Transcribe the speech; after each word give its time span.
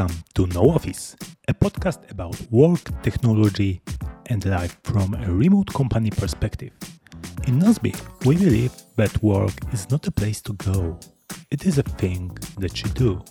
Welcome 0.00 0.24
to 0.32 0.46
No 0.46 0.70
Office, 0.70 1.14
a 1.46 1.52
podcast 1.52 2.10
about 2.10 2.34
work, 2.50 2.80
technology, 3.02 3.82
and 4.30 4.42
life 4.46 4.78
from 4.82 5.12
a 5.12 5.30
remote 5.30 5.74
company 5.74 6.08
perspective. 6.08 6.72
In 7.46 7.58
Nozbe, 7.58 7.92
we 8.24 8.36
believe 8.36 8.72
that 8.96 9.22
work 9.22 9.52
is 9.74 9.90
not 9.90 10.06
a 10.06 10.10
place 10.10 10.40
to 10.42 10.54
go, 10.54 10.98
it 11.50 11.66
is 11.66 11.76
a 11.76 11.82
thing 11.82 12.30
that 12.56 12.82
you 12.82 12.88
do. 12.92 13.22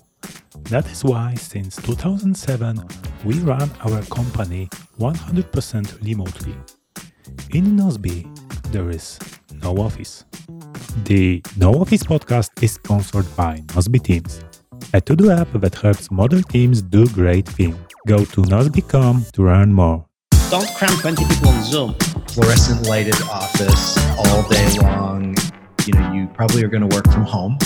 That 0.69 0.85
is 0.91 1.03
why, 1.03 1.33
since 1.33 1.75
2007, 1.77 2.79
we 3.25 3.39
run 3.39 3.71
our 3.83 4.03
company 4.03 4.69
100% 4.99 6.05
remotely. 6.05 6.55
In 7.51 7.77
Nozbe, 7.77 8.27
there 8.71 8.91
is 8.91 9.17
no 9.63 9.75
office. 9.77 10.23
The 11.05 11.41
No 11.57 11.73
Office 11.81 12.03
podcast 12.03 12.61
is 12.61 12.73
sponsored 12.73 13.35
by 13.35 13.57
Nozbe 13.73 14.03
Teams, 14.03 14.43
a 14.93 15.01
to-do 15.01 15.31
app 15.31 15.51
that 15.53 15.75
helps 15.75 16.11
model 16.11 16.41
teams 16.43 16.81
do 16.81 17.07
great 17.07 17.47
things. 17.47 17.77
Go 18.07 18.25
to 18.25 18.41
nozbe.com 18.41 19.25
to 19.33 19.43
learn 19.43 19.73
more. 19.73 20.05
Don't 20.49 20.67
cram 20.75 20.97
20 20.99 21.25
people 21.25 21.49
on 21.49 21.63
Zoom. 21.63 21.95
fluorescent 22.29 22.87
lighted 22.87 23.21
office 23.23 23.97
all 24.17 24.43
day 24.49 24.77
long. 24.81 25.35
You 25.85 25.93
know, 25.93 26.13
you 26.13 26.27
probably 26.27 26.63
are 26.63 26.67
going 26.67 26.87
to 26.87 26.95
work 26.95 27.05
from 27.11 27.23
home. 27.23 27.57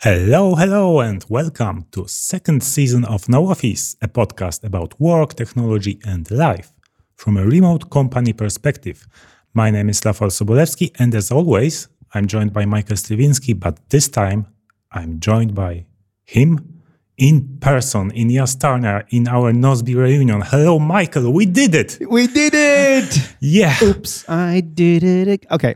Hello, 0.00 0.54
hello, 0.54 1.00
and 1.00 1.24
welcome 1.28 1.86
to 1.92 2.06
second 2.06 2.62
season 2.62 3.04
of 3.04 3.28
No 3.28 3.48
Office, 3.48 3.96
a 4.02 4.08
podcast 4.08 4.62
about 4.62 5.00
work, 5.00 5.34
technology, 5.34 5.98
and 6.04 6.30
life 6.30 6.72
from 7.16 7.36
a 7.36 7.44
remote 7.44 7.90
company 7.90 8.32
perspective. 8.32 9.08
My 9.54 9.70
name 9.70 9.88
is 9.88 10.00
Rafał 10.02 10.30
Sobolewski, 10.30 10.90
and 10.98 11.14
as 11.14 11.32
always, 11.32 11.88
I'm 12.14 12.26
joined 12.26 12.52
by 12.52 12.66
Michael 12.66 12.96
Sliwinski, 12.96 13.58
but 13.58 13.80
this 13.88 14.08
time 14.08 14.46
I'm 14.92 15.20
joined 15.20 15.54
by 15.54 15.86
him 16.24 16.82
in 17.16 17.58
person 17.60 18.10
in 18.10 18.28
Jastarnia 18.28 19.04
in 19.10 19.26
our 19.28 19.52
Nozbe 19.52 19.94
reunion. 19.94 20.42
Hello, 20.42 20.78
Michael, 20.78 21.32
we 21.32 21.46
did 21.46 21.74
it! 21.74 21.98
We 22.08 22.26
did 22.26 22.52
it! 22.54 23.34
Yeah! 23.40 23.76
Oops, 23.82 24.28
I 24.28 24.60
did 24.60 25.02
it. 25.02 25.46
Okay. 25.50 25.74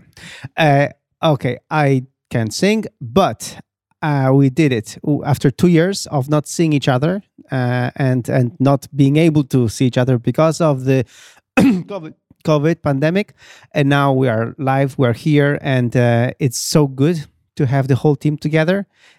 Uh, 0.57 0.89
okay, 1.23 1.59
I 1.71 2.05
can 2.31 2.51
sing, 2.51 2.85
but 3.01 3.61
uh, 4.03 4.31
we 4.33 4.51
did 4.51 4.73
it 4.73 4.99
after 5.25 5.51
two 5.51 5.69
years 5.69 6.07
of 6.07 6.29
not 6.29 6.47
seeing 6.47 6.73
each 6.73 6.89
other 6.89 7.23
uh, 7.51 7.91
and 7.97 8.29
and 8.29 8.57
not 8.59 8.87
being 8.95 9.17
able 9.17 9.45
to 9.45 9.69
see 9.69 9.87
each 9.87 9.99
other 9.99 10.19
because 10.19 10.61
of 10.61 10.85
the 10.85 11.05
COVID, 11.59 12.15
COVID 12.45 12.83
pandemic. 12.83 13.35
And 13.73 13.89
now 13.89 14.13
we 14.13 14.29
are 14.29 14.55
live, 14.59 14.97
we're 14.99 15.13
here, 15.13 15.59
and 15.61 15.95
uh, 15.97 16.33
it's 16.39 16.59
so 16.59 16.87
good 16.87 17.27
to 17.61 17.67
have 17.67 17.87
the 17.89 17.95
whole 18.03 18.17
team 18.17 18.37
together. 18.37 18.79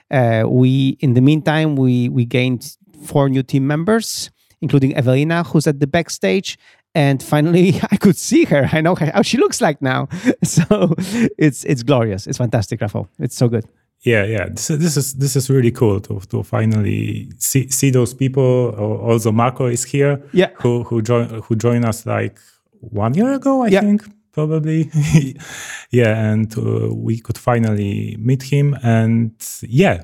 Uh, 0.10 0.44
we, 0.62 0.98
in 1.00 1.14
the 1.14 1.22
meantime, 1.22 1.70
we 1.84 2.10
we 2.18 2.24
gained 2.26 2.62
four 3.06 3.30
new 3.30 3.44
team 3.44 3.66
members, 3.68 4.32
including 4.62 4.92
Evelina, 4.96 5.44
who's 5.50 5.68
at 5.68 5.80
the 5.80 5.88
backstage. 5.88 6.58
And 6.94 7.24
finally, 7.24 7.68
I 7.94 7.98
could 7.98 8.18
see 8.18 8.44
her. 8.52 8.64
I 8.78 8.82
know 8.82 8.96
how 8.96 9.22
she 9.24 9.38
looks 9.38 9.62
like 9.62 9.78
now. 9.82 10.08
So 10.44 10.66
it's 11.38 11.64
it's 11.72 11.84
glorious. 11.84 12.28
It's 12.28 12.38
fantastic, 12.38 12.82
Rafael. 12.82 13.08
It's 13.20 13.36
so 13.38 13.48
good. 13.48 13.64
Yeah, 14.06 14.26
yeah. 14.36 14.50
This, 14.50 14.70
is- 14.70 14.80
this 14.80 14.98
is 14.98 15.14
this 15.14 15.36
is 15.36 15.50
really 15.50 15.72
cool 15.72 16.00
to 16.02 16.20
to 16.32 16.44
finally 16.44 17.30
see 17.38 17.70
see 17.70 17.92
those 17.92 18.14
people. 18.16 18.70
Also, 19.12 19.32
Marco 19.32 19.68
is 19.70 19.86
here. 19.92 20.18
Yeah. 20.34 20.50
Who 20.64 20.84
who 20.84 21.02
joined 21.02 21.32
who 21.46 21.56
joined 21.56 21.86
us 21.86 22.06
like 22.06 22.40
one 23.04 23.14
year 23.18 23.32
ago, 23.34 23.64
I 23.66 23.68
Yeah. 23.72 23.82
think 23.82 24.02
probably. 24.32 24.90
yeah, 25.92 26.32
and 26.32 26.58
uh, 26.58 26.94
we 26.94 27.20
could 27.20 27.38
finally 27.38 28.16
meet 28.20 28.44
him, 28.44 28.78
and 28.84 29.34
yeah, 29.62 30.04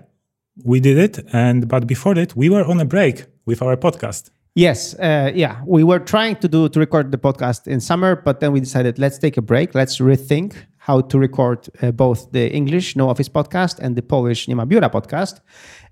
we 0.63 0.79
did 0.79 0.97
it. 0.97 1.19
And 1.33 1.67
but 1.67 1.87
before 1.87 2.15
that, 2.15 2.35
we 2.35 2.49
were 2.49 2.63
on 2.63 2.79
a 2.79 2.85
break 2.85 3.25
with 3.45 3.61
our 3.61 3.77
podcast. 3.77 4.31
Yes, 4.55 4.95
uh, 4.95 5.31
yeah. 5.35 5.61
We 5.67 5.83
were 5.83 5.99
trying 5.99 6.37
to 6.37 6.47
do 6.47 6.67
to 6.69 6.79
record 6.79 7.11
the 7.11 7.17
podcast 7.19 7.67
in 7.67 7.79
summer, 7.79 8.15
but 8.15 8.39
then 8.39 8.51
we 8.51 8.59
decided 8.59 8.97
let's 8.97 9.19
take 9.19 9.37
a 9.37 9.41
break. 9.41 9.75
Let's 9.75 9.99
rethink 9.99 10.55
how 10.77 11.01
to 11.01 11.19
record 11.19 11.67
uh, 11.81 11.91
both 11.91 12.31
the 12.31 12.51
English 12.51 12.95
No 12.95 13.09
Office 13.09 13.29
podcast 13.29 13.77
and 13.79 13.95
the 13.95 14.01
Polish 14.01 14.47
Nie 14.47 14.55
ma 14.55 14.65
biura 14.65 14.89
podcast. 14.89 15.41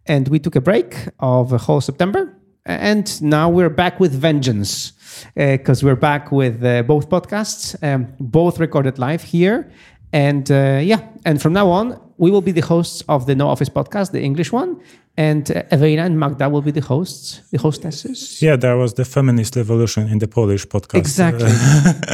And 0.08 0.28
we 0.30 0.40
took 0.40 0.56
a 0.56 0.62
break 0.62 0.96
of 1.20 1.54
a 1.54 1.58
whole 1.58 1.82
September, 1.82 2.35
and 2.66 3.22
now 3.22 3.50
we're 3.50 3.70
back 3.70 4.00
with 4.00 4.14
vengeance 4.14 4.94
because 5.36 5.84
we're 5.84 5.96
back 5.96 6.32
with 6.32 6.64
uh, 6.64 6.84
both 6.84 7.10
podcasts, 7.10 7.76
um, 7.84 8.08
both 8.20 8.60
recorded 8.60 8.98
live 9.00 9.24
here. 9.24 9.72
And 10.12 10.50
uh, 10.50 10.80
yeah, 10.82 11.08
and 11.26 11.42
from 11.42 11.54
now 11.54 11.70
on, 11.70 12.00
we 12.18 12.32
will 12.32 12.42
be 12.42 12.52
the 12.52 12.62
hosts 12.62 13.04
of 13.08 13.26
the 13.26 13.36
No 13.36 13.48
Office 13.50 13.70
podcast, 13.70 14.12
the 14.12 14.22
English 14.22 14.52
one, 14.52 14.82
and 15.18 15.50
uh, 15.50 15.64
Evelina 15.72 16.04
and 16.04 16.20
Magda 16.20 16.50
will 16.50 16.62
be 16.62 16.72
the 16.72 16.82
hosts, 16.82 17.42
the 17.52 17.58
hostesses. 17.58 18.42
Yeah, 18.42 18.58
there 18.58 18.76
was 18.78 18.94
the 18.94 19.06
feminist 19.06 19.56
revolution 19.56 20.08
in 20.10 20.20
the 20.20 20.28
Polish 20.28 20.68
podcast. 20.68 21.00
Exactly. 21.00 21.50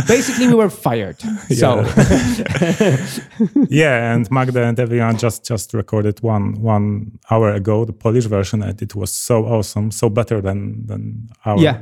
Basically, 0.07 0.47
we 0.47 0.53
were 0.55 0.69
fired. 0.69 1.19
So 1.49 1.83
yeah, 3.69 4.13
and 4.13 4.29
Magda 4.31 4.63
and 4.63 4.79
everyone 4.79 5.17
just 5.17 5.45
just 5.45 5.73
recorded 5.73 6.19
one 6.21 6.53
one 6.61 7.11
hour 7.29 7.51
ago 7.53 7.85
the 7.85 7.93
Polish 7.93 8.25
version, 8.25 8.61
and 8.63 8.81
it 8.81 8.95
was 8.95 9.11
so 9.11 9.45
awesome, 9.45 9.91
so 9.91 10.09
better 10.09 10.41
than 10.41 10.85
than 10.87 11.29
our 11.45 11.57
Yeah. 11.59 11.79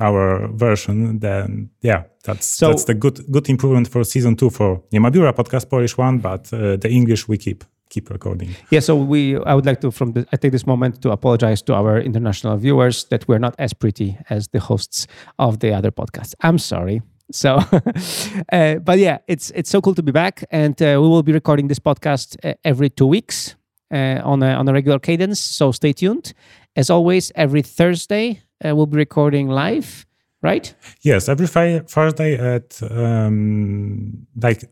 our 0.00 0.48
version. 0.54 1.18
Then 1.20 1.70
yeah, 1.82 2.04
that's 2.24 2.46
So- 2.46 2.68
that's 2.68 2.84
the 2.84 2.94
good 2.94 3.20
good 3.30 3.48
improvement 3.48 3.88
for 3.88 4.04
season 4.04 4.36
two 4.36 4.50
for 4.50 4.80
Nie 4.92 5.00
ma 5.00 5.10
biura 5.10 5.32
podcast 5.32 5.68
Polish 5.68 5.98
one, 5.98 6.18
but 6.18 6.52
uh, 6.52 6.76
the 6.76 6.88
English 6.88 7.28
we 7.28 7.36
keep 7.38 7.64
keep 7.92 8.10
recording. 8.10 8.56
yeah, 8.70 8.80
so 8.80 8.96
we 8.96 9.36
I 9.50 9.54
would 9.54 9.66
like 9.66 9.80
to 9.82 9.90
from 9.90 10.12
the 10.12 10.26
I 10.32 10.36
take 10.36 10.52
this 10.52 10.66
moment 10.66 11.02
to 11.02 11.10
apologize 11.10 11.62
to 11.62 11.74
our 11.74 12.00
international 12.00 12.56
viewers 12.56 13.04
that 13.10 13.28
we're 13.28 13.42
not 13.46 13.54
as 13.58 13.72
pretty 13.74 14.16
as 14.30 14.48
the 14.48 14.60
hosts 14.60 15.06
of 15.38 15.58
the 15.58 15.74
other 15.78 15.90
podcasts. 15.90 16.34
I'm 16.40 16.58
sorry. 16.58 17.02
So, 17.30 17.50
uh, 18.52 18.76
but 18.76 18.98
yeah, 18.98 19.18
it's 19.28 19.50
it's 19.54 19.70
so 19.70 19.80
cool 19.80 19.94
to 19.94 20.02
be 20.02 20.12
back, 20.12 20.44
and 20.50 20.80
uh, 20.82 20.98
we 21.02 21.08
will 21.08 21.22
be 21.22 21.32
recording 21.32 21.68
this 21.68 21.80
podcast 21.80 22.36
uh, 22.44 22.54
every 22.64 22.90
two 22.90 23.06
weeks 23.06 23.56
uh, 23.92 24.20
on 24.24 24.42
a 24.42 24.54
on 24.54 24.68
a 24.68 24.72
regular 24.72 24.98
cadence. 24.98 25.40
So 25.40 25.72
stay 25.72 25.92
tuned. 25.92 26.34
As 26.76 26.90
always, 26.90 27.32
every 27.34 27.62
Thursday 27.62 28.42
uh, 28.64 28.74
we'll 28.74 28.86
be 28.86 28.96
recording 28.96 29.48
live, 29.48 30.06
right? 30.42 30.74
Yes, 31.02 31.28
every 31.28 31.46
Thursday 31.46 32.34
at 32.56 32.82
um, 32.90 34.26
like 34.42 34.64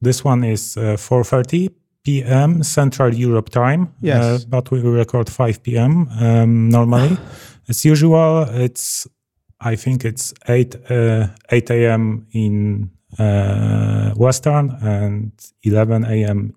this 0.00 0.24
one 0.24 0.44
is 0.44 0.76
uh, 0.76 0.96
4:30 0.96 1.81
p.m. 2.04 2.62
Central 2.62 3.14
Europe 3.14 3.50
time. 3.50 3.86
Yes. 4.00 4.24
uh, 4.24 4.38
but 4.48 4.70
we 4.70 4.80
record 4.80 5.28
5 5.30 5.62
p.m. 5.62 6.08
Um, 6.20 6.68
normally. 6.68 7.16
As 7.68 7.84
usual, 7.84 8.42
it's 8.50 9.06
I 9.60 9.76
think 9.76 10.04
it's 10.04 10.34
8 10.48 10.74
uh, 10.90 11.26
8 11.50 11.70
a.m. 11.70 12.26
in 12.32 12.90
uh, 13.18 14.10
Western 14.16 14.70
and 14.82 15.30
11 15.62 16.04
a.m. 16.04 16.54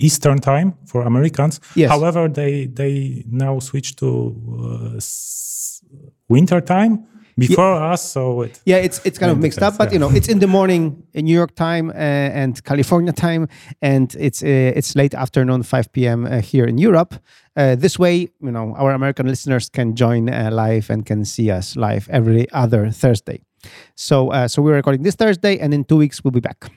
Eastern 0.00 0.38
time 0.38 0.74
for 0.86 1.02
Americans. 1.02 1.60
Yes. 1.76 1.90
However, 1.90 2.28
they 2.28 2.66
they 2.66 3.24
now 3.30 3.60
switch 3.60 3.94
to 3.96 4.06
uh, 4.92 4.96
s- 4.96 5.82
winter 6.28 6.60
time 6.60 7.06
before 7.38 7.74
us, 7.92 8.02
so 8.12 8.42
it 8.42 8.60
Yeah, 8.64 8.76
it's 8.76 9.00
it's 9.04 9.18
kind 9.18 9.32
of 9.32 9.38
mixed 9.38 9.62
up, 9.62 9.76
but 9.78 9.88
yeah. 9.88 9.92
you 9.94 9.98
know, 9.98 10.10
it's 10.10 10.28
in 10.28 10.38
the 10.38 10.46
morning 10.46 11.02
in 11.12 11.24
New 11.24 11.34
York 11.34 11.54
time 11.54 11.90
uh, 11.90 11.94
and 12.42 12.62
California 12.64 13.12
time, 13.12 13.48
and 13.80 14.14
it's 14.18 14.42
uh, 14.42 14.76
it's 14.76 14.94
late 14.94 15.14
afternoon, 15.14 15.62
5 15.62 15.92
p.m. 15.92 16.26
Uh, 16.26 16.40
here 16.40 16.66
in 16.66 16.78
Europe. 16.78 17.14
Uh, 17.56 17.74
this 17.74 17.98
way, 17.98 18.28
you 18.40 18.52
know, 18.52 18.74
our 18.76 18.92
American 18.92 19.26
listeners 19.26 19.68
can 19.68 19.96
join 19.96 20.28
uh, 20.28 20.50
live 20.52 20.90
and 20.90 21.06
can 21.06 21.24
see 21.24 21.50
us 21.50 21.76
live 21.76 22.08
every 22.10 22.46
other 22.52 22.90
Thursday. 22.90 23.40
So, 23.96 24.30
uh, 24.30 24.46
so 24.48 24.62
we're 24.62 24.74
recording 24.74 25.02
this 25.02 25.16
Thursday, 25.16 25.58
and 25.58 25.74
in 25.74 25.84
two 25.84 25.96
weeks 25.96 26.22
we'll 26.22 26.32
be 26.32 26.40
back. 26.40 26.70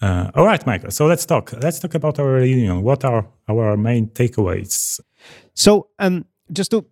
Uh, 0.00 0.30
all 0.34 0.44
right, 0.44 0.64
Michael. 0.66 0.90
So 0.90 1.06
let's 1.06 1.24
talk. 1.24 1.52
Let's 1.62 1.78
talk 1.78 1.94
about 1.94 2.18
our 2.18 2.32
reunion. 2.32 2.82
What 2.82 3.04
are 3.04 3.26
our 3.48 3.76
main 3.76 4.08
takeaways? 4.08 5.00
So, 5.54 5.88
um, 5.98 6.26
just 6.52 6.70
to, 6.72 6.84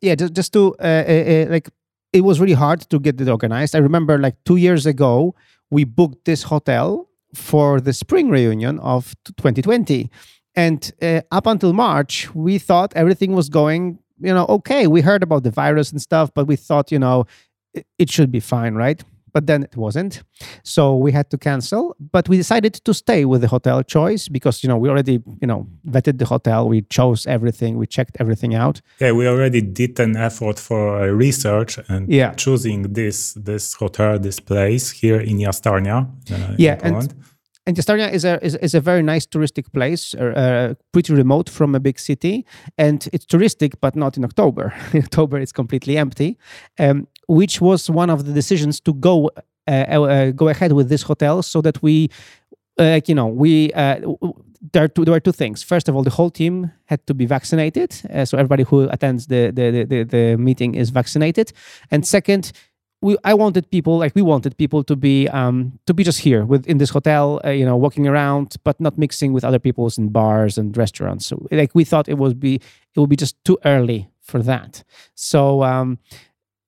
yeah, 0.00 0.14
just, 0.14 0.34
just 0.34 0.52
to, 0.52 0.74
uh, 0.78 0.82
uh, 0.82 1.12
uh, 1.12 1.46
like, 1.50 1.68
it 2.14 2.22
was 2.22 2.40
really 2.40 2.54
hard 2.54 2.80
to 2.88 3.00
get 3.00 3.20
it 3.20 3.28
organized. 3.28 3.74
I 3.74 3.80
remember, 3.80 4.18
like, 4.18 4.36
two 4.44 4.56
years 4.56 4.86
ago, 4.86 5.34
we 5.70 5.84
booked 5.84 6.24
this 6.24 6.44
hotel 6.44 7.08
for 7.34 7.80
the 7.80 7.92
spring 7.92 8.30
reunion 8.30 8.78
of 8.78 9.14
2020, 9.36 10.08
and 10.54 10.92
uh, 11.02 11.22
up 11.32 11.46
until 11.48 11.72
March, 11.72 12.32
we 12.32 12.58
thought 12.58 12.92
everything 12.94 13.32
was 13.32 13.48
going, 13.48 13.98
you 14.20 14.32
know, 14.32 14.46
okay. 14.46 14.86
We 14.86 15.00
heard 15.00 15.24
about 15.24 15.42
the 15.42 15.50
virus 15.50 15.90
and 15.90 16.00
stuff, 16.00 16.30
but 16.32 16.46
we 16.46 16.54
thought, 16.54 16.92
you 16.92 17.00
know, 17.00 17.26
it, 17.74 17.84
it 17.98 18.10
should 18.10 18.30
be 18.30 18.38
fine, 18.38 18.74
right? 18.74 19.02
But 19.34 19.46
then 19.46 19.62
it 19.64 19.76
wasn't. 19.76 20.22
So 20.62 20.96
we 20.96 21.12
had 21.12 21.28
to 21.30 21.38
cancel, 21.38 21.96
but 22.12 22.28
we 22.28 22.36
decided 22.36 22.74
to 22.84 22.92
stay 22.94 23.24
with 23.24 23.40
the 23.40 23.48
hotel 23.48 23.82
choice 23.82 24.28
because, 24.28 24.62
you 24.62 24.68
know, 24.68 24.78
we 24.78 24.88
already, 24.88 25.22
you 25.42 25.46
know, 25.48 25.66
vetted 25.90 26.18
the 26.18 26.24
hotel. 26.26 26.68
We 26.68 26.82
chose 26.82 27.26
everything. 27.26 27.76
We 27.76 27.86
checked 27.86 28.16
everything 28.20 28.54
out. 28.54 28.80
Yeah, 29.00 29.12
we 29.12 29.26
already 29.26 29.60
did 29.60 29.98
an 30.00 30.16
effort 30.16 30.58
for 30.60 31.02
uh, 31.02 31.06
research 31.18 31.78
and 31.88 32.08
Yeah. 32.08 32.32
choosing 32.36 32.94
this 32.94 33.34
this 33.44 33.74
hotel, 33.74 34.18
this 34.20 34.40
place 34.40 34.90
here 35.00 35.20
in 35.20 35.38
Jastarnia. 35.38 36.06
Uh, 36.30 36.54
Yeah, 36.58 36.78
in 36.86 36.94
and- 36.94 37.14
and 37.66 37.76
Jastarnia 37.76 38.12
is 38.12 38.24
a 38.24 38.38
is, 38.46 38.54
is 38.56 38.74
a 38.74 38.80
very 38.80 39.02
nice 39.02 39.26
touristic 39.26 39.64
place, 39.72 40.14
uh, 40.20 40.24
uh, 40.36 40.74
pretty 40.92 41.14
remote 41.14 41.50
from 41.50 41.74
a 41.74 41.80
big 41.80 41.98
city, 41.98 42.44
and 42.78 43.08
it's 43.12 43.24
touristic, 43.26 43.72
but 43.80 43.96
not 43.96 44.16
in 44.18 44.24
October. 44.24 44.72
in 44.92 45.02
October, 45.08 45.38
it's 45.40 45.52
completely 45.52 45.96
empty, 45.96 46.36
um, 46.78 47.06
which 47.28 47.60
was 47.60 47.90
one 47.90 48.10
of 48.10 48.24
the 48.24 48.32
decisions 48.32 48.80
to 48.80 48.94
go 48.94 49.30
uh, 49.66 49.70
uh, 49.70 50.30
go 50.30 50.48
ahead 50.48 50.72
with 50.72 50.88
this 50.88 51.02
hotel, 51.02 51.42
so 51.42 51.60
that 51.62 51.82
we, 51.82 52.10
uh, 52.78 53.00
you 53.06 53.14
know, 53.14 53.26
we. 53.26 53.72
Uh, 53.72 54.00
there, 54.72 54.84
are 54.84 54.88
two, 54.88 55.04
there 55.04 55.12
were 55.12 55.20
two 55.20 55.32
things. 55.32 55.62
First 55.62 55.88
of 55.88 55.96
all, 55.96 56.02
the 56.02 56.10
whole 56.10 56.30
team 56.30 56.70
had 56.86 57.06
to 57.06 57.14
be 57.14 57.26
vaccinated, 57.26 57.94
uh, 58.12 58.24
so 58.24 58.38
everybody 58.38 58.62
who 58.62 58.88
attends 58.90 59.26
the 59.26 59.50
the, 59.50 59.70
the 59.70 59.84
the 59.84 60.02
the 60.04 60.36
meeting 60.36 60.74
is 60.74 60.90
vaccinated. 60.90 61.52
And 61.90 62.06
second, 62.06 62.52
we 63.00 63.16
I 63.24 63.34
wanted 63.34 63.70
people 63.70 63.98
like 63.98 64.14
we 64.14 64.22
wanted 64.22 64.56
people 64.56 64.82
to 64.84 64.96
be 64.96 65.28
um 65.28 65.78
to 65.86 65.94
be 65.94 66.04
just 66.04 66.20
here 66.20 66.44
with 66.44 66.66
in 66.66 66.78
this 66.78 66.90
hotel, 66.90 67.40
uh, 67.44 67.50
you 67.50 67.64
know, 67.64 67.76
walking 67.76 68.06
around, 68.06 68.56
but 68.64 68.80
not 68.80 68.98
mixing 68.98 69.32
with 69.32 69.44
other 69.44 69.58
people's 69.58 69.98
in 69.98 70.08
bars 70.08 70.58
and 70.58 70.76
restaurants. 70.76 71.26
So 71.26 71.46
like 71.50 71.74
we 71.74 71.84
thought 71.84 72.08
it 72.08 72.18
would 72.18 72.40
be 72.40 72.54
it 72.94 73.00
would 73.00 73.10
be 73.10 73.16
just 73.16 73.36
too 73.44 73.58
early 73.64 74.08
for 74.20 74.42
that. 74.42 74.84
So 75.14 75.62
um, 75.62 75.98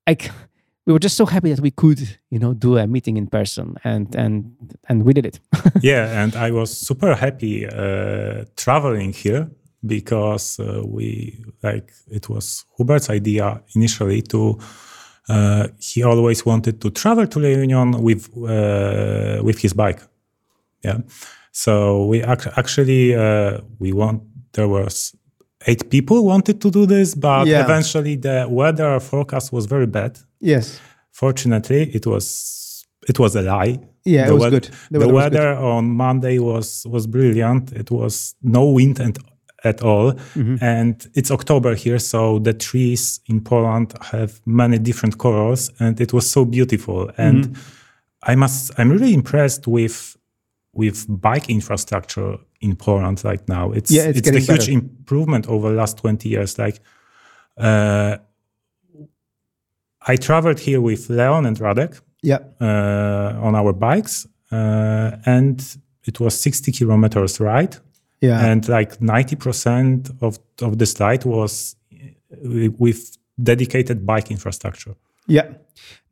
like 0.06 0.30
we 0.86 0.92
were 0.92 0.98
just 1.00 1.16
so 1.16 1.26
happy 1.26 1.52
that 1.52 1.60
we 1.60 1.70
could 1.70 2.00
you 2.30 2.38
know 2.38 2.54
do 2.54 2.78
a 2.78 2.86
meeting 2.86 3.16
in 3.16 3.26
person 3.26 3.76
and 3.84 4.14
and 4.14 4.54
and 4.88 5.04
we 5.04 5.12
did 5.12 5.26
it. 5.26 5.40
yeah, 5.82 6.22
and 6.22 6.34
I 6.36 6.50
was 6.50 6.70
super 6.70 7.14
happy 7.14 7.66
uh, 7.66 8.44
traveling 8.56 9.12
here 9.12 9.50
because 9.84 10.58
uh, 10.60 10.82
we 10.84 11.44
like 11.62 11.92
it 12.10 12.28
was 12.28 12.64
Hubert's 12.78 13.10
idea 13.10 13.62
initially 13.74 14.22
to. 14.22 14.58
Uh, 15.28 15.66
he 15.80 16.04
always 16.04 16.46
wanted 16.46 16.80
to 16.80 16.88
travel 16.88 17.26
to 17.26 17.40
Reunion 17.40 18.00
with 18.00 18.28
uh, 18.36 19.42
with 19.42 19.58
his 19.58 19.72
bike. 19.72 20.00
Yeah, 20.84 20.98
so 21.50 22.04
we 22.06 22.22
ac- 22.22 22.50
actually 22.56 23.16
uh, 23.16 23.58
we 23.80 23.92
want 23.92 24.22
there 24.52 24.68
was 24.68 25.16
eight 25.66 25.88
people 25.90 26.24
wanted 26.24 26.60
to 26.60 26.70
do 26.70 26.86
this, 26.86 27.14
but 27.14 27.46
Yeah. 27.46 27.64
eventually 27.64 28.16
the 28.16 28.46
weather 28.48 29.00
forecast 29.00 29.52
was 29.52 29.66
very 29.66 29.86
bad. 29.86 30.18
Yes. 30.40 30.80
Fortunately, 31.12 31.90
it 31.94 32.06
was 32.06 32.84
it 33.08 33.18
was 33.18 33.36
a 33.36 33.42
lie. 33.42 33.78
Yeah, 34.04 34.24
it 34.24 34.28
The 34.28 34.34
was 34.34 34.44
wea- 34.44 34.50
good. 34.50 34.68
The, 34.90 35.08
weather 35.08 35.48
was 35.50 35.58
good. 35.58 35.64
on 35.64 35.84
Monday 35.90 36.38
was 36.38 36.84
was 36.88 37.06
brilliant. 37.06 37.72
It 37.72 37.90
was 37.90 38.34
no 38.42 38.64
wind 38.70 39.00
and 39.00 39.16
at 39.64 39.82
all, 39.82 40.12
Mm-hmm. 40.12 40.56
and 40.60 40.94
it's 41.14 41.30
October 41.30 41.74
here, 41.74 41.98
so 41.98 42.38
the 42.38 42.52
trees 42.52 43.20
in 43.26 43.40
Poland 43.40 43.94
have 44.12 44.40
many 44.44 44.78
different 44.78 45.16
colors, 45.18 45.70
and 45.80 46.00
it 46.00 46.12
was 46.12 46.30
so 46.30 46.44
beautiful. 46.44 47.10
And 47.16 47.44
Mm-hmm. 47.46 48.32
I 48.32 48.34
must, 48.36 48.72
I'm 48.78 48.90
really 48.90 49.14
impressed 49.14 49.66
with 49.66 50.16
with 50.76 51.06
bike 51.08 51.48
infrastructure 51.52 52.38
in 52.60 52.76
Poland 52.76 53.22
right 53.24 53.46
now. 53.48 53.72
It's 53.72 53.90
Yeah, 53.90 54.08
it's 54.08 54.18
it's, 54.18 54.28
a 54.28 54.32
huge 54.32 54.46
better. 54.46 54.70
improvement 54.72 55.46
over 55.48 55.68
the 55.70 55.74
last 55.76 55.96
20 55.98 56.28
years. 56.28 56.58
Like, 56.58 56.80
uh, 57.56 58.16
I 60.08 60.16
traveled 60.16 60.60
here 60.60 60.80
with 60.80 61.08
Leon 61.10 61.46
and 61.46 61.58
Radek 61.58 62.00
Yeah. 62.22 62.38
uh, 62.60 63.46
on 63.46 63.54
our 63.54 63.72
bikes, 63.72 64.26
uh, 64.52 65.12
and 65.24 65.60
it 66.04 66.20
was 66.20 66.40
60 66.40 66.72
kilometers 66.72 67.40
ride, 67.40 67.76
Yeah. 68.20 68.46
and 68.50 68.68
like 68.68 69.00
90% 69.00 70.10
of 70.20 70.38
of 70.62 70.76
this 70.78 70.94
ride 71.00 71.24
was 71.24 71.76
uh, 71.92 72.70
with 72.78 73.16
dedicated 73.42 74.06
bike 74.06 74.30
infrastructure. 74.30 74.94
Yeah. 75.26 75.54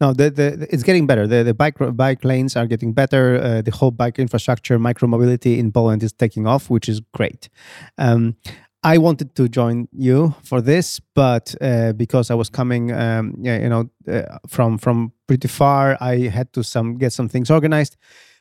No, 0.01 0.13
the, 0.13 0.31
the 0.31 0.67
it's 0.71 0.83
getting 0.83 1.07
better. 1.07 1.27
The 1.27 1.43
the 1.43 1.55
bike 1.55 1.77
bike 1.97 2.25
lanes 2.25 2.57
are 2.57 2.67
getting 2.67 2.93
better. 2.93 3.37
Uh, 3.37 3.63
the 3.63 3.71
whole 3.71 3.91
bike 3.91 4.19
infrastructure, 4.19 4.79
micro 4.79 5.09
mobility 5.09 5.59
in 5.59 5.73
Poland 5.73 6.03
is 6.03 6.13
taking 6.13 6.47
off, 6.47 6.69
which 6.69 6.89
is 6.89 7.01
great. 7.13 7.49
Um, 7.97 8.37
I 8.83 8.99
wanted 8.99 9.35
to 9.37 9.49
join 9.49 9.89
you 9.93 10.35
for 10.43 10.61
this, 10.61 11.01
but 11.15 11.55
uh, 11.63 11.95
because 11.95 12.31
I 12.31 12.35
was 12.35 12.51
coming, 12.51 12.93
um, 12.93 13.35
yeah, 13.41 13.59
you 13.59 13.69
know, 13.71 13.91
uh, 14.07 14.39
from 14.47 14.77
from 14.77 15.13
pretty 15.27 15.49
far, 15.49 15.97
I 16.01 16.29
had 16.29 16.53
to 16.53 16.63
some 16.63 16.99
get 16.99 17.13
some 17.13 17.29
things 17.29 17.51
organized. 17.51 17.97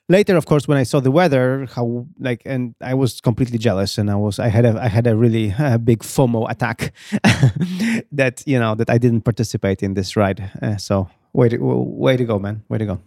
Later, 0.10 0.36
of 0.36 0.46
course, 0.46 0.68
when 0.68 0.78
I 0.78 0.84
saw 0.84 1.00
the 1.00 1.12
weather, 1.12 1.66
how 1.74 2.06
like, 2.20 2.42
and 2.46 2.76
I 2.82 2.94
was 2.94 3.22
completely 3.22 3.58
jealous, 3.58 3.98
and 3.98 4.12
I 4.12 4.16
was, 4.16 4.38
I 4.38 4.50
had 4.50 4.66
a, 4.66 4.78
I 4.82 4.90
had 4.90 5.08
a 5.08 5.16
really 5.16 5.52
uh, 5.60 5.78
big 5.78 6.00
FOMO 6.00 6.50
attack 6.50 6.94
that 8.12 8.44
you 8.46 8.60
know 8.60 8.76
that 8.76 8.90
I 8.90 8.98
didn't 8.98 9.22
participate 9.22 9.82
in 9.82 9.94
this 9.94 10.18
ride. 10.18 10.52
Uh, 10.62 10.76
so 10.78 11.10
way 11.32 11.50
to 11.50 11.58
way 11.58 12.18
to 12.18 12.26
go, 12.26 12.38
man, 12.38 12.64
way 12.68 12.80
to 12.80 12.86
go. 12.86 13.00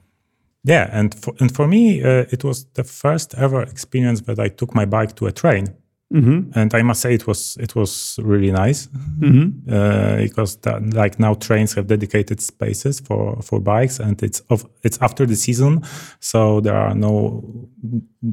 Yeah, 0.64 0.88
and 0.90 1.14
for, 1.14 1.34
and 1.38 1.54
for 1.54 1.68
me, 1.68 2.02
uh, 2.02 2.24
it 2.32 2.42
was 2.42 2.64
the 2.74 2.82
first 2.82 3.34
ever 3.34 3.62
experience 3.62 4.22
that 4.22 4.40
I 4.40 4.48
took 4.48 4.74
my 4.74 4.84
bike 4.84 5.14
to 5.16 5.26
a 5.26 5.32
train, 5.32 5.76
Mm-hmm. 6.14 6.56
and 6.56 6.72
I 6.72 6.82
must 6.82 7.00
say 7.00 7.14
it 7.14 7.26
was 7.26 7.56
it 7.58 7.74
was 7.74 8.16
really 8.22 8.52
nice 8.52 8.86
Mm-hmm. 9.18 9.68
uh, 9.68 10.16
because 10.22 10.56
that, 10.58 10.94
like 10.94 11.18
now 11.18 11.34
trains 11.34 11.74
have 11.74 11.88
dedicated 11.88 12.40
spaces 12.40 13.00
for 13.00 13.42
for 13.42 13.58
bikes, 13.60 13.98
and 13.98 14.22
it's 14.22 14.40
of 14.48 14.64
it's 14.84 14.98
after 15.02 15.26
the 15.26 15.34
season, 15.34 15.82
so 16.20 16.60
there 16.60 16.76
are 16.76 16.94
no 16.94 17.42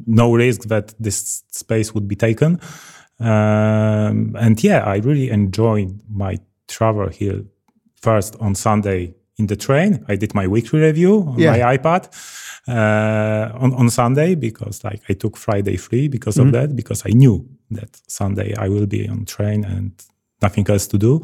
no 0.06 0.34
risk 0.34 0.68
that 0.68 0.94
this 1.00 1.42
space 1.50 1.92
would 1.94 2.06
be 2.06 2.14
taken. 2.16 2.60
Um, 3.18 4.36
and 4.38 4.62
yeah, 4.62 4.84
I 4.84 4.98
really 4.98 5.30
enjoyed 5.30 5.98
my 6.08 6.38
travel 6.68 7.08
here. 7.08 7.42
First 7.96 8.36
on 8.40 8.54
Sunday 8.54 9.14
in 9.38 9.46
the 9.46 9.56
train, 9.56 10.04
I 10.08 10.16
did 10.16 10.34
my 10.34 10.46
weekly 10.46 10.80
review 10.80 11.22
on 11.28 11.38
Yeah. 11.38 11.52
my 11.52 11.76
iPad 11.76 12.08
uh, 12.68 13.50
on 13.58 13.72
on 13.74 13.90
Sunday 13.90 14.34
because 14.36 14.84
like 14.84 15.02
I 15.08 15.14
took 15.14 15.36
Friday 15.36 15.76
free 15.76 16.08
because 16.08 16.38
of 16.40 16.52
that 16.52 16.74
because 16.76 17.02
I 17.06 17.12
knew 17.12 17.44
that 17.70 18.00
Sunday 18.08 18.54
I 18.56 18.68
will 18.68 18.86
be 18.86 19.08
on 19.08 19.24
train 19.24 19.64
and 19.64 19.92
nothing 20.42 20.66
else 20.70 20.86
to 20.88 20.98
do. 20.98 21.22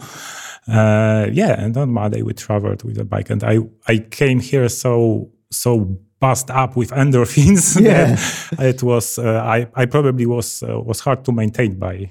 Uh, 0.69 1.27
yeah, 1.33 1.61
and 1.65 1.77
on 1.77 1.91
Monday 1.93 2.23
we 2.23 2.33
traveled 2.35 2.83
with 2.85 2.99
a 2.99 3.05
bike, 3.05 3.31
and 3.33 3.43
I 3.43 3.59
I 3.89 3.99
came 4.11 4.41
here 4.41 4.69
so 4.69 5.31
so 5.51 5.99
buzzed 6.21 6.51
up 6.51 6.77
with 6.77 6.91
endorphins. 7.03 7.81
Yeah. 7.81 8.17
it 8.67 8.83
was 8.83 9.19
uh, 9.19 9.43
I 9.59 9.67
I 9.83 9.87
probably 9.87 10.27
was 10.27 10.63
uh, 10.63 10.79
was 10.85 11.01
hard 11.01 11.25
to 11.25 11.33
maintain 11.33 11.79
by 11.79 12.09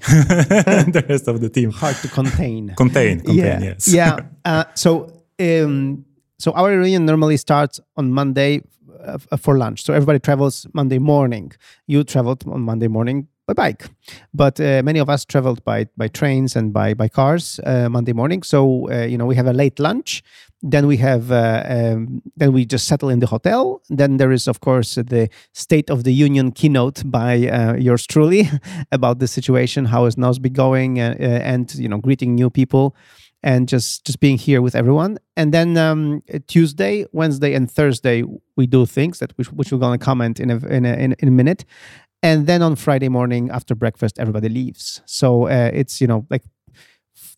the 0.92 1.04
rest 1.08 1.28
of 1.28 1.40
the 1.40 1.48
team. 1.48 1.70
Hard 1.70 1.96
to 2.02 2.08
contain. 2.08 2.74
Contain, 2.76 3.20
contain, 3.20 3.36
yeah, 3.38 3.60
yes. 3.62 3.88
yeah. 3.94 4.16
Uh, 4.44 4.64
so, 4.74 5.06
um, 5.40 6.04
so 6.38 6.52
our 6.52 6.70
reunion 6.70 7.06
normally 7.06 7.36
starts 7.36 7.80
on 7.96 8.12
Monday 8.12 8.62
uh, 9.04 9.18
for 9.36 9.58
lunch. 9.58 9.82
So 9.82 9.92
everybody 9.92 10.18
travels 10.18 10.66
Monday 10.72 10.98
morning. 10.98 11.52
You 11.86 12.04
traveled 12.04 12.44
on 12.46 12.62
Monday 12.62 12.88
morning 12.88 13.28
by 13.46 13.54
bike, 13.54 13.88
but 14.32 14.60
uh, 14.60 14.82
many 14.84 14.98
of 15.00 15.08
us 15.08 15.24
traveled 15.24 15.64
by 15.64 15.86
by 15.96 16.08
trains 16.08 16.56
and 16.56 16.72
by 16.72 16.94
by 16.94 17.08
cars 17.08 17.60
uh, 17.64 17.88
Monday 17.88 18.12
morning. 18.12 18.42
So 18.42 18.90
uh, 18.90 19.04
you 19.04 19.18
know 19.18 19.26
we 19.26 19.36
have 19.36 19.46
a 19.46 19.52
late 19.52 19.78
lunch. 19.78 20.22
Then 20.62 20.86
we 20.86 20.98
have 20.98 21.32
uh, 21.32 21.62
um, 21.66 22.22
then 22.36 22.52
we 22.52 22.64
just 22.66 22.86
settle 22.86 23.08
in 23.08 23.20
the 23.20 23.26
hotel. 23.26 23.82
Then 23.88 24.18
there 24.18 24.32
is 24.32 24.46
of 24.46 24.60
course 24.60 24.94
the 24.94 25.28
State 25.52 25.90
of 25.90 26.04
the 26.04 26.12
Union 26.12 26.52
keynote 26.52 27.02
by 27.04 27.48
uh, 27.48 27.74
yours 27.76 28.06
truly 28.06 28.48
about 28.92 29.18
the 29.18 29.26
situation, 29.26 29.86
how 29.86 30.04
is 30.04 30.16
Nozbe 30.16 30.52
going, 30.52 30.98
and 30.98 31.74
you 31.74 31.88
know 31.88 31.98
greeting 31.98 32.34
new 32.34 32.50
people 32.50 32.94
and 33.42 33.68
just 33.68 34.04
just 34.06 34.20
being 34.20 34.38
here 34.38 34.60
with 34.60 34.74
everyone. 34.74 35.18
And 35.36 35.52
then 35.52 35.76
um, 35.76 36.22
Tuesday, 36.46 37.06
Wednesday, 37.12 37.54
and 37.54 37.70
Thursday 37.70 38.24
we 38.56 38.66
do 38.66 38.86
things 38.86 39.18
that 39.18 39.32
which, 39.36 39.52
which 39.52 39.72
we're 39.72 39.78
going 39.78 39.98
to 39.98 40.04
comment 40.04 40.40
in 40.40 40.50
a, 40.50 40.56
in 40.68 40.84
a 40.84 40.94
in 40.94 41.28
a- 41.28 41.30
minute. 41.30 41.64
And 42.22 42.46
then 42.46 42.62
on 42.62 42.76
Friday 42.76 43.08
morning 43.08 43.50
after 43.50 43.74
breakfast, 43.74 44.18
everybody 44.18 44.48
leaves. 44.48 45.00
So 45.06 45.46
uh, 45.48 45.70
it's 45.72 46.00
you 46.00 46.06
know 46.06 46.26
like 46.30 46.42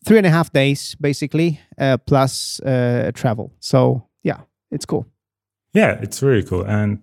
three 0.05 0.17
and 0.17 0.27
a 0.27 0.29
half 0.29 0.51
days 0.51 0.95
basically 0.99 1.59
uh, 1.77 1.97
plus 1.97 2.59
uh, 2.61 3.11
travel. 3.13 3.53
So 3.59 4.07
yeah, 4.23 4.41
it's 4.71 4.85
cool. 4.85 5.05
Yeah, 5.73 5.99
it's 6.01 6.21
really 6.21 6.43
cool. 6.43 6.63
And 6.65 6.99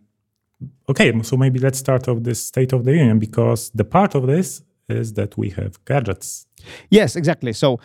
okay, 0.88 1.22
so 1.22 1.36
maybe 1.36 1.58
let's 1.58 1.78
start 1.78 2.06
off 2.08 2.22
this 2.22 2.46
State 2.46 2.72
of 2.72 2.84
the 2.84 2.92
Union 2.92 3.18
because 3.18 3.70
the 3.70 3.84
part 3.84 4.14
of 4.14 4.26
this 4.26 4.62
is 4.88 5.14
that 5.14 5.36
we 5.38 5.50
have 5.50 5.82
gadgets. 5.84 6.46
Yes, 6.90 7.16
exactly. 7.16 7.52
So 7.52 7.80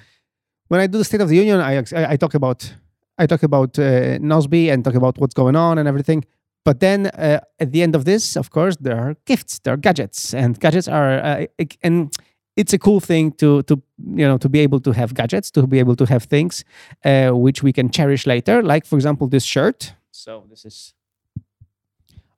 when 0.68 0.80
I 0.80 0.88
do 0.88 0.98
the 0.98 1.04
State 1.04 1.22
of 1.22 1.30
the 1.30 1.36
Union, 1.36 1.60
I 1.60 1.78
I, 1.78 2.14
I 2.14 2.18
talk 2.18 2.34
about 2.34 2.74
I 3.18 3.26
talk 3.26 3.44
about 3.44 3.80
uh, 3.80 4.20
Nozbe 4.20 4.72
and 4.72 4.84
talk 4.84 4.96
about 4.96 5.18
what's 5.18 5.34
going 5.34 5.56
on 5.56 5.78
and 5.78 5.88
everything. 5.88 6.26
But 6.66 6.80
then 6.80 7.08
uh, 7.08 7.40
at 7.60 7.72
the 7.72 7.84
end 7.84 7.96
of 7.96 8.06
this, 8.06 8.36
of 8.36 8.50
course, 8.50 8.76
there 8.78 8.98
are 8.98 9.16
gifts, 9.26 9.60
there 9.60 9.74
are 9.76 9.78
gadgets, 9.78 10.34
and 10.34 10.60
gadgets 10.60 10.88
are 10.88 11.20
uh, 11.20 11.46
and 11.84 12.12
it's 12.56 12.74
a 12.74 12.80
cool 12.80 13.00
thing 13.00 13.32
to 13.34 13.62
to 13.64 13.82
you 14.16 14.28
know 14.28 14.38
to 14.38 14.50
be 14.50 14.60
able 14.60 14.80
to 14.80 14.92
have 14.92 15.14
gadgets, 15.14 15.52
to 15.52 15.68
be 15.68 15.80
able 15.80 15.96
to 15.96 16.06
have 16.06 16.24
things 16.24 16.64
uh, 17.04 17.30
which 17.30 17.64
we 17.64 17.72
can 17.72 17.90
cherish 17.90 18.26
later. 18.26 18.64
Like 18.64 18.86
for 18.86 18.96
example, 18.96 19.28
this 19.28 19.44
shirt. 19.44 19.94
So 20.12 20.46
this 20.50 20.66
is 20.66 20.94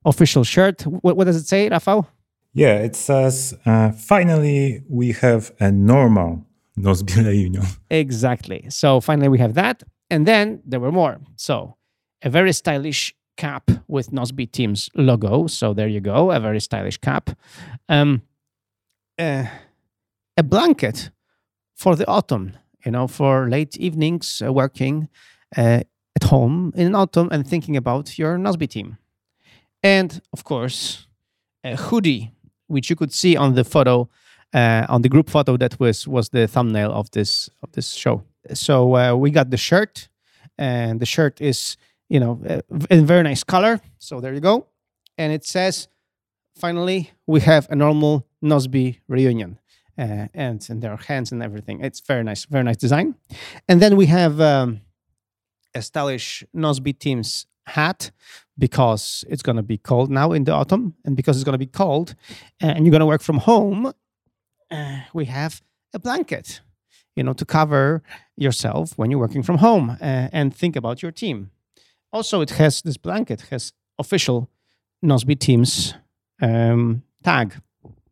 official 0.04 0.44
shirt. 0.44 0.82
What, 0.82 1.16
what 1.16 1.24
does 1.24 1.36
it 1.36 1.46
say, 1.46 1.70
Rafał? 1.70 2.06
Yeah, 2.54 2.84
it 2.84 2.96
says 2.96 3.54
uh, 3.64 3.92
finally 3.92 4.82
we 4.88 5.12
have 5.12 5.52
a 5.60 5.70
normal 5.70 6.44
Nosbile 6.78 7.36
Union. 7.46 7.64
Exactly. 7.90 8.66
So 8.70 9.00
finally 9.00 9.28
we 9.28 9.38
have 9.38 9.54
that. 9.54 9.82
And 10.10 10.26
then 10.26 10.62
there 10.64 10.80
were 10.80 10.92
more. 10.92 11.18
So 11.36 11.76
a 12.22 12.30
very 12.30 12.52
stylish 12.52 13.14
cap 13.36 13.70
with 13.86 14.10
Nozbe 14.10 14.50
Teams 14.50 14.90
logo. 14.94 15.46
So 15.46 15.74
there 15.74 15.88
you 15.88 16.00
go, 16.00 16.30
a 16.30 16.40
very 16.40 16.60
stylish 16.60 16.98
cap. 16.98 17.30
Um, 17.88 18.22
uh, 19.18 19.46
a 20.36 20.42
blanket 20.42 21.10
for 21.74 21.96
the 21.96 22.06
autumn, 22.06 22.56
you 22.84 22.90
know, 22.90 23.06
for 23.06 23.48
late 23.48 23.76
evenings 23.76 24.42
uh, 24.44 24.52
working 24.52 25.08
uh, 25.56 25.80
at 26.16 26.24
home 26.24 26.72
in 26.76 26.94
autumn 26.94 27.28
and 27.30 27.46
thinking 27.46 27.76
about 27.76 28.18
your 28.18 28.36
Nozbe 28.38 28.68
team. 28.68 28.98
And 29.82 30.20
of 30.32 30.44
course, 30.44 31.06
a 31.64 31.76
hoodie, 31.76 32.32
which 32.66 32.90
you 32.90 32.96
could 32.96 33.12
see 33.12 33.36
on 33.36 33.54
the 33.54 33.64
photo, 33.64 34.08
uh, 34.54 34.86
on 34.88 35.02
the 35.02 35.08
group 35.08 35.30
photo 35.30 35.56
that 35.56 35.78
was 35.80 36.06
was 36.06 36.30
the 36.30 36.46
thumbnail 36.46 36.92
of 36.92 37.10
this 37.10 37.50
of 37.62 37.72
this 37.72 37.92
show. 37.92 38.22
So 38.54 38.96
uh, 38.96 39.14
we 39.14 39.30
got 39.30 39.50
the 39.50 39.56
shirt, 39.56 40.08
and 40.56 41.00
the 41.00 41.06
shirt 41.06 41.40
is 41.40 41.76
you 42.08 42.20
know 42.20 42.40
uh, 42.48 42.60
in 42.90 43.06
very 43.06 43.22
nice 43.22 43.44
color. 43.44 43.80
So 43.98 44.20
there 44.20 44.34
you 44.34 44.40
go, 44.40 44.66
and 45.16 45.32
it 45.32 45.44
says, 45.44 45.88
finally 46.54 47.10
we 47.26 47.40
have 47.40 47.66
a 47.70 47.76
normal 47.76 48.26
Nozbe 48.42 49.00
reunion. 49.08 49.58
Uh, 50.00 50.28
and 50.32 50.64
and 50.70 50.80
their 50.80 50.96
hands 50.96 51.32
and 51.32 51.42
everything. 51.42 51.84
It's 51.84 51.98
very 51.98 52.22
nice, 52.22 52.44
very 52.44 52.62
nice 52.62 52.76
design. 52.76 53.16
And 53.68 53.82
then 53.82 53.96
we 53.96 54.06
have 54.06 54.40
um, 54.40 54.80
a 55.74 55.82
stylish 55.82 56.44
Nozbe 56.54 56.96
Teams 56.96 57.46
hat 57.66 58.12
because 58.56 59.24
it's 59.28 59.42
going 59.42 59.56
to 59.56 59.62
be 59.62 59.76
cold 59.76 60.08
now 60.08 60.30
in 60.32 60.44
the 60.44 60.52
autumn, 60.52 60.94
and 61.04 61.16
because 61.16 61.36
it's 61.36 61.44
going 61.44 61.54
to 61.54 61.58
be 61.58 61.66
cold, 61.66 62.14
and 62.60 62.86
you're 62.86 62.92
going 62.92 63.00
to 63.00 63.06
work 63.06 63.22
from 63.22 63.38
home. 63.38 63.92
Uh, 64.70 65.00
we 65.14 65.24
have 65.26 65.62
a 65.94 65.98
blanket, 65.98 66.60
you 67.16 67.22
know, 67.22 67.32
to 67.34 67.44
cover 67.44 68.02
yourself 68.36 68.92
when 68.96 69.10
you're 69.10 69.20
working 69.20 69.42
from 69.44 69.58
home 69.58 69.90
uh, 69.90 70.28
and 70.32 70.54
think 70.54 70.76
about 70.76 71.02
your 71.02 71.12
team. 71.12 71.50
Also, 72.12 72.40
it 72.40 72.50
has 72.50 72.82
this 72.82 72.96
blanket 72.98 73.40
has 73.50 73.72
official 73.98 74.48
Nozbe 75.02 75.38
Teams 75.38 75.94
um, 76.42 77.02
tag, 77.22 77.52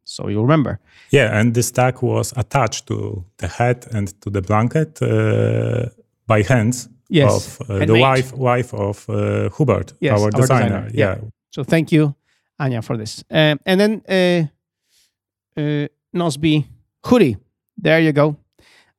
so 0.05 0.29
you'll 0.29 0.43
remember. 0.47 0.79
Yeah, 1.11 1.39
and 1.41 1.55
this 1.55 1.71
tag 1.71 2.03
was 2.03 2.33
attached 2.37 2.87
to 2.87 3.25
the 3.39 3.49
hat 3.49 3.87
and 3.95 4.09
to 4.21 4.31
the 4.31 4.41
blanket 4.43 5.01
uh, 5.03 5.89
by 6.27 6.43
hands 6.43 6.89
Yes, 7.09 7.59
of 7.61 7.71
uh, 7.71 7.87
the 7.87 7.95
wife 8.01 8.33
wife 8.37 8.75
of 8.75 9.09
uh, 9.09 9.49
Hubert, 9.57 9.93
Yes, 10.01 10.19
our, 10.19 10.25
our 10.25 10.31
designer. 10.31 10.69
designer, 10.69 10.91
yeah. 10.95 11.17
Yeah. 11.23 11.31
So 11.51 11.65
thank 11.65 11.93
you, 11.93 12.15
Anya, 12.59 12.83
for 12.83 12.97
this. 12.97 13.25
Um, 13.31 13.59
and 13.65 13.81
then 13.81 14.03
uh, 14.09 15.87
Nozbe 16.17 16.65
hoodie. 17.05 17.37
There 17.77 18.01
you 18.01 18.13
go. 18.13 18.37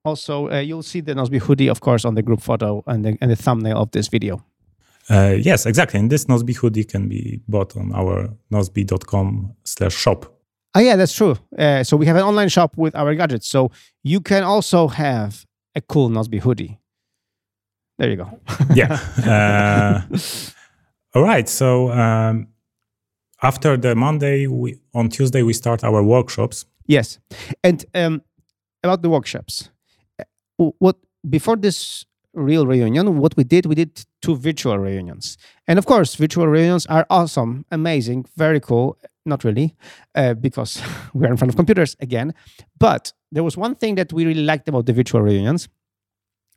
Also, 0.06 0.50
uh, 0.50 0.60
you'll 0.60 0.84
see 0.84 1.02
the 1.02 1.14
Nozbe 1.14 1.40
hoodie, 1.40 1.68
of 1.68 1.82
course, 1.82 2.06
on 2.06 2.16
the 2.16 2.22
group 2.22 2.42
photo 2.42 2.84
and 2.88 3.04
the, 3.04 3.18
and 3.22 3.30
the 3.30 3.36
thumbnail 3.36 3.78
of 3.78 3.92
this 3.92 4.08
video. 4.08 4.42
Uh, 5.10 5.36
yes, 5.40 5.66
exactly. 5.66 6.00
And 6.00 6.10
this 6.10 6.26
Nozbe 6.26 6.56
hoodie 6.56 6.84
can 6.84 7.08
be 7.10 7.42
bought 7.48 7.76
on 7.76 7.94
our 7.94 8.30
nozbe.com 8.52 9.54
slash 9.64 9.96
shop. 9.96 10.26
Oh, 10.76 10.80
yeah, 10.80 10.96
that's 10.96 11.14
true. 11.14 11.36
Uh, 11.58 11.84
so 11.84 11.98
we 11.98 12.06
have 12.06 12.16
an 12.16 12.24
online 12.24 12.50
shop 12.50 12.78
with 12.78 12.96
our 12.96 13.16
gadgets. 13.16 13.48
So 13.48 13.72
you 14.04 14.22
can 14.22 14.44
also 14.44 14.88
have 14.88 15.46
a 15.76 15.82
cool 15.82 16.10
Nozbe 16.10 16.40
hoodie. 16.40 16.80
There 17.98 18.10
you 18.10 18.18
go. 18.18 18.40
Yeah. 18.74 19.00
Uh, 19.28 20.02
all 21.16 21.24
right. 21.24 21.50
So 21.50 21.92
um, 21.92 22.48
after 23.42 23.76
the 23.76 23.96
Monday, 23.96 24.48
we, 24.48 24.80
on 24.94 25.10
Tuesday, 25.10 25.42
we 25.42 25.54
start 25.54 25.84
our 25.84 26.04
workshops. 26.04 26.66
Yes, 26.88 27.20
and 27.64 27.86
um, 27.94 28.22
about 28.84 29.02
the 29.02 29.10
workshops, 29.10 29.70
uh, 30.20 30.24
what 30.80 30.96
before 31.30 31.58
this 31.58 32.06
real 32.34 32.66
reunion, 32.66 33.18
what 33.20 33.36
we 33.36 33.44
did, 33.44 33.66
we 33.66 33.76
did 33.76 34.06
two 34.22 34.36
virtual 34.38 34.78
reunions, 34.80 35.38
and 35.68 35.78
of 35.78 35.86
course, 35.86 36.16
virtual 36.16 36.48
reunions 36.48 36.86
are 36.86 37.06
awesome, 37.10 37.66
amazing, 37.72 38.26
very 38.38 38.60
cool. 38.60 38.98
Not 39.26 39.44
really, 39.44 39.76
uh, 40.16 40.36
because 40.36 40.82
we're 41.14 41.30
in 41.30 41.36
front 41.36 41.50
of 41.50 41.58
computers 41.58 41.98
again. 42.00 42.34
But 42.80 43.12
there 43.32 43.44
was 43.44 43.58
one 43.58 43.76
thing 43.76 43.96
that 43.96 44.14
we 44.14 44.26
really 44.26 44.44
liked 44.44 44.70
about 44.70 44.86
the 44.86 44.94
virtual 44.94 45.22
reunions, 45.22 45.68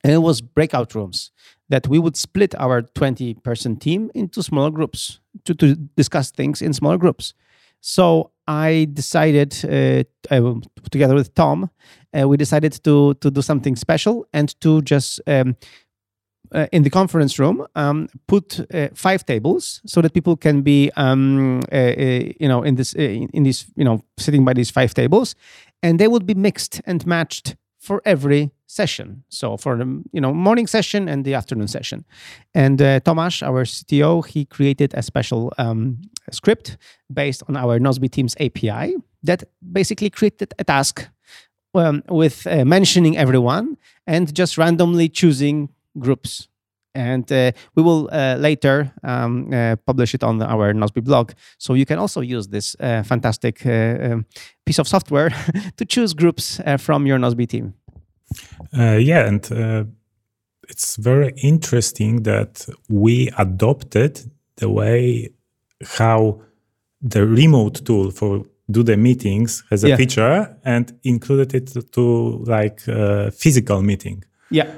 and 0.05 0.13
it 0.13 0.19
was 0.19 0.41
breakout 0.41 0.95
rooms 0.95 1.33
that 1.69 1.89
we 1.89 1.99
would 1.99 2.17
split 2.17 2.55
our 2.57 2.83
20 2.83 3.35
person 3.35 3.77
team 3.77 4.11
into 4.15 4.43
smaller 4.43 4.71
groups 4.71 5.21
to, 5.45 5.55
to 5.55 5.75
discuss 5.97 6.31
things 6.31 6.63
in 6.63 6.73
smaller 6.73 6.99
groups. 6.99 7.35
So 7.81 8.33
I 8.47 8.89
decided, 8.93 9.57
uh, 9.65 10.05
uh, 10.35 10.55
together 10.91 11.15
with 11.15 11.35
Tom, 11.35 11.71
uh, 12.13 12.29
we 12.29 12.37
decided 12.37 12.73
to 12.85 13.15
to 13.15 13.31
do 13.31 13.43
something 13.43 13.77
special 13.77 14.27
and 14.33 14.61
to 14.61 14.83
just 14.83 15.21
um, 15.27 15.57
uh, 16.53 16.67
in 16.73 16.83
the 16.83 16.91
conference 16.91 17.39
room 17.39 17.67
um, 17.75 18.09
put 18.27 18.61
uh, 18.75 18.89
five 18.95 19.25
tables 19.25 19.81
so 19.87 20.01
that 20.01 20.13
people 20.13 20.37
can 20.37 20.63
be 20.63 20.91
um, 20.97 21.61
uh, 21.73 21.77
uh, 21.77 22.23
you 22.41 22.49
know 22.49 22.63
in 22.63 22.75
this 22.75 22.95
uh, 22.97 23.27
in 23.33 23.43
these 23.45 23.67
you 23.77 23.85
know 23.85 24.03
sitting 24.19 24.45
by 24.45 24.53
these 24.53 24.71
five 24.71 24.93
tables, 24.95 25.35
and 25.83 25.99
they 25.99 26.09
would 26.09 26.27
be 26.27 26.35
mixed 26.35 26.81
and 26.87 27.07
matched 27.07 27.57
for 27.81 28.03
every 28.05 28.53
session. 28.67 29.25
So 29.29 29.57
for 29.57 29.77
the 29.77 29.87
you 30.13 30.21
know 30.21 30.33
morning 30.33 30.67
session 30.69 31.09
and 31.09 31.25
the 31.25 31.35
afternoon 31.35 31.67
session, 31.67 32.05
and 32.55 32.81
uh, 32.81 33.01
Tomasz, 33.01 33.43
our 33.43 33.65
CTO, 33.65 34.25
he 34.25 34.45
created 34.45 34.95
a 34.95 35.03
special 35.03 35.53
um, 35.59 35.99
script 36.31 36.77
based 37.13 37.43
on 37.49 37.57
our 37.57 37.81
Nozbe 37.81 38.11
Teams 38.11 38.37
API 38.39 38.97
that 39.23 39.45
basically 39.73 40.11
created 40.11 40.55
a 40.59 40.65
task 40.65 41.09
um, 41.75 42.03
with 42.09 42.47
uh, 42.47 42.65
mentioning 42.65 43.17
everyone 43.17 43.77
and 44.07 44.33
just 44.35 44.59
randomly 44.59 45.09
choosing 45.09 45.71
groups. 45.99 46.49
And 46.95 47.31
uh, 47.31 47.53
we 47.77 47.83
will 47.83 48.09
uh, 48.13 48.37
later 48.39 48.93
um, 49.05 49.53
uh, 49.53 49.77
publish 49.87 50.15
it 50.15 50.23
on 50.25 50.43
our 50.43 50.73
Nozbe 50.75 51.03
blog. 51.05 51.33
So 51.59 51.75
you 51.75 51.87
can 51.87 51.99
also 51.99 52.21
use 52.21 52.49
this 52.49 52.75
uh, 52.81 53.03
fantastic 53.05 53.65
uh, 53.65 53.71
um, 54.13 54.27
piece 54.67 54.79
of 54.81 54.89
software 54.89 55.31
to 55.77 55.85
choose 55.85 56.15
groups 56.15 56.61
uh, 56.67 56.77
from 56.79 57.07
your 57.07 57.19
Nozbe 57.19 57.47
team. 57.47 57.75
Uh, 58.77 58.97
yeah, 58.97 59.27
and 59.27 59.53
uh, 59.53 59.85
it's 60.69 60.97
very 60.97 61.33
interesting 61.43 62.23
that 62.23 62.67
we 62.89 63.31
adopted 63.39 64.21
the 64.57 64.69
way 64.69 65.31
how 65.99 66.41
the 67.03 67.27
remote 67.27 67.85
tool 67.85 68.11
for 68.11 68.45
do 68.71 68.83
the 68.85 68.97
meetings 68.97 69.65
has 69.71 69.83
a 69.85 69.89
Yeah. 69.89 69.97
feature 69.97 70.57
and 70.65 70.93
included 71.03 71.55
it 71.55 71.93
to 71.93 72.45
like 72.47 72.83
uh, 72.89 73.31
physical 73.33 73.83
meeting 73.83 74.23
Yeah. 74.51 74.69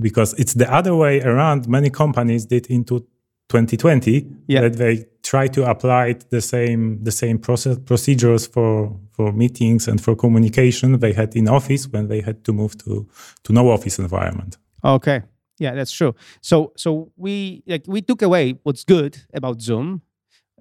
Because 0.00 0.34
it's 0.38 0.54
the 0.54 0.72
other 0.72 0.94
way 0.94 1.20
around 1.22 1.68
many 1.68 1.90
companies 1.90 2.46
did 2.46 2.66
into 2.66 3.00
2020 3.48 4.26
Yeah. 4.48 4.62
that 4.62 4.76
they 4.76 5.04
try 5.22 5.48
to 5.48 5.68
apply 5.70 6.14
the 6.30 6.40
same 6.40 7.02
the 7.04 7.10
same 7.10 7.38
process 7.38 7.78
procedures 7.78 8.46
for 8.46 8.96
for 9.12 9.32
meetings 9.32 9.88
and 9.88 10.00
for 10.00 10.14
communication 10.16 10.98
they 10.98 11.12
had 11.12 11.34
in 11.36 11.48
office 11.48 11.88
when 11.92 12.08
they 12.08 12.20
had 12.22 12.42
to 12.44 12.52
move 12.52 12.76
to 12.84 13.06
to 13.44 13.52
no 13.52 13.68
office 13.70 13.98
environment 14.02 14.56
Okay. 14.84 15.22
Yeah, 15.58 15.74
that's 15.74 15.92
true. 15.92 16.14
So 16.40 16.72
so 16.76 17.12
we 17.16 17.62
like 17.66 17.84
we 17.86 18.00
took 18.02 18.22
away 18.22 18.54
what's 18.62 18.82
good 18.84 19.18
about 19.34 19.60
Zoom, 19.60 20.00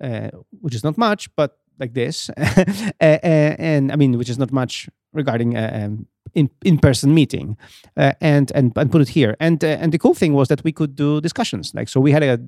uh, 0.03 0.29
which 0.61 0.75
is 0.75 0.83
not 0.83 0.97
much, 0.97 1.29
but 1.37 1.57
like 1.79 1.93
this, 1.93 2.29
uh, 2.37 2.63
uh, 3.01 3.55
and 3.59 3.91
I 3.93 3.95
mean, 3.95 4.17
which 4.17 4.29
is 4.29 4.37
not 4.37 4.51
much 4.51 4.89
regarding 5.13 5.55
uh, 5.55 5.71
um, 5.85 6.07
in 6.33 6.49
in 6.63 6.77
person 6.77 7.13
meeting, 7.13 7.57
uh, 7.97 8.13
and 8.21 8.51
and 8.55 8.71
and 8.77 8.91
put 8.91 9.01
it 9.01 9.09
here. 9.09 9.35
And 9.39 9.63
uh, 9.63 9.67
and 9.81 9.91
the 9.91 9.97
cool 9.97 10.13
thing 10.13 10.33
was 10.33 10.47
that 10.47 10.63
we 10.63 10.71
could 10.71 10.95
do 10.95 11.21
discussions. 11.21 11.73
Like 11.73 11.89
so, 11.89 11.99
we 11.99 12.11
had 12.11 12.23
a 12.23 12.39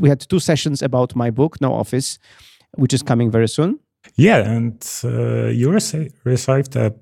we 0.00 0.08
had 0.08 0.20
two 0.28 0.40
sessions 0.40 0.82
about 0.82 1.14
my 1.14 1.30
book, 1.30 1.60
No 1.60 1.72
Office, 1.72 2.18
which 2.76 2.92
is 2.92 3.02
coming 3.02 3.30
very 3.30 3.48
soon. 3.48 3.78
Yeah, 4.16 4.38
and 4.38 4.82
uh, 5.04 5.48
you 5.48 5.68
rece- 5.68 6.12
received 6.24 6.76
a 6.76 6.94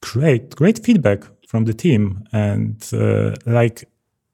great, 0.00 0.54
great 0.54 0.84
feedback 0.84 1.24
from 1.48 1.64
the 1.64 1.74
team, 1.74 2.24
and 2.32 2.76
uh, 2.92 3.34
like 3.46 3.88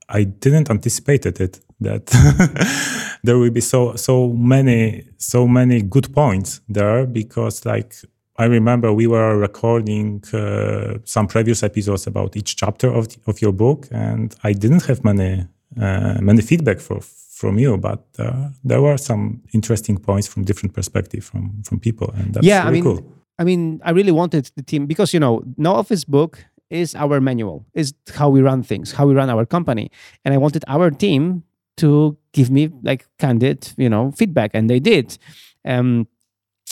I 0.08 0.24
didn't 0.24 0.70
anticipated 0.70 1.40
it 1.40 1.60
that 1.80 2.06
there 3.24 3.38
will 3.38 3.50
be 3.50 3.60
so 3.60 3.94
so 3.96 4.28
many 4.28 5.04
so 5.16 5.46
many 5.46 5.82
good 5.82 6.12
points 6.12 6.60
there 6.68 7.06
because 7.06 7.64
like 7.64 7.94
I 8.40 8.46
remember 8.46 8.90
we 8.94 9.06
were 9.06 9.36
recording 9.36 10.24
uh, 10.32 10.98
some 11.04 11.26
previous 11.26 11.62
episodes 11.62 12.06
about 12.06 12.36
each 12.36 12.56
chapter 12.56 12.88
of 12.88 13.06
of 13.26 13.42
your 13.42 13.52
book, 13.52 13.86
and 13.90 14.34
I 14.42 14.54
didn't 14.54 14.86
have 14.86 15.04
many 15.04 15.46
uh, 15.76 16.18
many 16.22 16.40
feedback 16.40 16.80
for, 16.80 17.00
from 17.40 17.58
you, 17.58 17.76
but 17.76 18.02
uh, 18.18 18.48
there 18.64 18.80
were 18.80 18.96
some 18.96 19.42
interesting 19.52 19.98
points 19.98 20.26
from 20.26 20.44
different 20.44 20.72
perspective 20.74 21.22
from 21.22 21.62
from 21.66 21.80
people, 21.80 22.08
and 22.14 22.32
that's 22.32 22.46
yeah, 22.46 22.68
I 22.68 22.70
mean, 22.70 22.82
cool. 22.82 23.00
I 23.38 23.44
mean, 23.44 23.80
I 23.84 23.90
really 23.90 24.12
wanted 24.12 24.50
the 24.56 24.62
team 24.62 24.86
because 24.86 25.12
you 25.12 25.20
know, 25.20 25.42
No 25.56 25.74
Office 25.74 26.06
book 26.06 26.42
is 26.70 26.94
our 26.94 27.20
manual, 27.20 27.66
is 27.74 27.92
how 28.14 28.30
we 28.30 28.40
run 28.40 28.62
things, 28.62 28.92
how 28.92 29.06
we 29.06 29.14
run 29.14 29.28
our 29.28 29.44
company, 29.46 29.90
and 30.24 30.32
I 30.32 30.38
wanted 30.38 30.64
our 30.66 30.90
team 30.90 31.42
to 31.76 32.16
give 32.32 32.50
me 32.50 32.70
like 32.82 33.04
candid, 33.18 33.74
you 33.76 33.90
know, 33.90 34.12
feedback, 34.12 34.50
and 34.54 34.70
they 34.70 34.80
did. 34.80 35.18
Um, 35.66 36.06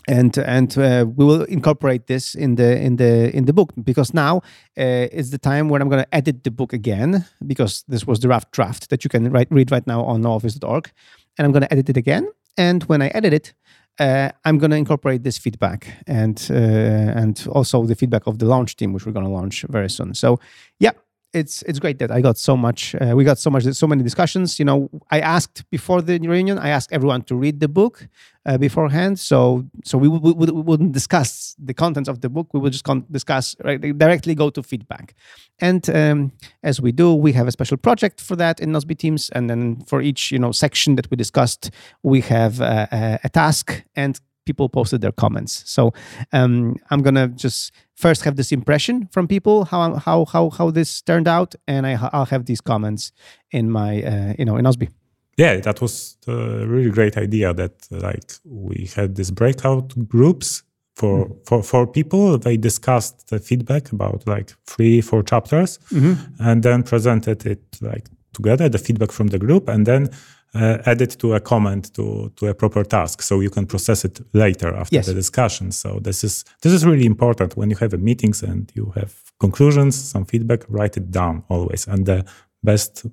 and 0.09 0.39
and 0.39 0.77
uh, 0.79 1.05
we 1.17 1.25
will 1.25 1.45
incorporate 1.45 2.07
this 2.07 2.35
in 2.35 2.57
the 2.57 2.81
in 2.81 2.97
the 2.97 3.31
in 3.37 3.45
the 3.45 3.53
book 3.53 3.73
because 3.85 4.15
now 4.15 4.39
uh, 4.79 5.07
is 5.13 5.31
the 5.31 5.39
time 5.39 5.69
when 5.69 5.83
I'm 5.83 5.89
going 5.89 6.03
to 6.03 6.15
edit 6.15 6.45
the 6.45 6.51
book 6.51 6.73
again 6.73 7.27
because 7.47 7.85
this 7.89 8.07
was 8.07 8.21
the 8.21 8.29
rough 8.29 8.51
draft 8.51 8.89
that 8.89 9.05
you 9.05 9.11
can 9.11 9.31
write, 9.31 9.49
read 9.51 9.71
right 9.71 9.87
now 9.87 10.05
on 10.05 10.23
nooffice.org 10.23 10.91
and 11.37 11.45
I'm 11.45 11.53
going 11.53 11.63
to 11.63 11.73
edit 11.73 11.91
it 11.91 11.97
again. 11.97 12.29
And 12.57 12.83
when 12.85 13.03
I 13.03 13.09
edit 13.09 13.33
it, 13.33 13.55
uh, 14.01 14.31
I'm 14.45 14.59
going 14.59 14.71
to 14.71 14.77
incorporate 14.77 15.23
this 15.25 15.39
feedback 15.39 15.87
and 16.07 16.45
uh, 16.51 16.55
and 16.55 17.47
also 17.51 17.85
the 17.85 17.95
feedback 17.95 18.27
of 18.27 18.39
the 18.39 18.47
launch 18.47 18.77
team, 18.77 18.93
which 18.93 19.07
we're 19.07 19.13
going 19.13 19.27
to 19.27 19.33
launch 19.33 19.65
very 19.69 19.91
soon. 19.91 20.15
So, 20.15 20.41
yeah, 20.81 20.93
it's 21.33 21.63
it's 21.63 21.79
great 21.79 21.99
that 21.99 22.11
I 22.11 22.21
got 22.21 22.39
so 22.39 22.57
much. 22.57 22.95
Uh, 22.95 23.13
we 23.15 23.25
got 23.25 23.39
so 23.39 23.51
much, 23.51 23.65
so 23.65 23.87
many 23.87 24.03
discussions. 24.03 24.59
You 24.59 24.65
know, 24.65 24.89
I 25.11 25.21
asked 25.21 25.69
before 25.71 26.01
the 26.01 26.19
reunion. 26.19 26.59
I 26.59 26.71
asked 26.71 26.91
everyone 26.93 27.23
to 27.23 27.37
read 27.37 27.61
the 27.61 27.69
book 27.69 28.09
uh, 28.47 28.57
beforehand. 28.57 29.19
So 29.19 29.65
so 29.85 29.99
we, 29.99 30.09
we, 30.09 30.33
we, 30.33 30.47
wouldn't 30.51 30.93
discuss 30.93 31.55
the 31.59 31.75
contents 31.75 32.09
of 32.09 32.23
the 32.23 32.29
book. 32.29 32.55
We 32.55 32.61
would 32.61 32.73
just 32.73 32.85
con- 32.85 33.05
discuss 33.11 33.55
right, 33.63 33.81
directly 33.81 34.35
go 34.35 34.51
to 34.51 34.63
feedback. 34.63 35.15
And 35.61 35.89
um, 35.91 36.33
as 36.63 36.81
we 36.81 36.93
do, 36.93 37.15
we 37.15 37.33
have 37.33 37.47
a 37.47 37.53
special 37.53 37.77
project 37.77 38.21
for 38.21 38.37
that 38.37 38.59
in 38.61 38.73
Nozbe 38.73 38.97
Teams. 38.97 39.29
And 39.31 39.51
then 39.51 39.83
for 39.87 40.01
each 40.01 40.33
you 40.33 40.39
know 40.39 40.53
section 40.53 40.97
that 40.97 41.11
we 41.11 41.17
discussed, 41.17 41.71
we 42.03 42.23
have 42.23 42.61
uh, 42.61 42.87
a, 42.91 43.19
a 43.25 43.29
task 43.29 43.83
and 43.95 44.19
people 44.51 44.69
posted 44.79 45.01
their 45.01 45.15
comments. 45.25 45.53
So 45.75 45.93
um, 46.39 46.77
I'm 46.91 47.03
gonna 47.07 47.29
just 47.45 47.73
first 48.05 48.21
have 48.27 48.37
this 48.37 48.51
impression 48.59 49.09
from 49.15 49.25
people 49.35 49.57
how 49.73 49.81
how 50.07 50.19
how 50.35 50.45
how 50.59 50.71
this 50.79 51.03
turned 51.03 51.29
out, 51.29 51.51
and 51.67 51.83
I, 51.87 51.93
will 52.13 52.31
have 52.35 52.45
these 52.51 52.63
comments 52.63 53.13
in 53.59 53.65
my 53.71 53.91
uh, 54.13 54.33
you 54.39 54.45
know 54.47 54.57
in 54.59 54.65
Nozbe. 54.65 54.89
Yeah, 55.37 55.61
that 55.61 55.81
was 55.81 56.19
a 56.27 56.67
really 56.75 56.91
great 56.91 57.17
idea. 57.17 57.55
That 57.55 57.75
like 57.91 58.29
we 58.45 58.89
had 58.97 59.15
these 59.15 59.33
breakout 59.41 59.89
groups 60.15 60.63
for 60.99 61.17
mm-hmm. 61.27 61.45
for 61.47 61.63
for 61.63 61.87
people. 61.87 62.39
They 62.39 62.57
discussed 62.57 63.29
the 63.31 63.39
feedback 63.39 63.93
about 63.93 64.27
like 64.27 64.49
three 64.67 65.01
four 65.01 65.23
chapters, 65.23 65.79
mm-hmm. 65.93 66.15
and 66.49 66.63
then 66.63 66.83
presented 66.83 67.47
it 67.47 67.63
like 67.81 68.07
together 68.33 68.69
the 68.69 68.79
feedback 68.79 69.13
from 69.13 69.29
the 69.29 69.39
group, 69.39 69.69
and 69.69 69.87
then 69.87 70.09
uh, 70.55 70.79
add 70.87 71.03
it 71.03 71.19
to 71.19 71.35
a 71.35 71.41
comment 71.41 71.95
to 71.95 72.33
to 72.37 72.47
a 72.47 72.55
proper 72.55 72.85
task 72.85 73.23
so 73.23 73.41
you 73.41 73.51
can 73.51 73.67
process 73.67 74.05
it 74.05 74.21
later 74.33 74.75
after 74.75 74.97
yes. 74.97 75.07
the 75.07 75.15
discussion. 75.15 75.73
So 75.73 76.01
this 76.01 76.25
is 76.25 76.45
this 76.63 76.73
is 76.73 76.85
really 76.85 77.07
important. 77.07 77.57
When 77.57 77.71
you 77.71 77.77
have 77.77 77.95
a 77.95 77.99
meetings 77.99 78.43
and 78.43 78.73
you 78.75 78.93
have 78.97 79.15
conclusions 79.39 79.97
some 79.97 80.25
feedback 80.25 80.65
write 80.69 80.97
it 80.97 81.11
down 81.11 81.45
always. 81.49 81.87
And 81.87 82.07
the 82.07 82.25
best 82.63 83.07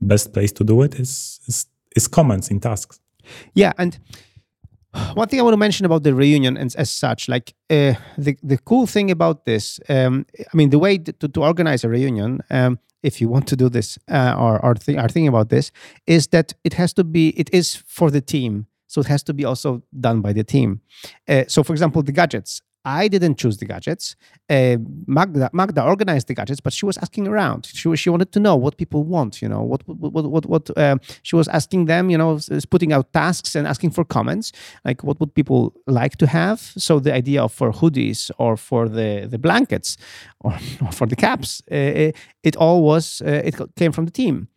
best 0.00 0.32
place 0.32 0.52
to 0.52 0.64
do 0.64 0.82
it 0.82 0.94
is 0.94 1.40
is, 1.46 1.66
is 1.96 2.08
comments 2.08 2.50
in 2.50 2.60
tasks. 2.60 3.00
Yeah 3.54 3.72
and 3.78 3.98
one 5.14 5.28
thing 5.28 5.40
I 5.40 5.42
want 5.42 5.54
to 5.54 5.58
mention 5.58 5.86
about 5.86 6.02
the 6.02 6.14
reunion 6.14 6.56
and 6.56 6.74
as 6.76 6.90
such, 6.90 7.28
like 7.28 7.54
uh, 7.70 7.94
the 8.18 8.36
the 8.42 8.58
cool 8.58 8.86
thing 8.86 9.10
about 9.10 9.44
this, 9.44 9.80
um, 9.88 10.26
I 10.38 10.56
mean, 10.56 10.70
the 10.70 10.78
way 10.78 10.98
to, 10.98 11.28
to 11.28 11.40
organize 11.42 11.84
a 11.84 11.88
reunion, 11.88 12.40
um, 12.50 12.78
if 13.02 13.20
you 13.20 13.28
want 13.28 13.46
to 13.48 13.56
do 13.56 13.68
this 13.68 13.98
uh, 14.10 14.34
or, 14.38 14.64
or 14.64 14.74
th- 14.74 14.98
are 14.98 15.08
thinking 15.08 15.28
about 15.28 15.48
this, 15.48 15.70
is 16.06 16.28
that 16.28 16.54
it 16.64 16.74
has 16.74 16.92
to 16.94 17.04
be, 17.04 17.28
it 17.36 17.48
is 17.52 17.76
for 17.86 18.10
the 18.10 18.20
team. 18.20 18.66
So 18.88 19.00
it 19.00 19.06
has 19.08 19.22
to 19.24 19.34
be 19.34 19.44
also 19.44 19.82
done 20.00 20.20
by 20.22 20.32
the 20.32 20.44
team. 20.44 20.80
Uh, 21.28 21.44
so, 21.48 21.62
for 21.62 21.72
example, 21.72 22.02
the 22.02 22.12
gadgets. 22.12 22.62
I 22.86 23.08
didn't 23.08 23.36
choose 23.36 23.56
the 23.58 23.66
gadgets. 23.66 24.14
Uh, 24.48 24.76
Magda, 25.08 25.50
Magda 25.52 25.82
organized 25.82 26.28
the 26.28 26.34
gadgets, 26.34 26.60
but 26.60 26.72
she 26.72 26.86
was 26.86 26.96
asking 26.98 27.26
around. 27.26 27.66
She 27.66 27.94
she 27.96 28.08
wanted 28.10 28.30
to 28.32 28.40
know 28.40 28.54
what 28.54 28.76
people 28.76 29.02
want. 29.02 29.42
You 29.42 29.48
know 29.48 29.62
what 29.62 29.82
what 29.88 30.24
what 30.34 30.46
what. 30.46 30.70
Uh, 30.78 30.98
she 31.22 31.34
was 31.34 31.48
asking 31.48 31.86
them. 31.86 32.10
You 32.10 32.18
know, 32.18 32.38
putting 32.70 32.92
out 32.92 33.12
tasks 33.12 33.56
and 33.56 33.66
asking 33.66 33.90
for 33.90 34.04
comments. 34.04 34.52
Like 34.84 35.02
what 35.02 35.18
would 35.18 35.34
people 35.34 35.74
like 35.88 36.16
to 36.18 36.26
have? 36.28 36.60
So 36.78 37.00
the 37.00 37.12
idea 37.12 37.42
of 37.42 37.52
for 37.52 37.72
hoodies 37.72 38.30
or 38.38 38.56
for 38.56 38.88
the 38.88 39.26
the 39.28 39.38
blankets 39.38 39.96
or, 40.40 40.52
or 40.84 40.92
for 40.92 41.06
the 41.08 41.16
caps, 41.16 41.62
uh, 41.72 41.74
it, 41.74 42.16
it, 42.44 42.56
all 42.56 42.82
was 42.84 43.20
uh, 43.20 43.42
it 43.48 43.54
came 43.74 43.90
from 43.90 44.04
the 44.04 44.12
team. 44.12 44.48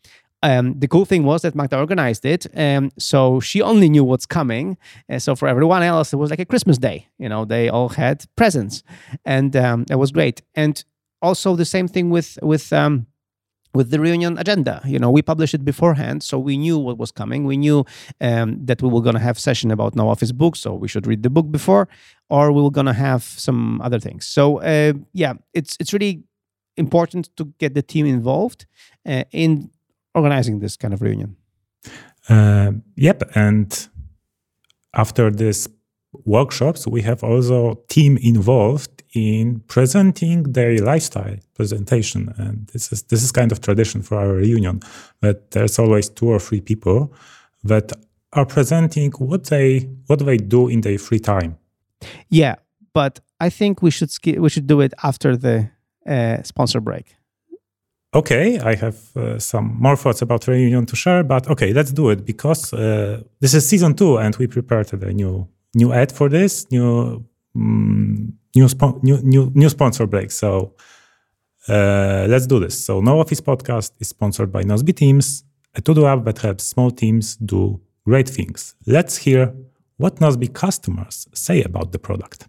Um, 0.42 0.80
the 0.80 0.88
cool 0.88 1.06
thing 1.06 1.24
was 1.24 1.42
that 1.42 1.54
Magda 1.54 1.78
organized 1.78 2.26
it, 2.26 2.48
um, 2.56 2.92
so 2.98 3.40
she 3.42 3.62
only 3.62 3.90
knew 3.90 4.06
what's 4.06 4.26
coming. 4.26 4.78
Uh, 5.10 5.20
so 5.20 5.36
for 5.36 5.50
everyone 5.50 5.84
else, 5.84 6.14
it 6.14 6.16
was 6.16 6.30
like 6.30 6.40
a 6.40 6.46
Christmas 6.46 6.78
day. 6.78 7.08
You 7.18 7.28
know, 7.28 7.44
they 7.44 7.68
all 7.68 7.90
had 7.90 8.26
presents, 8.38 8.84
and 9.26 9.56
um, 9.56 9.86
it 9.90 9.96
was 9.96 10.12
great. 10.12 10.42
And 10.56 10.82
also 11.22 11.56
the 11.56 11.66
same 11.66 11.88
thing 11.88 12.10
with 12.10 12.40
with 12.42 12.72
um, 12.72 13.08
with 13.74 13.92
the 13.92 14.00
reunion 14.00 14.38
agenda. 14.38 14.82
You 14.86 15.00
know, 15.00 15.12
we 15.12 15.22
published 15.22 15.54
it 15.54 15.66
beforehand, 15.66 16.24
so 16.24 16.40
we 16.40 16.58
knew 16.58 16.78
what 16.78 16.98
was 16.98 17.12
coming. 17.12 17.44
We 17.46 17.58
knew 17.58 17.86
um, 18.22 18.66
that 18.66 18.82
we 18.82 18.90
were 18.90 19.02
going 19.02 19.16
to 19.16 19.22
have 19.22 19.38
session 19.38 19.72
about 19.72 19.96
no 19.96 20.10
office 20.10 20.32
books, 20.32 20.60
so 20.60 20.74
we 20.74 20.88
should 20.88 21.06
read 21.06 21.24
the 21.24 21.30
book 21.30 21.52
before, 21.52 21.88
or 22.30 22.52
we 22.52 22.62
were 22.62 22.72
going 22.72 22.88
to 22.88 22.94
have 22.94 23.24
some 23.24 23.82
other 23.82 24.00
things. 24.00 24.26
So 24.26 24.62
uh, 24.62 24.94
yeah, 25.14 25.34
it's 25.54 25.76
it's 25.80 25.94
really 25.94 26.24
important 26.78 27.36
to 27.36 27.54
get 27.60 27.74
the 27.74 27.82
team 27.82 28.06
involved 28.06 28.66
uh, 29.06 29.26
in 29.32 29.70
organizing 30.20 30.60
this 30.60 30.78
kind 30.78 30.94
of 30.94 31.02
reunion. 31.02 31.36
Uh, 32.30 32.72
yep, 32.96 33.20
and 33.36 33.90
after 34.94 35.32
this 35.32 35.68
workshops, 36.26 36.88
we 36.88 37.02
have 37.02 37.24
also 37.24 37.60
team 37.88 38.18
involved 38.18 39.04
in 39.14 39.62
presenting 39.68 40.44
their 40.54 40.78
lifestyle 40.92 41.38
presentation, 41.56 42.34
and 42.38 42.68
this 42.74 42.92
is 42.92 43.04
this 43.04 43.24
is 43.24 43.32
kind 43.32 43.52
of 43.52 43.60
tradition 43.60 44.02
for 44.02 44.16
our 44.18 44.34
reunion. 44.34 44.80
That 45.22 45.52
there's 45.52 45.80
always 45.80 46.10
two 46.10 46.28
or 46.28 46.40
three 46.40 46.62
people 46.62 47.14
that 47.64 47.92
are 48.34 48.46
presenting 48.46 49.12
what 49.14 49.46
they 49.46 49.90
what 50.08 50.20
they 50.20 50.38
do 50.38 50.68
in 50.70 50.82
their 50.82 51.00
free 51.00 51.20
time. 51.20 51.58
Yeah, 52.30 52.56
but 52.94 53.20
I 53.40 53.50
think 53.50 53.82
we 53.82 53.92
should 53.92 54.12
we 54.38 54.50
should 54.50 54.68
do 54.68 54.82
it 54.82 54.94
after 55.04 55.38
the 55.38 55.70
uh, 56.06 56.44
sponsor 56.44 56.82
break 56.82 57.16
okay, 58.14 58.60
I 58.60 58.76
have 58.76 58.98
uh, 59.16 59.40
some 59.40 59.78
more 59.80 59.96
thoughts 59.96 60.22
about 60.22 60.48
reunion 60.48 60.86
to 60.88 60.96
share, 60.96 61.24
but 61.24 61.50
okay, 61.50 61.74
let's 61.74 61.92
do 61.92 62.10
it 62.10 62.26
because 62.26 62.74
uh, 62.74 63.22
this 63.40 63.54
is 63.54 63.68
season 63.68 63.94
two, 63.94 64.18
and 64.18 64.36
we 64.38 64.48
prepared 64.48 64.92
a 64.94 65.14
new 65.14 65.48
new 65.76 65.94
ad 65.94 66.12
for 66.12 66.30
this 66.30 66.70
new 66.72 67.24
um, 67.56 68.34
new, 68.56 68.68
new, 69.04 69.22
new 69.22 69.52
new 69.54 69.70
sponsor 69.70 70.08
break. 70.08 70.32
So 70.32 70.74
uh, 71.68 72.26
let's 72.28 72.48
do 72.48 72.60
this. 72.60 72.86
So 72.86 73.02
No 73.02 73.20
Office 73.20 73.42
Podcast 73.42 73.92
is 74.00 74.08
sponsored 74.10 74.52
by 74.52 74.64
Nozbe 74.64 74.96
Teams, 74.96 75.44
a 75.76 75.82
to-do 75.82 76.06
app 76.06 76.24
that 76.26 76.40
helps 76.40 76.64
small 76.64 76.92
teams 76.92 77.36
do 77.38 77.80
great 78.06 78.28
things. 78.28 78.76
Let's 78.88 79.18
hear 79.18 79.54
what 79.98 80.16
Nozbe 80.16 80.54
customers 80.54 81.28
say 81.34 81.62
about 81.62 81.92
the 81.92 82.00
product 82.00 82.48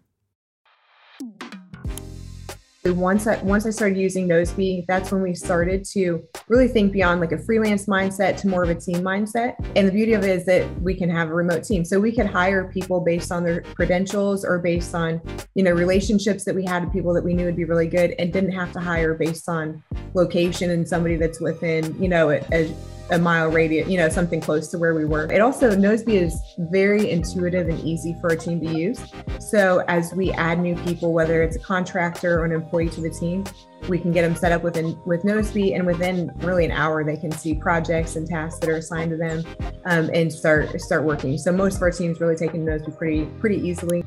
once 2.86 3.26
I 3.26 3.36
once 3.42 3.66
I 3.66 3.70
started 3.70 3.98
using 3.98 4.26
Nozbe, 4.26 4.86
that's 4.86 5.12
when 5.12 5.20
we 5.20 5.34
started 5.34 5.84
to 5.92 6.26
really 6.48 6.66
think 6.66 6.92
beyond 6.92 7.20
like 7.20 7.32
a 7.32 7.38
freelance 7.38 7.86
mindset 7.86 8.38
to 8.38 8.48
more 8.48 8.62
of 8.62 8.70
a 8.70 8.74
team 8.74 9.02
mindset. 9.02 9.54
And 9.76 9.86
the 9.86 9.92
beauty 9.92 10.14
of 10.14 10.24
it 10.24 10.30
is 10.30 10.46
that 10.46 10.66
we 10.80 10.94
can 10.94 11.10
have 11.10 11.28
a 11.28 11.34
remote 11.34 11.64
team. 11.64 11.84
So 11.84 12.00
we 12.00 12.12
could 12.12 12.26
hire 12.26 12.70
people 12.72 13.00
based 13.00 13.30
on 13.32 13.44
their 13.44 13.60
credentials 13.60 14.44
or 14.44 14.58
based 14.58 14.94
on, 14.94 15.20
you 15.54 15.62
know, 15.62 15.72
relationships 15.72 16.44
that 16.44 16.54
we 16.54 16.64
had 16.64 16.84
with 16.84 16.92
people 16.92 17.12
that 17.12 17.24
we 17.24 17.34
knew 17.34 17.44
would 17.44 17.56
be 17.56 17.64
really 17.64 17.88
good 17.88 18.14
and 18.18 18.32
didn't 18.32 18.52
have 18.52 18.72
to 18.72 18.80
hire 18.80 19.12
based 19.12 19.48
on 19.48 19.82
location 20.14 20.70
and 20.70 20.88
somebody 20.88 21.16
that's 21.16 21.40
within, 21.40 22.00
you 22.02 22.08
know, 22.08 22.30
a, 22.30 22.40
a 22.52 22.74
a 23.10 23.18
mile 23.18 23.50
radius, 23.50 23.88
you 23.88 23.96
know, 23.96 24.08
something 24.08 24.40
close 24.40 24.68
to 24.68 24.78
where 24.78 24.94
we 24.94 25.04
were. 25.04 25.30
It 25.32 25.40
also, 25.40 25.70
Nozbe 25.72 26.14
is 26.14 26.40
very 26.58 27.10
intuitive 27.10 27.68
and 27.68 27.78
easy 27.80 28.16
for 28.20 28.28
a 28.28 28.36
team 28.36 28.60
to 28.60 28.66
use. 28.66 29.02
So 29.38 29.82
as 29.88 30.12
we 30.14 30.32
add 30.32 30.60
new 30.60 30.76
people, 30.76 31.12
whether 31.12 31.42
it's 31.42 31.56
a 31.56 31.60
contractor 31.60 32.40
or 32.40 32.44
an 32.44 32.52
employee 32.52 32.90
to 32.90 33.00
the 33.00 33.10
team, 33.10 33.44
we 33.88 33.98
can 33.98 34.12
get 34.12 34.22
them 34.22 34.36
set 34.36 34.52
up 34.52 34.62
within 34.62 34.98
with 35.06 35.22
Nozbe, 35.22 35.74
and 35.74 35.86
within 35.86 36.30
really 36.38 36.64
an 36.66 36.70
hour, 36.70 37.02
they 37.02 37.16
can 37.16 37.32
see 37.32 37.54
projects 37.54 38.14
and 38.16 38.28
tasks 38.28 38.60
that 38.60 38.68
are 38.68 38.76
assigned 38.76 39.10
to 39.10 39.16
them, 39.16 39.42
um, 39.86 40.10
and 40.12 40.30
start 40.30 40.78
start 40.80 41.02
working. 41.02 41.38
So 41.38 41.50
most 41.50 41.76
of 41.76 41.82
our 41.82 41.90
teams 41.90 42.20
really 42.20 42.36
taking 42.36 42.64
Nozbe 42.64 42.96
pretty 42.96 43.24
pretty 43.40 43.56
easily. 43.56 44.04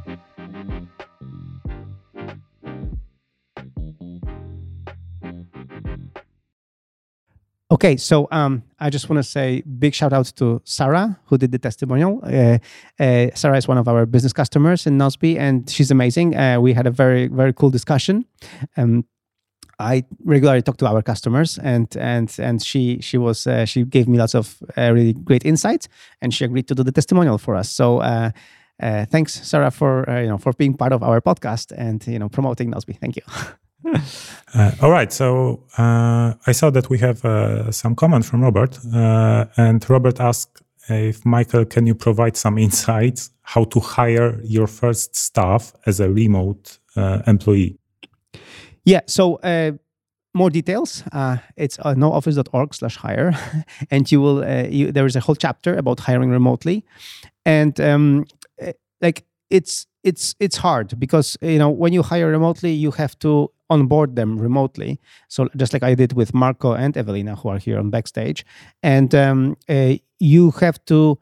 Okay, 7.83 7.97
so 7.97 8.29
um, 8.31 8.63
I 8.79 8.89
just 8.89 9.09
want 9.09 9.17
to 9.21 9.29
say 9.29 9.61
big 9.77 9.93
shout 9.93 10.13
out 10.13 10.27
to 10.37 10.61
Sarah 10.63 11.19
who 11.25 11.37
did 11.37 11.51
the 11.51 11.59
testimonial. 11.59 12.21
Uh, 12.23 12.59
uh, 12.97 13.27
Sarah 13.35 13.57
is 13.57 13.67
one 13.67 13.77
of 13.77 13.89
our 13.89 14.05
business 14.05 14.31
customers 14.31 14.87
in 14.87 14.97
Nozbe, 14.97 15.37
and 15.37 15.69
she's 15.69 15.91
amazing. 15.91 16.33
Uh, 16.33 16.61
we 16.61 16.71
had 16.71 16.87
a 16.87 16.91
very 16.91 17.27
very 17.27 17.51
cool 17.51 17.69
discussion. 17.69 18.23
Um, 18.77 19.03
I 19.79 20.05
regularly 20.23 20.61
talk 20.61 20.77
to 20.77 20.87
our 20.87 21.01
customers, 21.01 21.57
and 21.57 21.93
and 21.97 22.33
and 22.39 22.63
she 22.63 23.01
she 23.01 23.17
was 23.17 23.47
uh, 23.47 23.65
she 23.65 23.83
gave 23.83 24.07
me 24.07 24.17
lots 24.17 24.33
of 24.33 24.63
uh, 24.77 24.93
really 24.93 25.11
great 25.11 25.45
insights, 25.45 25.89
and 26.21 26.33
she 26.33 26.45
agreed 26.45 26.69
to 26.69 26.75
do 26.75 26.83
the 26.83 26.93
testimonial 26.93 27.37
for 27.37 27.53
us. 27.53 27.69
So. 27.69 27.99
Uh, 28.81 29.05
thanks, 29.11 29.33
Sarah, 29.47 29.71
for 29.71 30.03
you 30.09 30.27
know 30.27 30.37
for 30.37 30.51
being 30.51 30.73
part 30.73 30.91
of 30.93 31.03
our 31.03 31.21
podcast 31.21 31.71
and 31.77 32.05
you 32.07 32.19
know 32.19 32.27
promoting 32.27 32.71
Nozbe. 32.71 32.97
Thank 32.99 33.15
you. 33.15 33.23
uh, 33.85 34.71
all 34.81 34.91
right. 34.91 35.11
So 35.11 35.63
uh, 35.77 36.33
I 36.47 36.51
saw 36.51 36.69
that 36.69 36.89
we 36.89 36.97
have 36.99 37.23
uh, 37.25 37.71
some 37.71 37.95
comment 37.95 38.25
from 38.25 38.41
Robert, 38.41 38.79
uh, 38.93 39.45
and 39.57 39.87
Robert 39.89 40.19
asked 40.19 40.61
if 40.89 41.25
Michael, 41.25 41.65
can 41.65 41.87
you 41.87 41.95
provide 41.95 42.35
some 42.35 42.57
insights 42.57 43.29
how 43.41 43.63
to 43.65 43.79
hire 43.79 44.39
your 44.43 44.67
first 44.67 45.15
staff 45.15 45.73
as 45.85 45.99
a 45.99 46.09
remote 46.09 46.79
uh, 46.95 47.21
employee? 47.25 47.77
Yeah. 48.83 49.01
So 49.07 49.39
more 50.35 50.49
details, 50.49 51.03
it's 51.55 51.77
uh, 51.79 51.93
nooffice.org 51.93 52.73
slash 52.73 52.97
hire. 52.97 53.33
and 53.91 54.11
you 54.11 54.19
will, 54.19 54.43
you, 54.65 54.91
there 54.91 55.05
is 55.05 55.15
a 55.15 55.19
whole 55.19 55.35
chapter 55.35 55.75
about 55.75 56.01
hiring 56.01 56.29
remotely. 56.29 56.83
And 57.45 57.79
um, 57.79 58.25
like 59.01 59.23
it's, 59.49 59.87
it's, 60.03 60.35
it's 60.39 60.57
hard 60.57 60.99
because, 60.99 61.37
you 61.41 61.57
know, 61.57 61.69
when 61.69 61.93
you 61.93 62.03
hire 62.03 62.27
remotely, 62.27 62.71
you 62.71 62.91
have 62.91 63.17
to 63.19 63.51
onboard 63.69 64.15
them 64.15 64.37
remotely. 64.37 64.99
So 65.29 65.49
just 65.55 65.73
like 65.73 65.83
I 65.83 65.95
did 65.95 66.13
with 66.13 66.33
Marco 66.33 66.73
and 66.73 66.95
Evelina, 66.95 67.35
who 67.35 67.49
are 67.49 67.57
here 67.57 67.79
on 67.79 67.89
backstage. 67.89 68.45
And 68.81 69.13
um, 69.15 69.57
uh, 69.69 69.95
you 70.19 70.51
have 70.51 70.83
to 70.85 71.17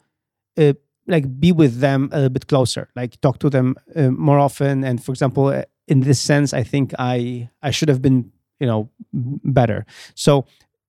uh, 0.58 0.74
like 1.06 1.40
be 1.40 1.52
with 1.52 1.80
them 1.80 2.08
a 2.12 2.16
little 2.16 2.30
bit 2.30 2.48
closer, 2.48 2.88
like 2.94 3.20
talk 3.20 3.38
to 3.40 3.50
them 3.50 3.76
uh, 3.96 4.10
more 4.10 4.38
often. 4.38 4.84
And 4.84 5.02
for 5.02 5.12
example, 5.12 5.46
uh, 5.46 5.62
in 5.88 6.00
this 6.00 6.20
sense, 6.20 6.52
I 6.52 6.62
think 6.62 6.92
I 6.98 7.50
I 7.62 7.70
should 7.70 7.88
have 7.88 8.00
been 8.00 8.30
you 8.60 8.66
know 8.66 8.88
better. 9.12 9.84
So 10.14 10.46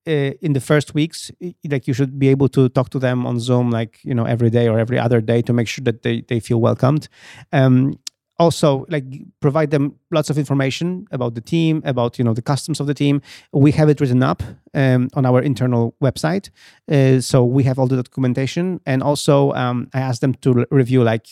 uh, 0.07 0.31
in 0.41 0.53
the 0.53 0.59
first 0.59 0.93
weeks, 0.93 1.31
like 1.69 1.87
you 1.87 1.93
should 1.93 2.19
be 2.19 2.27
able 2.29 2.49
to 2.49 2.69
talk 2.69 2.89
to 2.89 2.99
them 2.99 3.25
on 3.25 3.39
Zoom, 3.39 3.71
like 3.71 3.99
you 4.03 4.13
know 4.13 4.25
every 4.25 4.49
day 4.49 4.67
or 4.67 4.79
every 4.79 4.99
other 4.99 5.21
day, 5.21 5.41
to 5.41 5.53
make 5.53 5.67
sure 5.67 5.83
that 5.83 6.03
they 6.03 6.21
they 6.21 6.39
feel 6.39 6.59
welcomed. 6.59 7.07
Um, 7.51 7.99
also 8.39 8.85
like 8.89 9.05
provide 9.39 9.71
them 9.71 9.95
lots 10.11 10.29
of 10.29 10.37
information 10.37 11.05
about 11.11 11.35
the 11.35 11.41
team 11.41 11.81
about 11.85 12.17
you 12.17 12.25
know 12.25 12.33
the 12.33 12.41
customs 12.41 12.79
of 12.79 12.87
the 12.87 12.93
team. 12.93 13.21
We 13.51 13.71
have 13.71 13.89
it 13.89 14.01
written 14.01 14.23
up 14.23 14.41
um, 14.73 15.09
on 15.13 15.25
our 15.25 15.41
internal 15.41 15.95
website 16.01 16.49
uh, 16.91 17.21
so 17.21 17.43
we 17.45 17.63
have 17.63 17.77
all 17.79 17.87
the 17.87 17.95
documentation. 17.95 18.79
And 18.85 19.03
also 19.03 19.51
um, 19.53 19.89
i 19.93 19.99
asked 19.99 20.21
them 20.21 20.33
to 20.35 20.65
review 20.71 21.03
like 21.03 21.27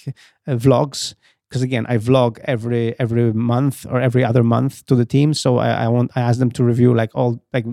uh, 0.48 0.56
vlogs 0.56 1.16
because 1.50 1.62
again 1.62 1.86
i 1.90 1.98
vlog 1.98 2.40
every 2.46 2.98
every 3.00 3.34
month 3.34 3.86
or 3.90 4.00
every 4.00 4.24
other 4.24 4.44
month 4.44 4.86
to 4.86 4.96
the 4.96 5.06
team. 5.06 5.34
So 5.34 5.58
i, 5.58 5.70
I 5.86 5.88
want 5.88 6.12
i 6.16 6.22
ask 6.22 6.40
them 6.40 6.52
to 6.52 6.64
review 6.64 6.94
like 6.94 7.12
all 7.16 7.42
like 7.54 7.66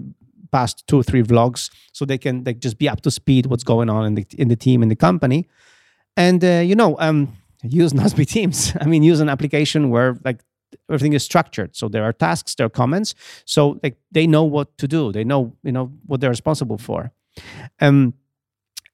past 0.50 0.86
two 0.86 0.98
or 1.00 1.02
three 1.02 1.22
vlogs 1.22 1.70
so 1.92 2.04
they 2.04 2.18
can 2.18 2.42
like 2.44 2.58
just 2.58 2.78
be 2.78 2.88
up 2.88 3.00
to 3.00 3.10
speed 3.10 3.46
what's 3.46 3.64
going 3.64 3.88
on 3.90 4.06
in 4.06 4.14
the 4.14 4.26
in 4.36 4.48
the 4.48 4.56
team 4.56 4.82
in 4.82 4.88
the 4.88 4.96
company 4.96 5.48
and 6.16 6.44
uh, 6.44 6.62
you 6.64 6.74
know 6.74 6.96
um 6.98 7.28
use 7.62 7.92
Nozbe 7.92 8.26
Teams. 8.26 8.72
I 8.80 8.86
mean, 8.86 9.02
use 9.02 9.20
an 9.20 9.28
application 9.28 9.90
where 9.90 10.18
like 10.24 10.40
everything 10.88 11.12
is 11.12 11.24
structured. 11.24 11.74
So 11.76 11.88
there 11.88 12.04
are 12.04 12.12
tasks, 12.12 12.54
there 12.54 12.66
are 12.66 12.70
comments. 12.70 13.14
So 13.44 13.78
like 13.82 13.96
they 14.12 14.26
know 14.26 14.44
what 14.44 14.76
to 14.78 14.88
do. 14.88 15.12
They 15.12 15.24
know 15.24 15.56
you 15.62 15.72
know 15.72 15.92
what 16.06 16.20
they're 16.20 16.30
responsible 16.30 16.78
for. 16.78 17.12
Um, 17.80 18.14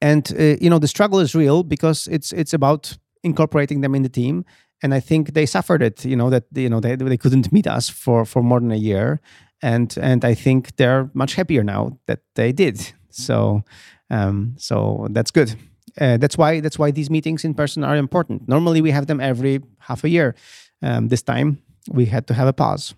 and 0.01 0.31
uh, 0.39 0.57
you 0.61 0.71
know 0.71 0.79
the 0.79 0.89
struggle 0.89 1.21
is 1.21 1.35
real 1.35 1.63
because 1.63 2.09
it's 2.09 2.33
it's 2.33 2.53
about 2.53 2.97
incorporating 3.23 3.81
them 3.81 3.95
in 3.95 4.03
the 4.03 4.09
team. 4.09 4.45
And 4.83 4.93
I 4.93 5.01
think 5.01 5.33
they 5.33 5.47
suffered 5.47 5.83
it. 5.83 6.05
You 6.05 6.17
know 6.17 6.31
that 6.31 6.45
you 6.55 6.69
know 6.69 6.81
they 6.81 6.97
they 6.97 7.17
couldn't 7.17 7.53
meet 7.53 7.67
us 7.67 7.89
for 7.89 8.25
for 8.25 8.43
more 8.43 8.61
than 8.61 8.73
a 8.73 8.77
year. 8.77 9.21
And 9.63 9.97
and 10.01 10.25
I 10.25 10.35
think 10.35 10.77
they're 10.77 11.11
much 11.15 11.35
happier 11.35 11.65
now 11.65 11.99
that 12.07 12.21
they 12.35 12.53
did. 12.53 12.93
So 13.11 13.65
um, 14.11 14.55
so 14.59 15.09
that's 15.11 15.31
good. 15.31 15.55
Uh, 16.01 16.17
that's 16.17 16.37
why 16.37 16.61
that's 16.61 16.79
why 16.79 16.91
these 16.91 17.11
meetings 17.11 17.45
in 17.45 17.55
person 17.55 17.85
are 17.85 17.97
important. 17.97 18.49
Normally 18.49 18.83
we 18.83 18.91
have 18.91 19.07
them 19.07 19.21
every 19.21 19.61
half 19.79 20.05
a 20.05 20.09
year. 20.09 20.35
Um, 20.83 21.09
this 21.09 21.23
time 21.23 21.59
we 21.89 22.07
had 22.07 22.27
to 22.27 22.35
have 22.35 22.49
a 22.49 22.53
pause. 22.53 22.95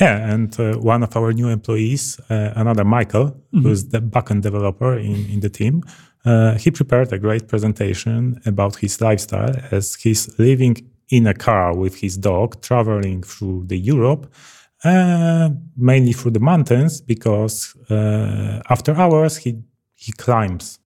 Yeah, 0.00 0.32
and 0.32 0.58
uh, 0.60 0.78
one 0.78 1.02
of 1.02 1.16
our 1.16 1.32
new 1.32 1.48
employees, 1.48 2.20
uh, 2.30 2.52
another 2.54 2.84
Michael, 2.84 3.30
mm-hmm. 3.30 3.62
who's 3.62 3.88
the 3.88 4.00
backend 4.00 4.42
developer 4.42 4.96
in, 4.96 5.26
in 5.26 5.40
the 5.40 5.48
team, 5.48 5.82
uh, 6.24 6.56
he 6.56 6.70
prepared 6.70 7.12
a 7.12 7.18
great 7.18 7.48
presentation 7.48 8.40
about 8.46 8.76
his 8.76 9.00
lifestyle 9.00 9.54
as 9.72 9.96
he's 9.96 10.38
living 10.38 10.76
in 11.10 11.26
a 11.26 11.34
car 11.34 11.76
with 11.76 12.00
his 12.00 12.16
dog, 12.16 12.60
traveling 12.62 13.22
through 13.22 13.64
the 13.66 13.78
Europe, 13.78 14.32
uh, 14.84 15.50
mainly 15.76 16.12
through 16.12 16.32
the 16.32 16.40
mountains, 16.40 17.00
because 17.00 17.76
uh, 17.90 18.62
after 18.68 18.94
hours 18.94 19.36
he 19.36 19.62
he 19.94 20.12
climbs 20.12 20.80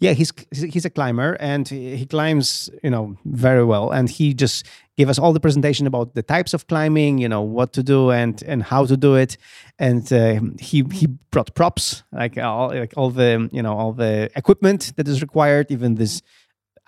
yeah, 0.00 0.12
he's 0.12 0.32
he's 0.50 0.86
a 0.86 0.90
climber 0.90 1.36
and 1.40 1.68
he 1.68 2.06
climbs, 2.06 2.70
you 2.82 2.88
know, 2.88 3.16
very 3.26 3.64
well. 3.64 3.90
And 3.90 4.08
he 4.08 4.32
just 4.32 4.66
gave 4.96 5.10
us 5.10 5.18
all 5.18 5.34
the 5.34 5.40
presentation 5.40 5.86
about 5.86 6.14
the 6.14 6.22
types 6.22 6.54
of 6.54 6.66
climbing, 6.68 7.18
you 7.18 7.28
know, 7.28 7.42
what 7.42 7.74
to 7.74 7.82
do 7.82 8.10
and 8.10 8.42
and 8.44 8.62
how 8.62 8.86
to 8.86 8.96
do 8.96 9.14
it. 9.14 9.36
And 9.78 10.10
uh, 10.10 10.40
he 10.58 10.84
he 10.90 11.06
brought 11.30 11.54
props 11.54 12.02
like 12.12 12.38
all 12.38 12.70
like 12.70 12.94
all 12.96 13.10
the 13.10 13.50
you 13.52 13.62
know 13.62 13.76
all 13.76 13.92
the 13.92 14.30
equipment 14.34 14.94
that 14.96 15.06
is 15.06 15.20
required, 15.20 15.70
even 15.70 15.96
this 15.96 16.22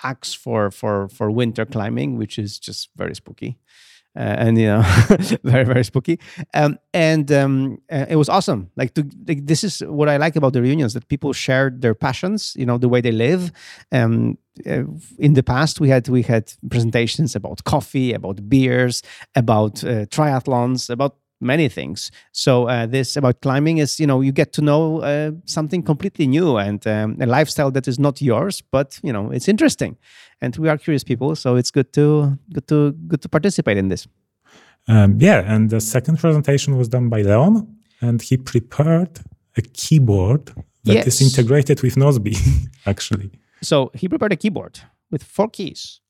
axe 0.02 0.32
for 0.32 0.70
for 0.70 1.08
for 1.08 1.30
winter 1.30 1.66
climbing, 1.66 2.16
which 2.16 2.38
is 2.38 2.58
just 2.58 2.88
very 2.96 3.14
spooky 3.14 3.58
and 4.14 4.58
you 4.58 4.66
know 4.66 4.82
very 5.44 5.64
very 5.64 5.84
spooky. 5.84 6.18
Um, 6.54 6.78
and 6.92 7.30
um, 7.32 7.78
uh, 7.90 8.06
it 8.08 8.16
was 8.16 8.28
awesome. 8.28 8.70
Like 8.76 8.94
to 8.94 9.08
like, 9.26 9.46
this 9.46 9.64
is 9.64 9.80
what 9.80 10.08
i 10.08 10.16
like 10.16 10.36
about 10.36 10.52
the 10.52 10.62
reunions 10.62 10.94
that 10.94 11.08
people 11.08 11.32
shared 11.32 11.80
their 11.82 11.94
passions 11.94 12.54
you 12.56 12.66
know 12.66 12.78
the 12.78 12.88
way 12.88 13.00
they 13.00 13.12
live. 13.12 13.52
Um, 13.90 14.38
uh, 14.66 14.84
in 15.18 15.32
the 15.32 15.42
past 15.42 15.80
we 15.80 15.88
had 15.88 16.08
we 16.08 16.22
had 16.22 16.52
presentations 16.68 17.34
about 17.34 17.64
coffee 17.64 18.12
about 18.12 18.48
beers 18.50 19.02
about 19.34 19.82
uh, 19.82 20.04
triathlons 20.06 20.90
about 20.90 21.16
many 21.42 21.68
things. 21.68 22.10
So 22.32 22.68
uh, 22.68 22.86
this 22.86 23.16
about 23.16 23.40
climbing 23.40 23.78
is 23.78 24.00
you 24.00 24.06
know 24.06 24.20
you 24.20 24.32
get 24.32 24.52
to 24.54 24.62
know 24.62 25.00
uh, 25.00 25.32
something 25.44 25.82
completely 25.82 26.26
new 26.26 26.56
and 26.56 26.86
um, 26.86 27.16
a 27.20 27.26
lifestyle 27.26 27.70
that 27.72 27.88
is 27.88 27.98
not 27.98 28.22
yours 28.22 28.62
but 28.70 28.98
you 29.02 29.12
know 29.12 29.30
it's 29.30 29.48
interesting. 29.48 29.96
And 30.40 30.56
we 30.56 30.68
are 30.68 30.78
curious 30.78 31.04
people 31.04 31.36
so 31.36 31.56
it's 31.56 31.70
good 31.70 31.92
to 31.92 32.38
good 32.52 32.66
to 32.68 32.92
good 33.08 33.22
to 33.22 33.28
participate 33.28 33.76
in 33.76 33.88
this. 33.88 34.06
Um, 34.88 35.18
yeah 35.18 35.42
and 35.46 35.70
the 35.70 35.80
second 35.80 36.18
presentation 36.18 36.76
was 36.76 36.88
done 36.88 37.08
by 37.08 37.22
leon 37.22 37.68
and 38.00 38.20
he 38.20 38.36
prepared 38.36 39.20
a 39.56 39.62
keyboard 39.62 40.46
that 40.84 40.94
yes. 40.94 41.06
is 41.06 41.20
integrated 41.20 41.82
with 41.82 41.94
nozbe 41.96 42.34
actually. 42.86 43.30
So 43.62 43.90
he 43.94 44.08
prepared 44.08 44.32
a 44.32 44.36
keyboard 44.36 44.80
with 45.10 45.22
four 45.22 45.48
keys. 45.48 46.00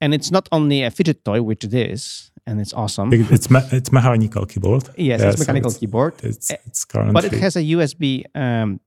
And 0.00 0.12
it's 0.14 0.30
not 0.30 0.48
only 0.52 0.82
a 0.82 0.90
fidget 0.90 1.24
toy 1.24 1.42
which 1.42 1.64
it 1.64 1.74
is 1.74 2.30
and 2.46 2.60
it's 2.60 2.72
awesome. 2.72 3.10
It's 3.12 3.50
me- 3.50 3.68
it's 3.72 3.90
mechanical 3.92 4.46
keyboard. 4.46 4.88
Yes, 4.96 5.22
it's 5.22 5.38
mechanical 5.38 5.70
so 5.70 5.74
it's, 5.74 5.80
keyboard. 5.80 6.14
it's, 6.22 6.50
it's 6.50 6.84
currently 6.84 7.12
but 7.12 7.24
it 7.24 7.32
has 7.32 7.56
a 7.56 7.62
usb 7.62 8.24
um, 8.34 8.80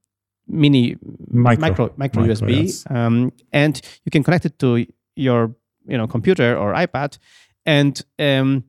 mini 0.48 0.96
micro 1.30 1.62
micro, 1.62 1.86
micro, 1.98 2.22
micro 2.22 2.24
USB, 2.24 2.66
yes. 2.66 2.86
um, 2.90 3.32
and 3.52 3.82
you 4.06 4.12
can 4.12 4.24
connect 4.24 4.46
it 4.46 4.60
to 4.60 4.86
your 5.16 5.56
you 5.88 5.98
know 5.98 6.08
computer 6.08 6.58
or 6.58 6.74
iPad, 6.74 7.18
and 7.66 8.04
um, 8.20 8.64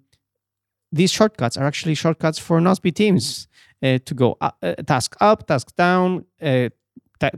these 0.93 1.13
shortcuts 1.13 1.57
are 1.57 1.67
actually 1.67 1.95
shortcuts 1.95 2.39
for 2.39 2.61
Nozbe 2.61 2.95
Teams 2.95 3.49
uh, 3.83 3.99
to 4.05 4.15
go 4.15 4.37
up, 4.41 4.57
uh, 4.63 4.75
task 4.87 5.17
up, 5.21 5.47
task 5.47 5.75
down, 5.77 6.25
uh, 6.43 6.69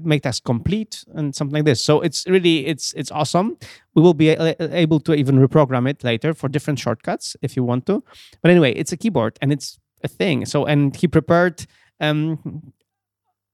make 0.02 0.22
task 0.22 0.44
complete, 0.44 1.04
and 1.14 1.34
something 1.34 1.54
like 1.54 1.64
this. 1.64 1.84
So 1.84 2.00
it's 2.00 2.26
really 2.26 2.66
it's 2.66 2.92
it's 2.94 3.10
awesome. 3.10 3.56
We 3.94 4.02
will 4.02 4.14
be 4.14 4.28
able 4.28 5.00
to 5.00 5.14
even 5.14 5.38
reprogram 5.38 5.88
it 5.88 6.04
later 6.04 6.34
for 6.34 6.48
different 6.48 6.78
shortcuts 6.78 7.36
if 7.42 7.56
you 7.56 7.64
want 7.64 7.86
to. 7.86 8.02
But 8.42 8.50
anyway, 8.50 8.72
it's 8.72 8.92
a 8.92 8.96
keyboard 8.96 9.38
and 9.42 9.52
it's 9.52 9.78
a 10.02 10.08
thing. 10.08 10.46
So 10.46 10.66
and 10.66 10.94
he 10.94 11.08
prepared 11.08 11.66
um, 12.00 12.72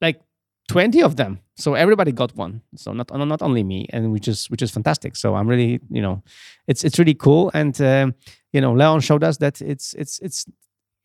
like 0.01 0.21
20 0.69 1.03
of 1.03 1.17
them 1.17 1.39
so 1.57 1.75
everybody 1.75 2.13
got 2.13 2.35
one 2.37 2.61
so 2.75 2.93
not 2.93 3.09
not 3.15 3.41
only 3.41 3.63
me 3.63 3.87
and 3.91 4.13
which 4.13 4.27
is 4.27 4.51
which 4.51 4.63
is 4.63 4.71
fantastic 4.71 5.15
so 5.15 5.35
i'm 5.37 5.47
really 5.47 5.81
you 5.91 6.03
know 6.03 6.23
it's 6.67 6.83
it's 6.85 6.99
really 6.99 7.15
cool 7.15 7.51
and 7.55 7.81
uh, 7.81 8.11
you 8.53 8.61
know 8.61 8.73
leon 8.73 9.01
showed 9.01 9.23
us 9.23 9.37
that 9.39 9.61
it's 9.63 9.95
it's 9.95 10.19
it's 10.21 10.45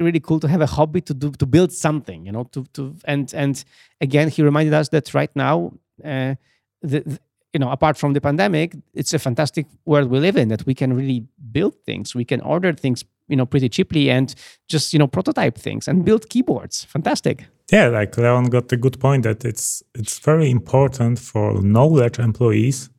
really 0.02 0.20
cool 0.20 0.40
to 0.40 0.48
have 0.48 0.62
a 0.62 0.66
hobby 0.66 1.02
to 1.02 1.14
do 1.14 1.32
to 1.32 1.46
build 1.46 1.72
something 1.72 2.26
you 2.26 2.32
know 2.32 2.44
to 2.46 2.66
to 2.74 2.96
and 3.06 3.34
and 3.34 3.64
again 4.00 4.30
he 4.30 4.42
reminded 4.44 4.74
us 4.74 4.90
that 4.90 5.14
right 5.14 5.36
now 5.36 5.72
uh, 6.04 6.36
the, 6.82 7.00
the 7.02 7.20
you 7.54 7.60
know 7.60 7.70
apart 7.70 7.98
from 7.98 8.14
the 8.14 8.22
pandemic 8.22 8.76
it's 8.94 9.14
a 9.14 9.20
fantastic 9.20 9.66
world 9.86 10.10
we 10.10 10.20
live 10.20 10.38
in 10.38 10.48
that 10.48 10.66
we 10.66 10.74
can 10.74 10.94
really 10.94 11.26
build 11.52 11.76
things 11.86 12.16
we 12.16 12.26
can 12.26 12.42
order 12.42 12.74
things 12.74 13.04
you 13.32 13.38
know 13.38 13.46
pretty 13.46 13.70
cheaply 13.70 14.12
and 14.12 14.36
just 14.68 14.94
you 14.94 15.00
know 15.00 15.08
prototype 15.08 15.58
things 15.58 15.88
and 15.88 16.06
build 16.06 16.30
keyboards. 16.30 16.84
Fantastic. 16.84 17.46
Yeah 17.72 17.88
like 17.88 18.18
leon 18.18 18.46
got 18.46 18.72
a 18.72 18.78
good 18.78 19.00
point 19.00 19.24
that 19.24 19.46
it's 19.46 19.84
it's 19.96 20.20
very 20.20 20.52
important 20.52 21.20
for 21.20 21.62
knowledge 21.62 22.20
employees 22.20 22.90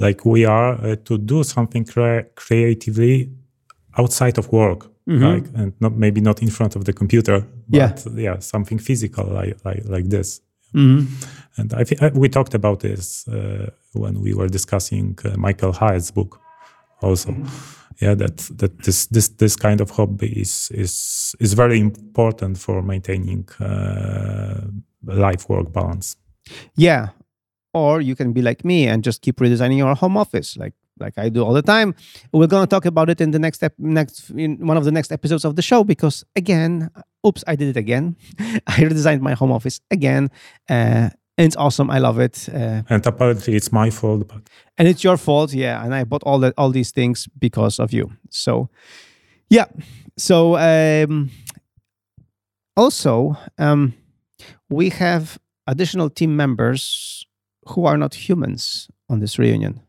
like 0.00 0.24
we 0.24 0.44
are 0.46 0.72
uh, 0.84 0.96
to 1.04 1.18
do 1.18 1.44
something 1.44 1.84
cre- 1.84 2.26
creatively 2.34 3.30
outside 3.98 4.38
of 4.38 4.50
work 4.52 4.90
mm-hmm. 5.08 5.22
like 5.22 5.44
and 5.54 5.72
not 5.80 5.92
maybe 5.92 6.20
not 6.20 6.42
in 6.42 6.50
front 6.50 6.76
of 6.76 6.84
the 6.84 6.92
computer 6.92 7.46
but 7.68 7.78
yeah, 7.78 7.96
yeah 8.14 8.38
something 8.38 8.78
physical 8.78 9.26
like 9.26 9.56
like, 9.64 9.82
like 9.86 10.08
this. 10.08 10.40
Mm-hmm. 10.74 11.06
and 11.56 11.72
i 11.74 11.84
think 11.84 12.00
we 12.14 12.28
talked 12.28 12.54
about 12.54 12.80
this 12.80 13.28
uh, 13.28 13.70
when 13.92 14.20
we 14.20 14.34
were 14.34 14.48
discussing 14.48 15.16
uh, 15.24 15.36
michael 15.36 15.72
hyatt's 15.72 16.10
book 16.10 16.40
also. 17.04 17.30
Mm-hmm. 17.30 17.80
Yeah 18.00 18.14
that 18.16 18.36
that 18.58 18.82
this 18.82 19.06
this 19.06 19.28
this 19.28 19.56
kind 19.56 19.80
of 19.80 19.90
hobby 19.90 20.40
is 20.40 20.70
is 20.74 21.34
is 21.38 21.54
very 21.54 21.78
important 21.78 22.58
for 22.58 22.82
maintaining 22.82 23.48
uh, 23.60 24.66
life 25.04 25.48
work 25.48 25.72
balance. 25.72 26.16
Yeah. 26.76 27.08
Or 27.72 28.00
you 28.00 28.16
can 28.16 28.32
be 28.32 28.42
like 28.42 28.64
me 28.64 28.88
and 28.88 29.04
just 29.04 29.22
keep 29.22 29.36
redesigning 29.36 29.78
your 29.78 29.94
home 29.94 30.16
office 30.16 30.56
like 30.56 30.74
like 30.98 31.18
I 31.18 31.28
do 31.28 31.42
all 31.44 31.52
the 31.52 31.62
time. 31.62 31.94
We're 32.32 32.46
going 32.46 32.62
to 32.64 32.68
talk 32.70 32.84
about 32.84 33.10
it 33.10 33.20
in 33.20 33.30
the 33.32 33.38
next 33.38 33.62
ep- 33.62 33.78
next 33.78 34.30
in 34.30 34.66
one 34.66 34.76
of 34.76 34.84
the 34.84 34.92
next 34.92 35.12
episodes 35.12 35.44
of 35.44 35.56
the 35.56 35.62
show 35.62 35.84
because 35.84 36.24
again, 36.36 36.90
oops, 37.26 37.42
I 37.46 37.56
did 37.56 37.68
it 37.68 37.76
again. 37.76 38.16
I 38.66 38.80
redesigned 38.84 39.20
my 39.20 39.34
home 39.34 39.52
office 39.52 39.80
again. 39.90 40.30
Uh, 40.68 41.10
and 41.36 41.46
it's 41.46 41.56
awesome. 41.56 41.90
I 41.90 41.98
love 41.98 42.20
it. 42.20 42.48
Uh, 42.48 42.82
And 42.88 43.04
apparently 43.06 43.56
it's 43.56 43.72
my 43.72 43.90
fault, 43.90 44.28
but 44.28 44.48
and 44.78 44.86
it's 44.86 45.02
your 45.02 45.16
fault, 45.16 45.52
yeah. 45.52 45.84
And 45.84 45.92
I 45.94 46.04
bought 46.04 46.22
all 46.24 46.38
that 46.40 46.54
all 46.56 46.70
these 46.70 46.92
things 46.92 47.28
because 47.38 47.80
of 47.80 47.92
you. 47.92 48.12
So, 48.30 48.68
yeah. 49.50 49.64
So, 50.16 50.56
um, 50.56 51.30
also, 52.76 53.36
um, 53.58 53.94
we 54.68 54.90
have 54.90 55.38
additional 55.66 56.10
team 56.10 56.36
members 56.36 57.26
who 57.68 57.84
are 57.86 57.96
not 57.96 58.14
humans 58.28 58.88
on 59.08 59.20
this 59.20 59.38
reunion. 59.38 59.80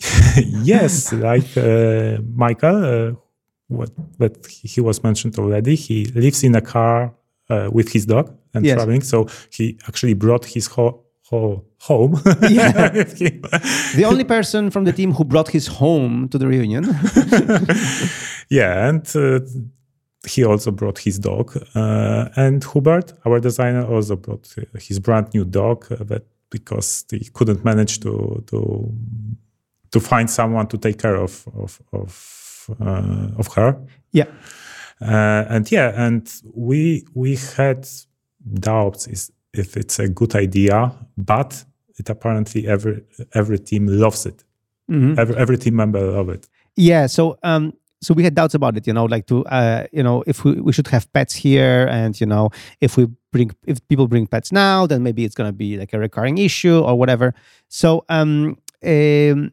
yes, 0.62 1.12
like 1.12 1.56
uh, 1.56 2.18
Michael, 2.34 2.84
uh, 2.84 3.12
what 3.68 3.90
that 4.18 4.46
he 4.46 4.80
was 4.80 5.02
mentioned 5.02 5.38
already. 5.38 5.74
He 5.74 6.04
lives 6.14 6.44
in 6.44 6.54
a 6.54 6.60
car 6.60 7.14
uh, 7.50 7.68
with 7.72 7.92
his 7.92 8.06
dog 8.06 8.30
and 8.54 8.64
Yes. 8.64 8.74
traveling. 8.76 9.02
So 9.02 9.26
he 9.50 9.78
actually 9.88 10.14
brought 10.14 10.44
his 10.44 10.66
whole 10.66 11.04
ho- 11.30 11.64
home. 11.80 12.20
Yeah. 12.50 12.90
The 13.96 14.04
only 14.04 14.24
person 14.24 14.70
from 14.70 14.84
the 14.84 14.92
team 14.92 15.12
who 15.12 15.24
brought 15.24 15.48
his 15.48 15.66
home 15.68 16.28
to 16.28 16.38
the 16.38 16.46
reunion. 16.46 16.84
yeah, 18.50 18.88
and 18.88 19.06
uh, 19.16 19.40
he 20.28 20.44
also 20.44 20.70
brought 20.70 20.98
his 20.98 21.18
dog. 21.18 21.56
Uh, 21.74 22.28
and 22.36 22.62
Hubert, 22.64 23.12
our 23.24 23.40
designer, 23.40 23.84
also 23.86 24.16
brought 24.16 24.46
uh, 24.58 24.62
his 24.78 24.98
brand 24.98 25.32
new 25.34 25.44
dog. 25.44 25.86
Uh, 25.90 26.04
that 26.04 26.24
because 26.50 27.04
he 27.10 27.28
couldn't 27.32 27.64
manage 27.64 27.98
to 28.00 28.42
to 28.46 28.92
to 29.90 30.00
find 30.00 30.30
someone 30.30 30.66
to 30.68 30.78
take 30.78 30.98
care 30.98 31.16
of 31.16 31.46
of 31.56 31.80
of, 31.92 32.70
uh, 32.80 33.38
of 33.38 33.46
her. 33.54 33.76
yeah. 34.12 34.26
Uh, 35.00 35.44
and 35.50 35.70
yeah, 35.70 35.92
and 36.06 36.32
we 36.54 37.04
we 37.14 37.36
had 37.56 37.86
doubts 38.54 39.06
is 39.06 39.30
if 39.52 39.76
it's 39.76 39.98
a 39.98 40.08
good 40.08 40.34
idea, 40.34 40.90
but 41.16 41.64
it 41.98 42.08
apparently 42.08 42.66
every 42.66 43.02
every 43.34 43.58
team 43.58 43.86
loves 43.86 44.24
it. 44.26 44.44
Mhm. 44.90 45.18
Every 45.18 45.36
every 45.36 45.58
team 45.58 45.76
member 45.76 46.00
love 46.00 46.30
it. 46.30 46.48
Yeah. 46.76 47.06
So, 47.08 47.36
um, 47.42 47.72
so 48.00 48.14
we 48.14 48.22
had 48.22 48.34
doubts 48.34 48.54
about 48.54 48.76
it, 48.76 48.86
you 48.86 48.92
know, 48.92 49.04
like 49.06 49.26
to, 49.26 49.44
uh, 49.46 49.86
you 49.92 50.02
know, 50.02 50.22
if 50.26 50.44
we, 50.44 50.52
we 50.60 50.72
should 50.72 50.86
have 50.88 51.10
pets 51.12 51.34
here, 51.34 51.88
and 51.90 52.18
you 52.20 52.26
know, 52.26 52.50
if 52.80 52.96
we 52.96 53.06
bring, 53.32 53.50
if 53.66 53.86
people 53.88 54.06
bring 54.08 54.26
pets 54.26 54.52
now, 54.52 54.86
then 54.86 55.02
maybe 55.02 55.24
it's 55.24 55.34
gonna 55.34 55.52
be 55.52 55.76
like 55.78 55.92
a 55.92 55.98
recurring 55.98 56.38
issue 56.38 56.78
or 56.80 56.98
whatever. 56.98 57.34
So, 57.68 58.04
um, 58.08 58.56
um 58.84 59.52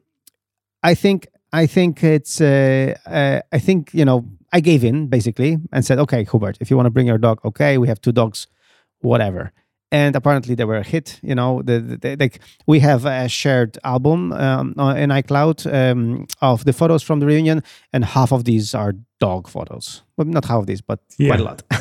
I 0.84 0.96
think, 0.96 1.28
I 1.52 1.66
think 1.68 2.04
it's, 2.04 2.42
uh, 2.42 2.96
uh, 3.06 3.40
I 3.52 3.60
think 3.60 3.94
you 3.94 4.06
know, 4.06 4.26
I 4.52 4.60
gave 4.60 4.84
in 4.84 5.08
basically 5.08 5.58
and 5.72 5.84
said, 5.86 5.98
okay, 6.00 6.24
Hubert, 6.30 6.58
if 6.60 6.70
you 6.70 6.76
want 6.78 6.86
to 6.88 6.92
bring 6.92 7.08
your 7.08 7.18
dog, 7.18 7.40
okay, 7.44 7.78
we 7.78 7.88
have 7.88 8.00
two 8.02 8.12
dogs, 8.12 8.48
whatever. 9.02 9.52
And 9.92 10.16
apparently 10.16 10.56
they 10.56 10.66
were 10.66 10.78
a 10.78 10.84
hit. 10.84 11.20
You 11.22 11.36
know, 11.36 11.62
the, 11.62 11.80
the, 11.80 12.16
like 12.20 12.40
we 12.66 12.80
have 12.80 13.06
a 13.06 13.30
shared 13.30 13.78
album 13.84 14.34
um, 14.34 14.74
uh, 14.78 14.96
in 14.96 15.12
iCloud 15.12 15.72
um, 15.72 16.26
of 16.42 16.66
the 16.66 16.74
photos 16.74 17.04
from 17.04 17.20
the 17.20 17.28
reunion, 17.28 17.62
and 17.92 18.04
half 18.04 18.32
of 18.32 18.44
these 18.44 18.74
are 18.74 18.94
dog 19.20 19.48
photos. 19.48 20.02
Well, 20.18 20.26
not 20.26 20.46
half 20.46 20.62
of 20.62 20.66
these, 20.66 20.82
but 20.82 21.00
quite 21.18 21.40
a 21.40 21.44
lot. 21.44 21.62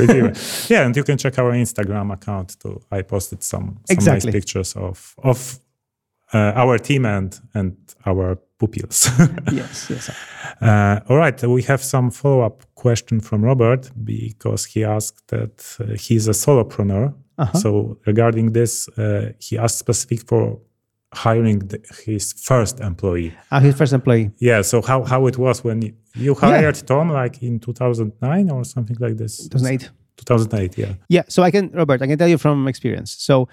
yeah, 0.68 0.84
and 0.84 0.94
you 0.94 1.04
can 1.04 1.16
check 1.16 1.38
our 1.38 1.52
Instagram 1.52 2.12
account 2.12 2.56
too. 2.60 2.82
I 2.90 3.00
posted 3.00 3.42
some, 3.42 3.80
some 3.86 3.96
Exactly. 3.96 4.30
nice 4.30 4.34
pictures 4.40 4.76
of 4.76 5.14
of 5.22 5.58
uh, 6.34 6.52
our 6.54 6.76
team 6.78 7.06
and 7.06 7.40
and 7.54 7.76
our 8.04 8.38
pupils. 8.68 9.08
yes, 9.52 9.90
yes. 9.90 10.10
Uh, 10.60 11.00
all 11.08 11.16
right, 11.16 11.42
we 11.42 11.62
have 11.62 11.82
some 11.82 12.10
follow 12.10 12.40
up 12.42 12.62
question 12.74 13.20
from 13.20 13.44
Robert 13.44 13.90
because 14.04 14.64
he 14.64 14.84
asked 14.84 15.28
that 15.28 15.76
uh, 15.80 15.94
he's 15.94 16.28
a 16.28 16.32
solopreneur. 16.32 17.14
Uh-huh. 17.38 17.58
So 17.58 17.98
regarding 18.06 18.52
this, 18.52 18.88
uh, 18.90 19.32
he 19.38 19.58
asked 19.58 19.78
specific 19.78 20.26
for 20.26 20.60
hiring 21.14 21.58
the, 21.60 21.80
his 22.04 22.32
first 22.32 22.80
employee. 22.80 23.34
Uh, 23.50 23.60
his 23.60 23.74
first 23.76 23.92
employee. 23.92 24.30
Yeah. 24.38 24.62
So 24.62 24.82
how 24.82 25.04
how 25.04 25.26
it 25.26 25.38
was 25.38 25.64
when 25.64 25.94
you, 26.14 26.34
hired 26.34 26.86
Tom 26.86 27.10
like 27.10 27.42
in 27.42 27.58
2009 27.58 28.50
or 28.50 28.64
something 28.64 28.96
like 29.00 29.16
this? 29.16 29.48
2008. 29.48 29.90
2008. 30.16 30.78
Yeah. 30.78 30.94
Yeah, 31.08 31.22
so 31.28 31.42
I 31.42 31.50
can, 31.50 31.70
Robert, 31.72 32.02
I 32.02 32.06
can 32.06 32.18
tell 32.18 32.28
you 32.28 32.38
from 32.38 32.68
experience. 32.68 33.16
So 33.18 33.48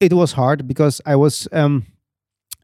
it 0.00 0.12
was 0.12 0.32
hard 0.32 0.66
because 0.66 1.00
I 1.06 1.16
was, 1.16 1.48
um, 1.52 1.86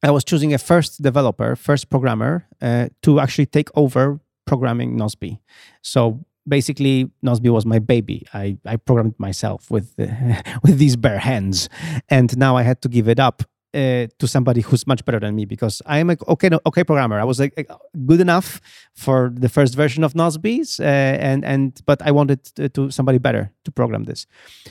I 0.02 0.10
was 0.10 0.24
choosing 0.24 0.54
a 0.54 0.58
first 0.58 1.02
developer, 1.02 1.56
first 1.56 1.90
programmer 1.90 2.46
uh, 2.62 2.88
to 3.02 3.20
actually 3.20 3.46
take 3.46 3.68
over 3.74 4.20
programming 4.46 4.96
Nozbe. 4.96 5.38
So 5.82 6.24
basically, 6.46 7.10
Nozbe 7.24 7.50
was 7.50 7.66
my 7.66 7.78
baby. 7.78 8.26
I, 8.32 8.58
I 8.64 8.76
programmed 8.76 9.18
myself 9.18 9.70
with 9.70 9.94
uh, 9.98 10.06
with 10.62 10.78
these 10.78 10.96
bare 10.96 11.18
hands, 11.18 11.68
and 12.08 12.36
now 12.36 12.56
I 12.56 12.62
had 12.62 12.80
to 12.82 12.88
give 12.88 13.08
it 13.08 13.20
up. 13.20 13.42
Uh, 13.74 14.06
to 14.18 14.26
somebody 14.26 14.62
who's 14.62 14.86
much 14.86 15.04
better 15.04 15.20
than 15.20 15.34
me 15.34 15.44
because 15.44 15.82
I'm 15.84 16.08
a 16.08 16.16
okay 16.26 16.48
okay 16.64 16.84
programmer. 16.84 17.20
I 17.20 17.24
was 17.24 17.38
like 17.38 17.68
good 18.06 18.18
enough 18.18 18.62
for 18.94 19.30
the 19.34 19.50
first 19.50 19.74
version 19.74 20.04
of 20.04 20.14
Nozbe's, 20.14 20.80
uh, 20.80 20.84
and 20.84 21.44
and 21.44 21.78
but 21.84 22.00
I 22.00 22.10
wanted 22.10 22.44
to, 22.56 22.70
to 22.70 22.90
somebody 22.90 23.18
better 23.18 23.52
to 23.64 23.70
program 23.70 24.04
this. 24.04 24.26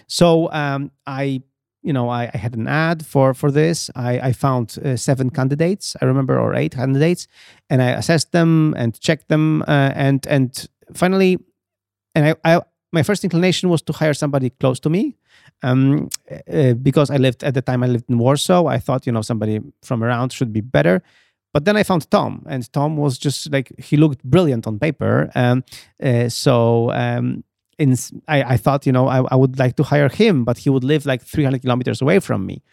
So 0.07 0.51
um, 0.51 0.89
I, 1.05 1.43
you 1.87 1.93
know, 1.93 2.09
I, 2.09 2.29
I 2.33 2.37
had 2.37 2.53
an 2.53 2.67
ad 2.67 3.05
for 3.05 3.33
for 3.33 3.49
this. 3.49 3.89
I, 3.95 4.19
I 4.29 4.33
found 4.33 4.77
uh, 4.83 4.97
seven 4.97 5.29
candidates, 5.29 5.95
I 6.01 6.05
remember, 6.05 6.37
or 6.37 6.53
eight 6.53 6.75
candidates, 6.75 7.27
and 7.69 7.81
I 7.81 7.91
assessed 7.91 8.33
them 8.33 8.73
and 8.77 8.99
checked 8.99 9.29
them, 9.29 9.61
uh, 9.61 9.91
and 9.95 10.27
and 10.27 10.67
finally, 10.93 11.37
and 12.13 12.25
I, 12.25 12.35
I 12.43 12.61
my 12.91 13.03
first 13.03 13.23
inclination 13.23 13.69
was 13.69 13.81
to 13.83 13.93
hire 13.93 14.13
somebody 14.13 14.49
close 14.49 14.81
to 14.81 14.89
me, 14.89 15.15
um, 15.63 16.09
uh, 16.53 16.73
because 16.73 17.09
I 17.09 17.17
lived 17.17 17.43
at 17.43 17.53
the 17.53 17.61
time 17.61 17.83
I 17.83 17.87
lived 17.87 18.09
in 18.09 18.17
Warsaw. 18.17 18.65
I 18.67 18.79
thought 18.79 19.05
you 19.05 19.13
know 19.13 19.23
somebody 19.23 19.61
from 19.81 20.03
around 20.03 20.33
should 20.33 20.51
be 20.51 20.61
better. 20.61 21.01
But 21.53 21.63
then 21.63 21.77
I 21.77 21.83
found 21.83 22.11
Tom, 22.11 22.45
and 22.49 22.71
Tom 22.73 22.97
was 22.97 23.17
just 23.17 23.49
like 23.51 23.71
he 23.79 23.95
looked 23.95 24.21
brilliant 24.25 24.67
on 24.67 24.77
paper. 24.77 25.31
Um, 25.35 25.63
uh, 26.03 26.27
so 26.27 26.91
um, 26.91 27.45
in, 27.77 27.95
I, 28.27 28.43
I 28.43 28.57
thought, 28.57 28.85
you 28.85 28.91
know, 28.91 29.07
I, 29.07 29.21
I 29.31 29.35
would 29.35 29.59
like 29.59 29.75
to 29.77 29.83
hire 29.83 30.09
him, 30.09 30.43
but 30.43 30.57
he 30.57 30.69
would 30.69 30.83
live 30.83 31.05
like 31.05 31.21
300 31.21 31.61
kilometers 31.61 32.01
away 32.01 32.19
from 32.19 32.45
me. 32.45 32.63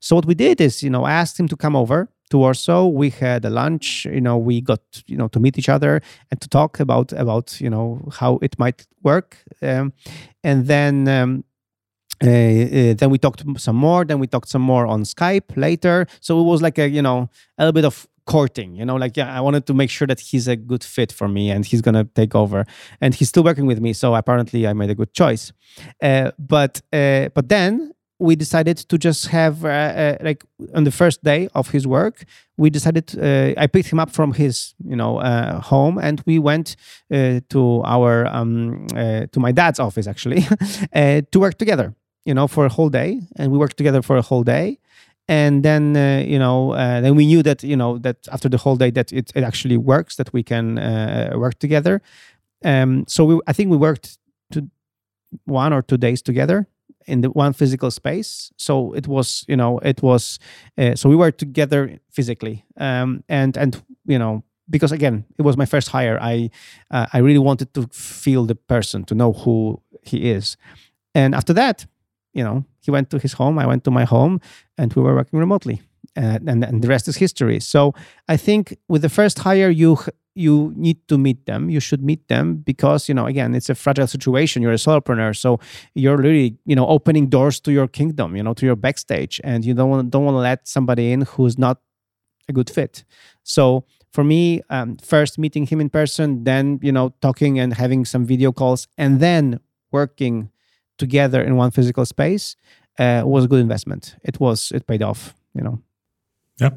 So 0.00 0.16
what 0.16 0.26
we 0.26 0.34
did 0.34 0.60
is, 0.60 0.82
you 0.82 0.90
know, 0.90 1.04
I 1.04 1.12
asked 1.12 1.38
him 1.38 1.48
to 1.48 1.56
come 1.56 1.74
over 1.74 2.08
to 2.30 2.38
Warsaw. 2.38 2.86
We 2.86 3.10
had 3.10 3.44
a 3.44 3.50
lunch. 3.50 4.04
You 4.04 4.20
know, 4.20 4.36
we 4.38 4.60
got, 4.60 4.80
you 5.06 5.16
know, 5.16 5.28
to 5.28 5.40
meet 5.40 5.58
each 5.58 5.68
other 5.68 6.00
and 6.30 6.40
to 6.40 6.48
talk 6.48 6.80
about 6.80 7.12
about, 7.12 7.60
you 7.60 7.70
know, 7.70 8.08
how 8.12 8.38
it 8.42 8.58
might 8.58 8.86
work. 9.02 9.38
Um, 9.60 9.92
and 10.42 10.66
then. 10.66 11.08
Um, 11.08 11.44
uh, 12.24 12.28
uh, 12.28 12.94
then 12.94 13.10
we 13.10 13.18
talked 13.18 13.42
some 13.56 13.74
more. 13.74 14.04
Then 14.04 14.20
we 14.20 14.28
talked 14.28 14.48
some 14.48 14.62
more 14.62 14.86
on 14.86 15.02
Skype 15.02 15.56
later. 15.56 16.06
So 16.20 16.40
it 16.40 16.44
was 16.44 16.62
like 16.62 16.78
a 16.78 16.88
you 16.88 17.02
know 17.02 17.28
a 17.58 17.64
little 17.64 17.72
bit 17.72 17.84
of 17.84 18.06
courting. 18.26 18.74
You 18.74 18.84
know, 18.84 18.96
like 18.96 19.16
yeah, 19.16 19.36
I 19.36 19.40
wanted 19.40 19.66
to 19.66 19.74
make 19.74 19.90
sure 19.90 20.06
that 20.06 20.20
he's 20.20 20.48
a 20.48 20.56
good 20.56 20.84
fit 20.84 21.12
for 21.12 21.28
me 21.28 21.50
and 21.50 21.64
he's 21.64 21.82
gonna 21.82 22.04
take 22.04 22.34
over. 22.34 22.64
And 23.00 23.14
he's 23.14 23.28
still 23.28 23.44
working 23.44 23.66
with 23.66 23.80
me, 23.80 23.92
so 23.92 24.14
apparently 24.14 24.66
I 24.66 24.72
made 24.72 24.90
a 24.90 24.94
good 24.94 25.12
choice. 25.12 25.52
Uh, 26.02 26.30
but 26.38 26.80
uh, 26.92 27.28
but 27.34 27.48
then 27.48 27.92
we 28.18 28.36
decided 28.36 28.76
to 28.76 28.96
just 28.96 29.26
have 29.28 29.64
uh, 29.64 29.68
uh, 29.68 30.16
like 30.20 30.44
on 30.74 30.84
the 30.84 30.92
first 30.92 31.24
day 31.24 31.48
of 31.54 31.70
his 31.70 31.86
work 31.88 32.24
we 32.56 32.70
decided 32.70 33.04
uh, 33.18 33.52
i 33.60 33.66
picked 33.66 33.88
him 33.90 33.98
up 33.98 34.10
from 34.10 34.32
his 34.32 34.74
you 34.84 34.94
know 34.94 35.18
uh, 35.18 35.60
home 35.60 35.98
and 35.98 36.22
we 36.24 36.38
went 36.38 36.76
to 37.10 37.82
our 37.84 38.26
um, 38.28 38.86
to 39.32 39.40
my 39.40 39.50
dad's 39.50 39.80
office 39.80 40.06
actually 40.06 40.42
to 41.32 41.40
work 41.40 41.58
together 41.58 41.94
you 42.24 42.32
know 42.32 42.46
for 42.46 42.64
a 42.64 42.68
whole 42.68 42.88
day 42.88 43.20
and 43.36 43.50
we 43.50 43.58
worked 43.58 43.76
together 43.76 44.02
for 44.02 44.16
a 44.16 44.22
whole 44.22 44.44
day 44.44 44.78
and 45.28 45.62
then 45.62 45.96
uh, 45.96 46.24
you 46.26 46.38
know 46.38 46.72
uh, 46.72 47.00
then 47.00 47.14
we 47.14 47.26
knew 47.26 47.42
that 47.42 47.62
you 47.62 47.76
know 47.76 47.98
that 47.98 48.16
after 48.30 48.48
the 48.48 48.58
whole 48.58 48.76
day 48.76 48.90
that 48.90 49.12
it, 49.12 49.32
it 49.34 49.44
actually 49.44 49.76
works 49.76 50.16
that 50.16 50.32
we 50.32 50.42
can 50.42 50.78
uh, 50.78 51.32
work 51.34 51.58
together. 51.58 52.02
Um, 52.64 53.04
so 53.08 53.24
we, 53.24 53.40
i 53.46 53.52
think 53.52 53.70
we 53.70 53.76
worked 53.76 54.18
to 54.52 54.68
one 55.44 55.72
or 55.72 55.82
two 55.82 55.96
days 55.96 56.22
together 56.22 56.66
in 57.06 57.20
the 57.20 57.30
one 57.30 57.52
physical 57.52 57.90
space. 57.90 58.52
So 58.56 58.92
it 58.92 59.06
was 59.06 59.44
you 59.48 59.56
know 59.56 59.78
it 59.78 60.02
was 60.02 60.38
uh, 60.78 60.94
so 60.94 61.08
we 61.08 61.16
were 61.16 61.32
together 61.32 61.98
physically. 62.10 62.64
Um, 62.76 63.24
and 63.28 63.56
and 63.56 63.82
you 64.06 64.18
know 64.18 64.42
because 64.70 64.92
again 64.92 65.24
it 65.38 65.42
was 65.42 65.56
my 65.56 65.66
first 65.66 65.88
hire. 65.88 66.18
I 66.20 66.50
uh, 66.90 67.06
i 67.12 67.18
really 67.18 67.38
wanted 67.38 67.74
to 67.74 67.88
feel 67.92 68.46
the 68.46 68.54
person 68.54 69.04
to 69.04 69.14
know 69.14 69.32
who 69.32 69.80
he 70.02 70.30
is. 70.30 70.56
And 71.14 71.34
after 71.34 71.52
that 71.54 71.86
you 72.32 72.42
know 72.42 72.64
he 72.80 72.90
went 72.90 73.10
to 73.10 73.18
his 73.18 73.34
home 73.34 73.58
i 73.58 73.66
went 73.66 73.84
to 73.84 73.90
my 73.90 74.04
home 74.04 74.40
and 74.78 74.92
we 74.94 75.02
were 75.02 75.14
working 75.14 75.38
remotely. 75.38 75.82
Uh, 76.14 76.38
and, 76.46 76.62
and 76.62 76.82
the 76.82 76.88
rest 76.88 77.08
is 77.08 77.16
history. 77.16 77.58
So 77.60 77.94
i 78.28 78.36
think 78.36 78.76
with 78.88 79.02
the 79.02 79.08
first 79.08 79.38
hire 79.40 79.70
you 79.70 79.98
you 80.34 80.72
need 80.76 81.06
to 81.08 81.18
meet 81.18 81.44
them. 81.46 81.68
You 81.68 81.80
should 81.80 82.02
meet 82.02 82.28
them 82.28 82.56
because 82.56 83.08
you 83.08 83.14
know 83.14 83.26
again 83.26 83.54
it's 83.54 83.68
a 83.68 83.74
fragile 83.74 84.06
situation. 84.06 84.62
You're 84.62 84.72
a 84.72 84.76
solopreneur. 84.76 85.36
So 85.36 85.60
you're 85.94 86.16
really 86.16 86.56
you 86.64 86.74
know 86.74 86.86
opening 86.86 87.28
doors 87.28 87.60
to 87.60 87.72
your 87.72 87.88
kingdom 87.88 88.36
you 88.36 88.42
know 88.42 88.54
to 88.54 88.66
your 88.66 88.76
backstage. 88.76 89.40
And 89.44 89.64
you 89.64 89.74
don't 89.74 89.90
want 89.90 90.10
don't 90.10 90.24
want 90.24 90.34
to 90.34 90.38
let 90.38 90.66
somebody 90.66 91.12
in 91.12 91.22
who's 91.22 91.58
not 91.58 91.78
a 92.48 92.52
good 92.52 92.70
fit. 92.70 93.04
So 93.42 93.84
for 94.12 94.24
me 94.24 94.62
um, 94.70 94.96
first 94.98 95.38
meeting 95.38 95.66
him 95.66 95.80
in 95.80 95.90
person 95.90 96.44
then 96.44 96.78
you 96.82 96.92
know 96.92 97.14
talking 97.20 97.58
and 97.58 97.74
having 97.74 98.04
some 98.04 98.24
video 98.24 98.52
calls 98.52 98.86
and 98.98 99.20
then 99.20 99.58
working 99.90 100.50
together 100.98 101.42
in 101.42 101.56
one 101.56 101.70
physical 101.70 102.04
space 102.06 102.56
uh, 102.98 103.22
was 103.24 103.44
a 103.44 103.48
good 103.48 103.60
investment. 103.60 104.16
It 104.22 104.40
was 104.40 104.72
it 104.72 104.86
paid 104.86 105.02
off. 105.02 105.34
You 105.54 105.62
know. 105.62 105.78
Yeah. 106.60 106.70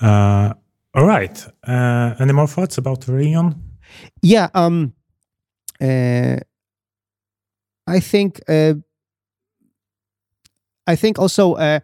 Uh, 0.00 0.54
all 0.94 1.06
right. 1.06 1.46
Uh, 1.66 2.14
any 2.20 2.32
more 2.32 2.46
thoughts 2.46 2.78
about 2.78 3.00
the 3.02 3.12
reunion? 3.12 3.54
Yeah. 4.22 4.48
Um. 4.54 4.92
Uh, 5.80 6.36
I 7.86 8.00
think. 8.00 8.40
Uh, 8.48 8.74
I 10.86 10.96
think 10.96 11.18
also. 11.18 11.54
Uh, 11.54 11.80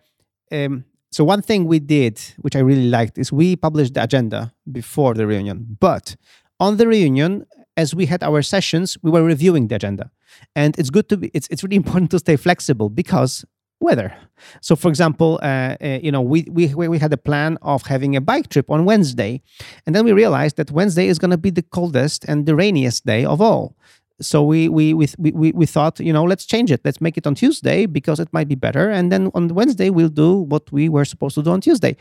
um, 0.52 0.84
so 1.10 1.22
one 1.22 1.42
thing 1.42 1.66
we 1.66 1.78
did, 1.78 2.20
which 2.38 2.56
I 2.56 2.58
really 2.58 2.88
liked, 2.88 3.18
is 3.18 3.32
we 3.32 3.54
published 3.54 3.94
the 3.94 4.02
agenda 4.02 4.52
before 4.72 5.14
the 5.14 5.28
reunion. 5.28 5.76
But 5.78 6.16
on 6.58 6.76
the 6.76 6.88
reunion, 6.88 7.46
as 7.76 7.94
we 7.94 8.06
had 8.06 8.24
our 8.24 8.42
sessions, 8.42 8.98
we 9.02 9.12
were 9.12 9.22
reviewing 9.22 9.68
the 9.68 9.76
agenda, 9.76 10.10
and 10.54 10.78
it's 10.78 10.90
good 10.90 11.08
to 11.08 11.16
be. 11.16 11.30
It's 11.34 11.48
it's 11.50 11.62
really 11.62 11.76
important 11.76 12.10
to 12.12 12.18
stay 12.18 12.36
flexible 12.36 12.88
because 12.88 13.44
weather. 13.80 14.14
So, 14.60 14.76
for 14.76 14.88
example, 14.88 15.38
uh, 15.42 15.76
uh, 15.80 15.98
you 16.02 16.10
know, 16.10 16.20
we, 16.20 16.46
we 16.50 16.66
we 16.74 16.98
had 16.98 17.12
a 17.12 17.16
plan 17.16 17.58
of 17.62 17.82
having 17.82 18.16
a 18.16 18.20
bike 18.20 18.48
trip 18.48 18.70
on 18.70 18.84
Wednesday, 18.84 19.42
and 19.86 19.94
then 19.94 20.04
we 20.04 20.12
realized 20.12 20.56
that 20.56 20.70
Wednesday 20.70 21.06
is 21.08 21.18
going 21.18 21.30
to 21.30 21.38
be 21.38 21.50
the 21.50 21.62
coldest 21.62 22.24
and 22.24 22.46
the 22.46 22.54
rainiest 22.54 23.06
day 23.06 23.24
of 23.24 23.40
all. 23.40 23.76
So 24.20 24.42
we, 24.42 24.68
we 24.68 24.94
we 24.94 25.06
we 25.18 25.52
we 25.52 25.66
thought, 25.66 26.00
you 26.00 26.12
know, 26.12 26.24
let's 26.24 26.46
change 26.46 26.70
it. 26.70 26.80
Let's 26.84 27.00
make 27.00 27.16
it 27.16 27.26
on 27.26 27.34
Tuesday 27.34 27.86
because 27.86 28.20
it 28.20 28.32
might 28.32 28.48
be 28.48 28.54
better, 28.54 28.90
and 28.90 29.10
then 29.12 29.30
on 29.34 29.48
Wednesday 29.48 29.90
we'll 29.90 30.08
do 30.08 30.36
what 30.36 30.70
we 30.72 30.88
were 30.88 31.04
supposed 31.04 31.34
to 31.36 31.42
do 31.42 31.50
on 31.50 31.60
Tuesday, 31.60 31.96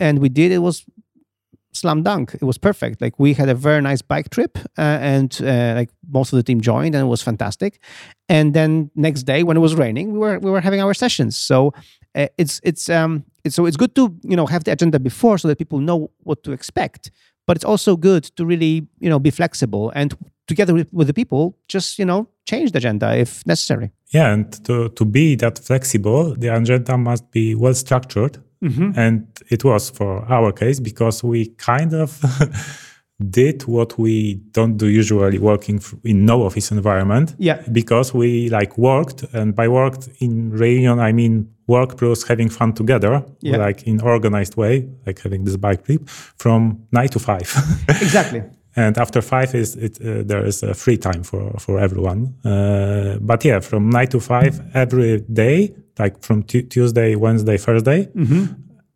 and 0.00 0.18
we 0.18 0.28
did. 0.28 0.52
It 0.52 0.58
was 0.58 0.84
slam 1.72 2.02
dunk. 2.02 2.34
It 2.34 2.44
was 2.44 2.58
perfect. 2.58 3.00
Like 3.00 3.18
we 3.18 3.34
had 3.34 3.48
a 3.48 3.54
very 3.54 3.80
nice 3.80 4.02
bike 4.02 4.30
trip, 4.30 4.58
uh, 4.78 4.98
and 5.00 5.36
uh, 5.42 5.74
like 5.76 5.90
most 6.08 6.32
of 6.32 6.36
the 6.36 6.42
team 6.42 6.60
joined, 6.60 6.94
and 6.94 7.02
it 7.04 7.08
was 7.08 7.22
fantastic. 7.22 7.80
And 8.28 8.54
then 8.54 8.90
next 8.94 9.24
day, 9.24 9.42
when 9.42 9.56
it 9.56 9.60
was 9.60 9.74
raining, 9.74 10.12
we 10.12 10.18
were 10.18 10.38
we 10.38 10.50
were 10.50 10.60
having 10.60 10.80
our 10.80 10.94
sessions. 10.94 11.36
So 11.36 11.72
uh, 12.14 12.26
it's 12.38 12.60
it's 12.62 12.88
um 12.88 13.24
it's, 13.44 13.56
so 13.56 13.66
it's 13.66 13.76
good 13.76 13.94
to 13.94 14.14
you 14.22 14.36
know 14.36 14.46
have 14.46 14.64
the 14.64 14.72
agenda 14.72 14.98
before 14.98 15.38
so 15.38 15.48
that 15.48 15.58
people 15.58 15.78
know 15.78 16.10
what 16.22 16.42
to 16.44 16.52
expect. 16.52 17.10
But 17.46 17.56
it's 17.56 17.64
also 17.64 17.96
good 17.96 18.24
to 18.36 18.46
really 18.46 18.86
you 19.00 19.10
know 19.10 19.18
be 19.18 19.30
flexible 19.30 19.90
and 19.94 20.14
together 20.46 20.74
with, 20.74 20.88
with 20.92 21.06
the 21.06 21.14
people 21.14 21.56
just 21.68 21.98
you 21.98 22.04
know 22.04 22.28
change 22.44 22.72
the 22.72 22.78
agenda 22.78 23.16
if 23.16 23.44
necessary. 23.46 23.90
Yeah, 24.12 24.32
and 24.32 24.52
to 24.64 24.90
to 24.90 25.04
be 25.04 25.36
that 25.36 25.58
flexible, 25.58 26.36
the 26.36 26.48
agenda 26.48 26.96
must 26.98 27.30
be 27.30 27.54
well 27.54 27.74
structured 27.74 28.38
Mm-hmm. 28.62 28.92
And 28.96 29.26
it 29.50 29.64
was 29.64 29.90
for 29.90 30.24
our 30.32 30.52
case 30.52 30.80
because 30.80 31.22
we 31.24 31.46
kind 31.56 31.92
of 31.94 32.20
did 33.30 33.62
what 33.66 33.98
we 33.98 34.34
don't 34.52 34.76
do 34.76 34.86
usually 34.86 35.38
working 35.38 35.80
in 36.04 36.24
no 36.24 36.42
office 36.44 36.70
environment. 36.72 37.34
Yeah. 37.38 37.62
Because 37.70 38.12
we 38.14 38.48
like 38.50 38.76
worked, 38.78 39.22
and 39.32 39.54
by 39.54 39.68
worked 39.68 40.08
in 40.20 40.50
reunion, 40.50 40.98
I 40.98 41.12
mean 41.12 41.48
work 41.68 41.96
plus 41.98 42.24
having 42.24 42.48
fun 42.50 42.72
together, 42.72 43.24
Yeah. 43.40 43.58
like 43.58 43.82
in 43.84 44.00
organized 44.00 44.56
way, 44.56 44.88
like 45.06 45.20
having 45.22 45.44
this 45.44 45.56
bike 45.56 45.84
trip 45.84 46.08
from 46.08 46.86
nine 46.92 47.08
to 47.08 47.18
five. 47.18 47.48
Exactly. 47.88 48.42
And 48.76 48.98
after 48.98 49.20
five 49.22 49.54
is 49.54 49.76
it 49.76 49.98
uh, 50.00 50.22
there 50.24 50.44
is 50.46 50.62
a 50.62 50.74
free 50.74 50.96
time 50.96 51.22
for 51.22 51.52
for 51.58 51.78
everyone. 51.78 52.34
Uh, 52.44 53.18
but 53.20 53.44
yeah 53.44 53.60
from 53.60 53.90
nine 53.90 54.08
to 54.08 54.20
five 54.20 54.60
every 54.74 55.20
day 55.32 55.74
like 55.98 56.22
from 56.22 56.42
tu- 56.42 56.62
tuesday 56.62 57.14
wednesday 57.14 57.58
thursday. 57.58 58.08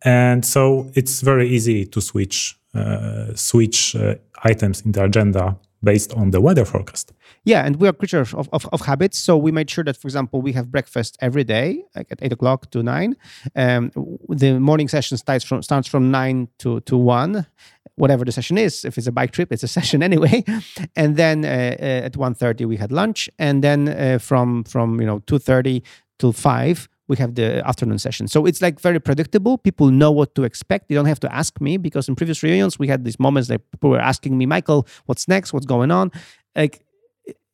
And 0.02 0.44
so 0.44 0.90
it's 0.94 1.20
very 1.20 1.48
easy 1.48 1.84
to 1.86 2.00
switch 2.00 2.56
uh, 2.74 3.34
switch 3.34 3.96
uh, 3.96 4.14
items 4.44 4.82
in 4.82 4.92
the 4.92 5.04
agenda 5.04 5.56
based 5.82 6.12
on 6.14 6.30
the 6.30 6.40
weather 6.40 6.64
forecast. 6.64 7.12
Yeah, 7.44 7.64
and 7.64 7.76
we 7.76 7.88
are 7.88 7.92
creatures 7.92 8.34
of, 8.34 8.48
of, 8.52 8.68
of 8.72 8.80
habits. 8.82 9.18
So 9.18 9.36
we 9.36 9.52
made 9.52 9.70
sure 9.70 9.84
that, 9.84 9.96
for 9.96 10.08
example, 10.08 10.42
we 10.42 10.52
have 10.52 10.70
breakfast 10.70 11.16
every 11.20 11.44
day, 11.44 11.84
like 11.94 12.08
at 12.10 12.18
eight 12.22 12.32
o'clock 12.32 12.70
to 12.72 12.82
nine. 12.82 13.16
Um, 13.54 13.90
the 14.28 14.58
morning 14.58 14.88
session 14.88 15.16
starts 15.16 15.44
from 15.44 15.62
starts 15.62 15.88
from 15.88 16.10
nine 16.10 16.48
to 16.58 16.80
to 16.80 16.96
one, 16.96 17.46
whatever 17.96 18.24
the 18.24 18.32
session 18.32 18.56
is. 18.58 18.84
If 18.84 18.96
it's 18.96 19.06
a 19.06 19.12
bike 19.12 19.32
trip, 19.32 19.52
it's 19.52 19.62
a 19.62 19.68
session 19.78 20.02
anyway. 20.02 20.44
And 20.94 21.16
then 21.16 21.44
uh, 21.44 21.48
uh, 21.48 22.06
at 22.06 22.12
1.30 22.12 22.66
we 22.66 22.76
had 22.76 22.92
lunch, 22.92 23.28
and 23.38 23.62
then 23.62 23.88
uh, 23.88 24.18
from 24.18 24.64
from 24.64 25.00
you 25.00 25.06
know 25.06 25.18
two 25.26 25.38
thirty 25.38 25.82
till 26.18 26.32
five 26.32 26.88
we 27.08 27.16
have 27.16 27.34
the 27.34 27.66
afternoon 27.66 27.98
session. 27.98 28.26
So 28.28 28.46
it's 28.46 28.60
like 28.60 28.80
very 28.80 28.98
predictable. 29.00 29.58
People 29.58 29.90
know 29.90 30.10
what 30.10 30.34
to 30.34 30.42
expect. 30.42 30.88
They 30.88 30.94
don't 30.94 31.06
have 31.06 31.20
to 31.20 31.32
ask 31.32 31.60
me 31.60 31.76
because 31.76 32.08
in 32.08 32.16
previous 32.16 32.42
reunions 32.42 32.78
we 32.78 32.88
had 32.88 33.04
these 33.04 33.20
moments 33.20 33.48
that 33.48 33.70
people 33.70 33.90
were 33.90 34.00
asking 34.00 34.36
me, 34.36 34.46
Michael, 34.46 34.86
what's 35.06 35.28
next? 35.28 35.52
What's 35.52 35.66
going 35.66 35.90
on? 35.90 36.10
Like 36.56 36.84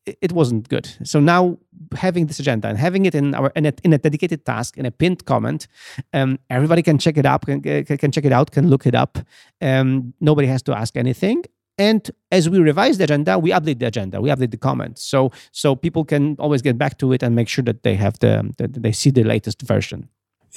it 0.04 0.32
wasn't 0.32 0.68
good. 0.68 0.88
So 1.04 1.20
now 1.20 1.58
having 1.96 2.26
this 2.26 2.40
agenda 2.40 2.68
and 2.68 2.78
having 2.78 3.06
it 3.06 3.14
in 3.14 3.34
our 3.34 3.50
in 3.56 3.66
a, 3.66 3.72
in 3.84 3.92
a 3.92 3.98
dedicated 3.98 4.44
task 4.44 4.76
in 4.78 4.86
a 4.86 4.90
pinned 4.90 5.24
comment, 5.24 5.66
um, 6.12 6.38
everybody 6.50 6.82
can 6.82 6.98
check 6.98 7.16
it 7.16 7.26
up, 7.26 7.46
can, 7.46 7.60
can 7.62 8.10
check 8.12 8.24
it 8.24 8.32
out, 8.32 8.50
can 8.50 8.68
look 8.68 8.86
it 8.86 8.94
up. 8.94 9.18
Um, 9.60 10.14
nobody 10.20 10.48
has 10.48 10.62
to 10.62 10.72
ask 10.76 10.96
anything. 10.96 11.44
And 11.78 12.10
as 12.30 12.48
we 12.50 12.58
revise 12.58 12.98
the 12.98 13.04
agenda, 13.04 13.38
we 13.38 13.50
update 13.50 13.78
the 13.78 13.86
agenda, 13.86 14.20
we 14.20 14.28
update 14.30 14.50
the 14.50 14.58
comments, 14.58 15.02
so 15.02 15.30
so 15.52 15.74
people 15.74 16.04
can 16.04 16.36
always 16.38 16.62
get 16.62 16.76
back 16.76 16.98
to 16.98 17.12
it 17.12 17.22
and 17.22 17.34
make 17.34 17.48
sure 17.48 17.64
that 17.64 17.82
they 17.82 17.94
have 17.94 18.18
the 18.18 18.52
that 18.58 18.82
they 18.82 18.92
see 18.92 19.10
the 19.10 19.24
latest 19.24 19.62
version. 19.62 20.08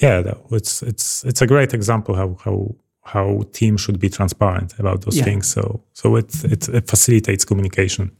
yeah 0.02 0.34
it's 0.50 0.82
it's 0.82 1.24
it's 1.24 1.42
a 1.42 1.46
great 1.46 1.72
example 1.74 2.14
how 2.14 2.36
how 2.44 2.74
how 3.14 3.42
team 3.52 3.76
should 3.78 3.98
be 3.98 4.08
transparent 4.08 4.74
about 4.78 5.00
those 5.00 5.16
Yeah. 5.18 5.24
things 5.24 5.46
so 5.52 5.62
so 5.92 6.16
it, 6.16 6.44
it 6.44 6.68
it 6.68 6.86
facilitates 6.90 7.44
communication 7.46 8.10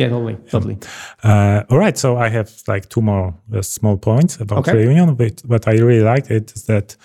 Yeah, 0.00 0.08
totally, 0.10 0.36
totally. 0.50 0.76
Uh, 1.22 1.62
all 1.70 1.78
right, 1.78 1.98
so 1.98 2.16
I 2.26 2.28
have 2.30 2.50
like 2.68 2.88
two 2.88 3.02
more 3.02 3.34
uh, 3.52 3.62
small 3.62 3.96
points 3.98 4.40
about 4.40 4.58
Okay. 4.58 4.76
reunion. 4.78 5.14
But 5.16 5.42
what 5.46 5.66
I 5.68 5.72
really 5.72 6.04
like 6.14 6.30
it 6.34 6.52
is 6.56 6.62
that 6.64 6.96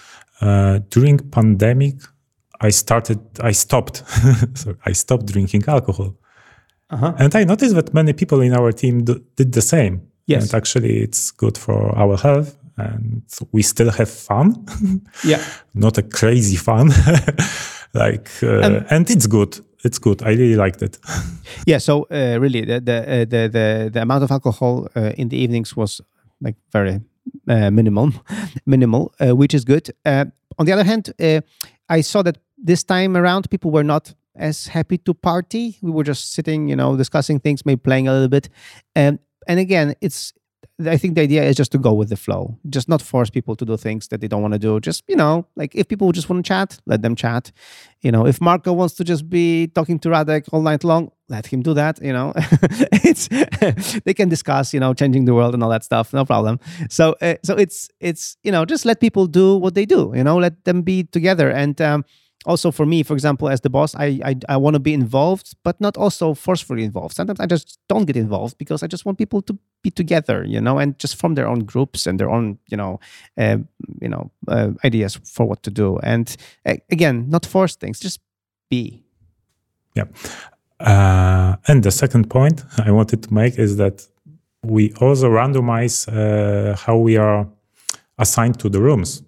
uh, 0.42 0.80
during 0.90 1.20
pandemic, 1.32 1.96
I 2.68 2.72
started, 2.72 3.20
I 3.50 3.54
stopped, 3.54 4.04
so 4.54 4.76
I 4.90 4.94
stopped 4.94 5.26
drinking 5.34 5.64
alcohol, 5.68 6.14
Uh-huh. 6.90 7.14
and 7.18 7.36
I 7.36 7.44
noticed 7.46 7.76
that 7.76 7.94
many 7.94 8.14
people 8.14 8.42
in 8.46 8.54
our 8.54 8.72
team 8.74 9.04
do, 9.04 9.14
did 9.36 9.52
the 9.52 9.62
same. 9.62 10.00
Yes. 10.28 10.44
and 10.44 10.54
actually, 10.56 11.04
it's 11.04 11.32
good 11.38 11.58
for 11.58 11.96
our 11.98 12.18
health, 12.18 12.58
and 12.78 13.22
we 13.52 13.62
still 13.62 13.92
have 13.92 14.10
fun, 14.10 14.66
Yeah. 15.24 15.42
not 15.74 15.98
a 15.98 16.02
crazy 16.04 16.56
fun, 16.58 16.88
like, 17.94 18.30
uh, 18.44 18.62
Um, 18.66 18.86
and 18.90 19.10
it's 19.10 19.28
good. 19.28 19.60
It's 19.86 20.00
good. 20.00 20.24
I 20.24 20.30
really 20.30 20.56
liked 20.56 20.82
it. 20.82 20.98
Yeah, 21.68 21.80
so 21.80 22.08
uh, 22.12 22.40
really, 22.40 22.66
the 22.66 22.80
the, 22.80 22.98
uh, 23.02 23.26
the 23.26 23.50
the 23.50 23.90
the 23.94 24.02
amount 24.02 24.24
of 24.24 24.32
alcohol 24.32 24.88
uh, 24.96 25.14
in 25.18 25.30
the 25.30 25.38
evenings 25.38 25.76
was 25.76 26.02
like 26.42 26.56
very 26.72 27.02
uh, 27.48 27.72
minimal, 27.72 28.12
minimal, 28.66 29.14
uh, 29.20 29.36
which 29.36 29.54
is 29.54 29.66
good. 29.66 29.90
Uh, 30.06 30.26
on 30.60 30.66
the 30.66 30.74
other 30.74 30.84
hand, 30.84 31.14
I 31.90 32.02
saw 32.02 32.24
that 32.24 32.38
this 32.58 32.84
time 32.84 33.18
around 33.18 33.50
people 33.50 33.72
were 33.72 33.84
not 33.84 34.14
as 34.36 34.68
happy 34.68 34.98
to 34.98 35.14
party. 35.14 35.78
We 35.82 35.92
were 35.92 36.04
just 36.04 36.34
sitting, 36.34 36.70
you 36.70 36.76
know, 36.76 36.98
discussing 36.98 37.40
things, 37.40 37.66
maybe 37.66 37.82
playing 37.82 38.08
a 38.08 38.14
little 38.14 38.30
bit, 38.30 38.50
and 38.96 39.20
and 39.48 39.60
again, 39.60 39.96
it's. 40.02 40.34
I 40.84 40.98
think 40.98 41.16
the 41.16 41.22
idea 41.22 41.44
is 41.44 41.56
just 41.56 41.72
to 41.72 41.78
go 41.78 41.94
with 41.94 42.10
the 42.10 42.18
flow, 42.18 42.58
just 42.70 42.90
not 42.90 43.02
force 43.02 43.30
people 43.30 43.56
to 43.56 43.66
do 43.66 43.78
things 43.78 44.10
that 44.10 44.20
they 44.20 44.28
don't 44.28 44.42
want 44.42 44.54
to 44.54 44.60
do. 44.60 44.80
Just 44.80 45.04
you 45.08 45.16
know, 45.16 45.48
like 45.56 45.74
if 45.74 45.88
people 45.88 46.12
just 46.12 46.30
want 46.30 46.46
to 46.46 46.48
chat, 46.48 46.78
let 46.86 47.02
them 47.02 47.16
chat. 47.16 47.52
You 48.02 48.12
know 48.12 48.26
if 48.26 48.42
marco 48.42 48.74
wants 48.74 48.94
to 48.96 49.04
just 49.04 49.30
be 49.30 49.68
talking 49.68 50.00
to 50.00 50.10
radek 50.10 50.48
all 50.52 50.62
night 50.62 50.84
long 50.84 51.12
let 51.28 51.48
him 51.48 51.62
do 51.62 51.74
that 51.74 52.02
you 52.02 52.14
know. 52.14 52.34
It's 53.04 53.28
they 54.06 54.14
can 54.14 54.30
discuss 54.30 54.74
you 54.74 54.80
know 54.80 54.94
changing 54.94 55.26
the 55.26 55.34
world 55.34 55.54
and 55.54 55.64
all 55.64 55.70
that 55.70 55.84
stuff 55.84 56.14
no 56.14 56.26
problem. 56.26 56.60
So 56.90 57.16
uh, 57.22 57.36
so 57.44 57.56
it's 57.56 57.90
it's 58.00 58.38
you 58.44 58.52
know 58.52 58.66
just 58.66 58.86
let 58.86 59.00
people 59.00 59.28
do 59.28 59.58
what 59.58 59.76
they 59.76 59.86
do 59.86 60.12
you 60.16 60.24
know 60.24 60.38
let 60.38 60.66
them 60.66 60.82
be 60.82 61.04
together. 61.04 61.50
And 61.50 61.80
um, 61.82 62.06
also 62.46 62.72
for 62.72 62.86
me 62.86 63.04
for 63.04 63.14
example 63.14 63.50
as 63.50 63.62
the 63.62 63.70
boss 63.70 63.96
i 63.96 64.20
i, 64.24 64.36
I 64.50 64.58
want 64.58 64.76
to 64.76 64.80
be 64.80 64.94
involved 64.94 65.56
but 65.64 65.80
not 65.82 65.98
also 65.98 66.34
forcefully 66.34 66.84
involved. 66.84 67.16
Sometimes 67.16 67.40
i 67.40 67.46
just 67.46 67.80
don't 67.88 68.06
get 68.06 68.16
involved 68.16 68.58
because 68.58 68.84
i 68.84 68.88
just 68.88 69.06
want 69.06 69.18
people 69.18 69.42
to 69.42 69.58
be 69.84 69.92
together 69.92 70.44
you 70.44 70.62
know 70.62 70.80
and 70.80 70.98
just 71.00 71.16
form 71.16 71.36
their 71.36 71.48
own 71.48 71.60
groups 71.60 72.08
and 72.08 72.20
their 72.20 72.30
own 72.30 72.58
you 72.72 72.78
know 72.78 73.00
uh, 73.38 73.58
you 74.02 74.10
know 74.10 74.32
uh, 74.48 74.72
ideas 74.84 75.20
for 75.24 75.46
what 75.46 75.62
to 75.64 75.72
do. 75.72 76.00
And 76.04 76.36
uh, 76.66 76.76
again 76.92 77.30
not 77.30 77.46
force 77.46 77.76
things 77.76 78.00
just 78.00 78.20
be. 78.70 79.04
Yeah. 79.96 80.06
Uh, 80.80 81.56
and 81.68 81.84
the 81.84 81.92
second 81.92 82.30
point 82.30 82.64
I 82.78 82.92
wanted 82.92 83.24
to 83.24 83.34
make 83.34 83.58
is 83.58 83.78
that 83.78 84.08
we 84.64 84.92
also 85.00 85.30
randomize 85.30 86.08
uh, 86.08 86.76
how 86.76 86.98
we 86.98 87.18
are 87.18 87.48
assigned 88.18 88.60
to 88.60 88.70
the 88.70 88.82
rooms 88.82 89.24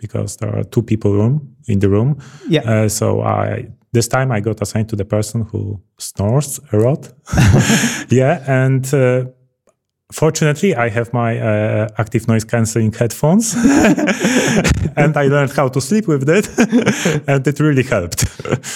because 0.00 0.36
there 0.36 0.56
are 0.56 0.64
two 0.64 0.82
people 0.82 1.12
room 1.12 1.56
in 1.66 1.78
the 1.78 1.88
room. 1.88 2.16
yeah 2.48 2.62
Uh, 2.64 2.88
so 2.88 3.22
I 3.22 3.68
this 3.92 4.08
time 4.08 4.30
I 4.32 4.40
got 4.40 4.60
assigned 4.62 4.88
to 4.90 4.96
the 4.96 5.04
person 5.04 5.42
who 5.42 5.80
snores 5.98 6.60
a 6.72 6.76
lot. 6.76 7.12
yeah, 8.08 8.42
and 8.46 8.94
uh, 8.94 9.24
fortunately 10.12 10.74
I 10.74 10.88
have 10.88 11.12
my 11.12 11.38
uh, 11.38 11.88
active 11.98 12.28
noise 12.28 12.44
cancelling 12.44 12.92
headphones, 12.92 13.54
and 14.96 15.16
I 15.16 15.26
learned 15.26 15.52
how 15.52 15.68
to 15.68 15.80
sleep 15.80 16.06
with 16.06 16.26
that, 16.26 17.22
and 17.26 17.46
it 17.46 17.60
really 17.60 17.82
helped. 17.82 18.24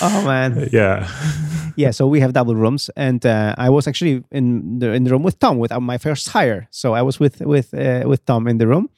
oh 0.03 0.23
man 0.25 0.69
yeah. 0.73 1.09
yeah, 1.77 1.91
so 1.93 2.07
we 2.07 2.21
have 2.21 2.33
double 2.33 2.55
rooms, 2.55 2.91
and 2.97 3.25
uh, 3.27 3.55
I 3.59 3.71
was 3.71 3.87
actually 3.87 4.23
in 4.31 4.79
the 4.79 4.93
in 4.93 5.05
the 5.05 5.11
room 5.11 5.23
with 5.23 5.39
Tom 5.39 5.59
with 5.59 5.73
uh, 5.73 5.81
my 5.81 5.99
first 5.99 6.29
hire. 6.29 6.67
So 6.71 6.95
I 6.95 7.03
was 7.03 7.21
with 7.21 7.41
with 7.41 7.75
uh, 7.75 8.09
with 8.09 8.25
Tom 8.27 8.49
in 8.49 8.59
the 8.59 8.67
room, 8.67 8.89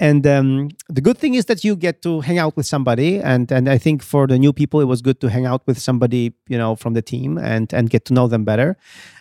and 0.00 0.26
um, 0.26 0.68
the 0.88 1.00
good 1.00 1.18
thing 1.18 1.34
is 1.34 1.44
that 1.46 1.64
you 1.64 1.76
get 1.76 2.02
to 2.02 2.20
hang 2.20 2.38
out 2.38 2.56
with 2.56 2.66
somebody, 2.66 3.20
and 3.20 3.50
and 3.52 3.68
I 3.68 3.78
think 3.78 4.02
for 4.02 4.26
the 4.26 4.38
new 4.38 4.52
people, 4.52 4.80
it 4.80 4.86
was 4.86 5.02
good 5.02 5.20
to 5.20 5.28
hang 5.28 5.46
out 5.46 5.66
with 5.66 5.78
somebody 5.78 6.34
you 6.48 6.58
know 6.58 6.76
from 6.76 6.94
the 6.94 7.02
team 7.02 7.38
and 7.38 7.72
and 7.72 7.90
get 7.90 8.04
to 8.06 8.14
know 8.14 8.28
them 8.28 8.44
better. 8.44 8.76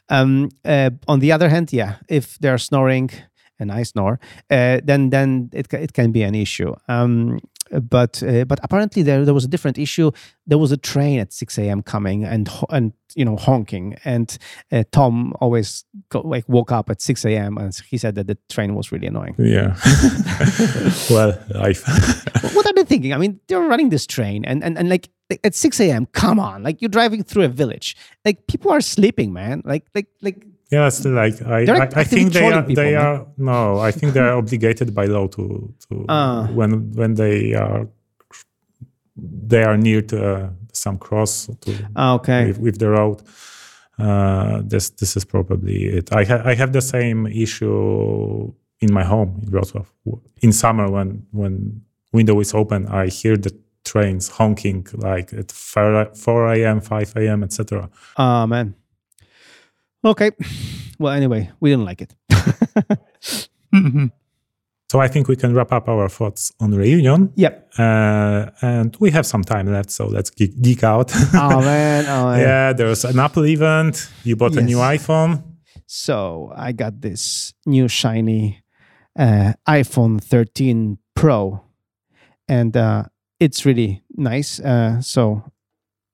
Um, 0.09 0.49
uh, 0.65 0.89
on 1.07 1.19
the 1.19 1.31
other 1.31 1.49
hand, 1.49 1.71
yeah, 1.71 1.95
if 2.07 2.37
they're 2.39 2.57
snoring 2.57 3.11
and 3.59 3.71
I 3.71 3.83
snore, 3.83 4.19
uh, 4.49 4.81
then 4.83 5.09
then 5.11 5.49
it 5.53 5.71
it 5.73 5.93
can 5.93 6.11
be 6.11 6.23
an 6.23 6.35
issue. 6.35 6.73
Um, 6.87 7.39
but 7.79 8.21
uh, 8.23 8.45
but 8.45 8.59
apparently 8.63 9.03
there 9.03 9.23
there 9.23 9.33
was 9.33 9.45
a 9.45 9.47
different 9.47 9.77
issue. 9.77 10.11
There 10.47 10.57
was 10.57 10.71
a 10.71 10.77
train 10.77 11.19
at 11.19 11.31
six 11.31 11.57
a.m. 11.57 11.81
coming 11.81 12.23
and 12.23 12.49
and 12.69 12.93
you 13.15 13.23
know 13.23 13.35
honking, 13.35 13.97
and 14.03 14.37
uh, 14.71 14.83
Tom 14.91 15.33
always 15.39 15.85
go, 16.09 16.21
like 16.21 16.47
woke 16.49 16.71
up 16.71 16.89
at 16.89 17.01
six 17.01 17.23
a.m. 17.25 17.57
and 17.57 17.73
he 17.87 17.97
said 17.97 18.15
that 18.15 18.27
the 18.27 18.37
train 18.49 18.75
was 18.75 18.91
really 18.91 19.07
annoying. 19.07 19.35
Yeah. 19.37 19.75
well, 21.09 21.37
I. 21.55 21.73
what 22.53 22.65
are 22.65 22.73
they 22.73 22.83
thinking? 22.83 23.13
I 23.13 23.17
mean, 23.17 23.39
they're 23.47 23.61
running 23.61 23.89
this 23.89 24.05
train, 24.05 24.43
and 24.45 24.63
and, 24.63 24.77
and 24.77 24.89
like 24.89 25.09
at 25.43 25.55
six 25.55 25.79
a.m. 25.79 26.07
Come 26.07 26.39
on, 26.39 26.63
like 26.63 26.81
you're 26.81 26.89
driving 26.89 27.23
through 27.23 27.43
a 27.43 27.49
village. 27.49 27.95
Like 28.25 28.47
people 28.47 28.71
are 28.71 28.81
sleeping, 28.81 29.31
man. 29.31 29.61
Like 29.65 29.85
like 29.95 30.07
like 30.21 30.45
Yeah, 30.71 30.87
it's 30.87 31.03
like 31.05 31.41
I, 31.41 31.65
I, 31.65 31.89
I 32.01 32.03
think 32.05 32.31
they 32.33 32.45
are 32.51 32.61
people, 32.63 32.75
they 32.83 32.93
man. 32.93 33.05
are 33.05 33.25
no, 33.37 33.79
I 33.79 33.91
think 33.91 34.13
they 34.13 34.21
are 34.21 34.37
obligated 34.37 34.93
by 34.93 35.05
law 35.05 35.27
to 35.27 35.73
to 35.89 36.05
Ah. 36.07 36.47
when 36.53 36.91
when 36.95 37.15
they 37.15 37.53
are 37.55 37.87
they 39.17 39.63
are 39.63 39.77
near 39.77 40.01
to 40.01 40.17
uh, 40.35 40.49
some 40.73 40.97
cross 40.97 41.47
to 41.61 41.71
ah, 41.95 42.13
okay. 42.15 42.47
with, 42.47 42.57
with 42.59 42.77
the 42.79 42.89
road. 42.89 43.21
Uh, 43.99 44.61
this 44.63 44.89
this 44.91 45.15
is 45.17 45.25
probably 45.25 45.83
it. 45.97 46.09
I 46.15 46.23
ha- 46.23 46.41
I 46.45 46.55
have 46.55 46.71
the 46.71 46.81
same 46.81 47.27
issue 47.27 48.51
in 48.79 48.91
my 48.93 49.03
home 49.03 49.39
in 49.43 49.49
Wrocław. 49.51 49.85
In 50.41 50.51
summer, 50.53 50.89
when 50.89 51.25
when 51.31 51.81
window 52.13 52.39
is 52.39 52.53
open, 52.53 52.87
I 52.87 53.07
hear 53.07 53.37
the 53.37 53.51
trains 53.83 54.29
honking 54.29 54.87
like 54.93 55.33
at 55.33 55.51
4 55.51 56.05
4 56.15 56.53
a.m., 56.53 56.81
5 56.81 57.15
a.m., 57.17 57.43
etc. 57.43 57.89
Ah 58.17 58.45
man. 58.47 58.73
Okay. 60.03 60.31
Well, 60.99 61.13
anyway, 61.13 61.49
we 61.59 61.69
didn't 61.69 61.85
like 61.85 62.01
it. 62.01 62.15
So 64.91 64.99
I 64.99 65.07
think 65.07 65.29
we 65.29 65.37
can 65.37 65.53
wrap 65.53 65.71
up 65.71 65.87
our 65.87 66.09
thoughts 66.09 66.51
on 66.59 66.73
reunion. 66.73 67.31
yep. 67.37 67.71
Uh, 67.79 68.47
and 68.61 68.93
we 68.99 69.09
have 69.11 69.25
some 69.25 69.41
time 69.41 69.71
left, 69.71 69.89
so 69.89 70.05
let's 70.07 70.29
geek, 70.29 70.61
geek 70.61 70.83
out. 70.83 71.13
Oh 71.33 71.61
man. 71.61 72.05
Oh 72.09 72.25
man. 72.31 72.39
yeah, 72.41 72.73
there's 72.73 73.05
an 73.05 73.17
Apple 73.17 73.45
event. 73.45 74.09
You 74.25 74.35
bought 74.35 74.57
a 74.57 74.61
new 74.61 74.79
iPhone. 74.79 75.43
So 75.87 76.51
I 76.57 76.73
got 76.73 76.99
this 76.99 77.53
new 77.65 77.87
shiny 77.87 78.63
uh, 79.17 79.53
iPhone 79.65 80.21
13 80.21 80.97
Pro, 81.15 81.61
and 82.49 82.75
uh, 82.75 83.03
it's 83.39 83.65
really 83.65 84.03
nice. 84.17 84.59
Uh, 84.59 84.99
so 85.01 85.41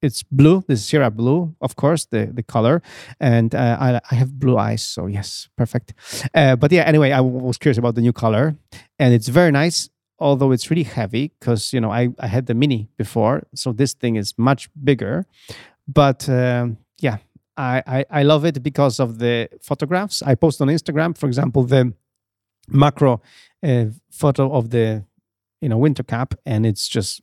it's 0.02 0.24
blue. 0.24 0.64
This 0.68 0.80
is 0.80 0.86
Sierra 0.86 1.10
blue, 1.12 1.56
of 1.62 1.76
course, 1.76 2.06
the 2.06 2.28
the 2.34 2.44
color, 2.44 2.82
and 3.20 3.54
uh, 3.56 3.78
I, 3.80 4.00
I 4.12 4.16
have 4.16 4.40
blue 4.40 4.58
eyes, 4.58 4.84
so 4.84 5.08
yes, 5.08 5.50
perfect. 5.58 5.94
Uh, 6.34 6.56
but 6.56 6.72
yeah, 6.72 6.84
anyway, 6.84 7.12
I 7.12 7.22
was 7.22 7.58
curious 7.58 7.78
about 7.78 7.96
the 7.96 8.02
new 8.02 8.14
color, 8.14 8.56
and 9.00 9.14
it's 9.14 9.28
very 9.28 9.52
nice. 9.52 9.90
Although 10.20 10.52
it's 10.52 10.70
really 10.72 10.84
heavy, 10.84 11.32
because 11.40 11.74
you 11.74 11.82
know 11.82 11.92
I, 11.92 12.10
I 12.20 12.28
had 12.28 12.46
the 12.48 12.54
mini 12.54 12.90
before, 12.98 13.44
so 13.54 13.72
this 13.72 13.94
thing 13.94 14.16
is 14.16 14.34
much 14.38 14.70
bigger. 14.84 15.26
But 15.88 16.28
um, 16.28 16.78
yeah, 17.00 17.18
I, 17.56 17.84
I, 17.88 18.06
I 18.10 18.24
love 18.24 18.46
it 18.46 18.62
because 18.62 19.00
of 19.00 19.20
the 19.20 19.50
photographs 19.62 20.22
I 20.22 20.36
post 20.36 20.62
on 20.62 20.68
Instagram. 20.68 21.18
For 21.18 21.28
example, 21.28 21.64
the 21.64 21.94
macro 22.68 23.22
uh, 23.64 23.86
photo 24.12 24.52
of 24.52 24.70
the 24.70 25.04
you 25.62 25.70
know 25.70 25.78
winter 25.78 26.04
cap, 26.04 26.34
and 26.46 26.66
it's 26.66 26.88
just 26.88 27.22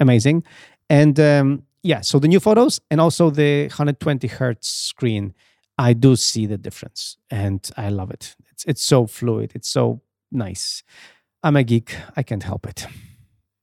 amazing. 0.00 0.44
And 0.90 1.18
um, 1.20 1.64
yeah, 1.82 2.00
so 2.02 2.18
the 2.18 2.28
new 2.28 2.40
photos 2.40 2.80
and 2.90 3.00
also 3.00 3.30
the 3.30 3.64
120 3.68 4.28
hertz 4.28 4.68
screen, 4.68 5.34
I 5.78 5.92
do 5.92 6.16
see 6.16 6.46
the 6.46 6.58
difference, 6.58 7.16
and 7.30 7.70
I 7.76 7.90
love 7.90 8.10
it. 8.10 8.36
It's 8.50 8.64
it's 8.64 8.82
so 8.82 9.06
fluid. 9.06 9.52
It's 9.54 9.68
so 9.68 10.00
nice. 10.32 10.82
I'm 11.42 11.56
a 11.56 11.62
geek. 11.62 11.94
I 12.16 12.22
can't 12.24 12.42
help 12.42 12.66
it. 12.66 12.86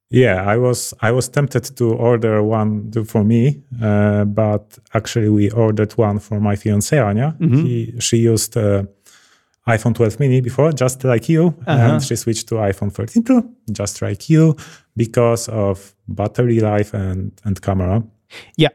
Yeah, 0.10 0.46
I 0.54 0.58
was 0.58 0.94
I 1.02 1.12
was 1.12 1.28
tempted 1.30 1.76
to 1.78 1.94
order 1.94 2.42
one 2.42 2.92
for 3.06 3.24
me, 3.24 3.64
uh, 3.82 4.24
but 4.26 4.78
actually 4.94 5.30
we 5.30 5.50
ordered 5.52 5.92
one 5.98 6.20
for 6.20 6.40
my 6.40 6.56
fiancée 6.56 7.02
Anya. 7.04 7.36
Mhm. 7.40 7.64
He, 7.66 7.94
she 8.00 8.18
used 8.18 8.56
uh, 8.56 8.84
iPhone 9.68 9.94
12 9.96 10.20
mini 10.20 10.42
before, 10.42 10.72
just 10.72 11.04
like 11.04 11.28
you, 11.30 11.48
Uh-huh. 11.68 11.94
and 11.96 12.04
she 12.04 12.16
switched 12.16 12.48
to 12.50 12.56
iPhone 12.56 12.92
13 12.92 13.24
Pro, 13.24 13.44
just 13.72 14.02
like 14.02 14.30
you, 14.30 14.56
because 14.96 15.50
of 15.50 15.96
battery 16.08 16.60
life 16.60 16.94
and 16.94 17.32
and 17.44 17.60
camera. 17.62 18.04
Yeah, 18.58 18.70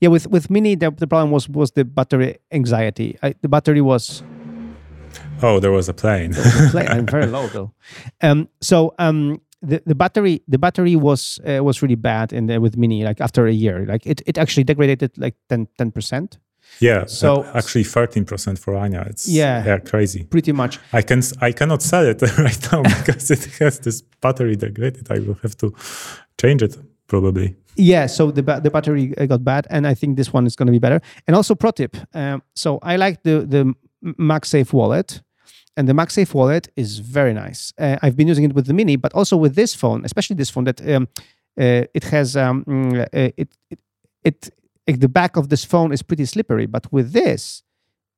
yeah. 0.00 0.10
with 0.10 0.26
with 0.28 0.50
Mini, 0.50 0.76
the, 0.76 0.90
the 0.90 1.06
problem 1.06 1.30
was 1.32 1.48
was 1.48 1.72
the 1.72 1.84
battery 1.84 2.36
anxiety. 2.50 3.16
I, 3.22 3.34
the 3.42 3.48
battery 3.48 3.80
was 3.80 4.22
Oh, 5.42 5.60
there 5.60 5.72
was 5.72 5.88
a 5.88 5.92
plane. 5.94 6.32
play. 6.70 6.86
I'm 6.94 7.06
very 7.06 7.26
low 7.26 7.46
though. 7.48 7.72
Um, 8.22 8.48
so 8.60 8.94
um, 8.98 9.40
the, 9.62 9.82
the 9.86 9.94
battery 9.94 10.42
the 10.48 10.58
battery 10.58 10.96
was 10.96 11.40
uh, 11.46 11.62
was 11.64 11.82
really 11.82 11.96
bad 11.96 12.32
in 12.32 12.46
the, 12.46 12.60
with 12.60 12.76
Mini. 12.76 13.04
Like 13.04 13.20
after 13.20 13.46
a 13.46 13.52
year, 13.52 13.84
like 13.86 14.06
it, 14.06 14.22
it 14.26 14.38
actually 14.38 14.64
degraded 14.64 15.10
like 15.18 15.34
10 15.48 15.66
percent, 15.92 16.38
yeah, 16.80 17.06
So- 17.06 17.44
actually 17.54 17.84
13% 17.84 18.58
for 18.58 18.74
Anya. 18.76 19.04
It's 19.10 19.28
Yeah. 19.28 19.64
yeah, 19.66 19.78
crazy. 19.78 20.24
pretty 20.24 20.52
much. 20.52 20.78
I 20.92 21.02
can 21.02 21.22
I 21.40 21.52
cannot 21.52 21.82
sell 21.82 22.04
it 22.06 22.22
right 22.38 22.72
now 22.72 22.82
because 22.98 23.30
it 23.30 23.44
has 23.60 23.78
this 23.78 24.02
battery 24.20 24.56
degraded. 24.56 25.10
I 25.10 25.18
will 25.20 25.38
have 25.42 25.54
to 25.58 25.72
change 26.40 26.62
it 26.64 26.76
probably. 27.06 27.56
Yeah, 27.76 28.06
so 28.08 28.30
the 28.30 28.42
ba- 28.42 28.60
the 28.62 28.70
battery 28.70 29.12
uh, 29.18 29.26
got 29.26 29.42
bad, 29.42 29.66
and 29.70 29.84
I 29.86 29.94
think 29.94 30.16
this 30.16 30.32
one 30.32 30.46
is 30.46 30.54
going 30.56 30.66
to 30.66 30.72
be 30.72 30.78
better. 30.78 31.00
And 31.26 31.36
also, 31.36 31.54
pro 31.54 31.70
tip: 31.72 31.96
um, 32.14 32.40
so 32.54 32.78
I 32.82 32.96
like 32.96 33.22
the 33.24 33.44
the 33.46 33.74
MagSafe 34.18 34.72
wallet, 34.72 35.22
and 35.76 35.88
the 35.88 35.92
MagSafe 35.92 36.32
wallet 36.34 36.68
is 36.76 36.98
very 37.00 37.32
nice. 37.34 37.72
Uh, 37.78 37.96
I've 38.02 38.14
been 38.16 38.28
using 38.28 38.44
it 38.44 38.54
with 38.54 38.66
the 38.66 38.72
Mini, 38.74 38.96
but 38.96 39.12
also 39.12 39.36
with 39.36 39.54
this 39.54 39.74
phone, 39.74 40.04
especially 40.04 40.36
this 40.36 40.50
phone 40.50 40.64
that 40.64 40.80
um, 40.88 41.08
uh, 41.60 41.82
it 41.94 42.04
has 42.04 42.36
um, 42.36 42.64
mm, 42.64 43.00
uh, 43.00 43.06
it, 43.36 43.48
it 43.70 43.78
it 44.24 44.50
like 44.86 45.00
the 45.00 45.08
back 45.08 45.36
of 45.36 45.48
this 45.48 45.64
phone 45.64 45.92
is 45.92 46.02
pretty 46.02 46.24
slippery, 46.24 46.66
but 46.66 46.92
with 46.92 47.12
this, 47.12 47.62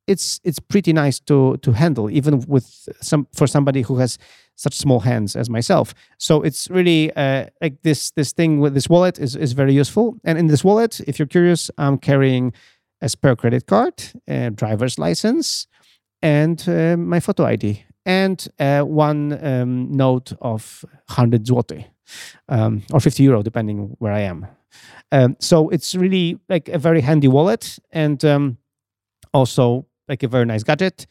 it's 0.07 0.41
it's 0.45 0.59
pretty 0.59 0.93
nice 0.93 1.21
to 1.21 1.57
to 1.59 1.73
handle, 1.73 2.11
even 2.11 2.45
with 2.47 2.89
some 3.01 3.27
for 3.33 3.47
somebody 3.47 3.83
who 3.83 3.99
has 3.99 4.19
such 4.55 4.75
small 4.75 5.01
hands 5.01 5.37
as 5.37 5.51
myself. 5.51 5.95
So 6.19 6.43
it's 6.43 6.71
really 6.71 7.13
uh, 7.17 7.47
like 7.61 7.83
this 7.83 8.11
this 8.13 8.33
thing 8.33 8.61
with 8.61 8.75
this 8.75 8.89
wallet 8.89 9.19
is 9.19 9.37
is 9.37 9.53
very 9.53 9.75
useful. 9.75 10.17
And 10.25 10.39
in 10.39 10.47
this 10.47 10.65
wallet, 10.65 11.01
if 11.07 11.19
you're 11.19 11.27
curious, 11.29 11.71
I'm 11.79 11.99
carrying 11.99 12.53
a 13.01 13.09
spare 13.09 13.37
credit 13.37 13.67
card, 13.67 13.95
a 14.29 14.51
driver's 14.51 14.99
license, 14.99 15.67
and 16.23 16.65
uh, 16.69 16.97
my 16.97 17.21
photo 17.21 17.45
ID, 17.45 17.85
and 18.05 18.49
uh, 18.59 18.83
one 18.83 19.39
um, 19.45 19.93
note 19.93 20.33
of 20.41 20.85
100 21.09 21.45
zloty 21.45 21.85
um, 22.49 22.83
or 22.93 23.01
50 23.01 23.23
euro, 23.23 23.43
depending 23.43 23.97
where 23.99 24.13
I 24.13 24.21
am. 24.21 24.47
Um, 25.13 25.37
so 25.41 25.69
it's 25.69 25.95
really 25.95 26.39
like 26.49 26.69
a 26.69 26.79
very 26.79 27.01
handy 27.01 27.29
wallet, 27.29 27.79
and 27.93 28.25
um, 28.25 28.59
also 29.33 29.87
like 30.09 30.23
a 30.23 30.29
very 30.29 30.45
nice 30.45 30.63
gadget 30.63 31.07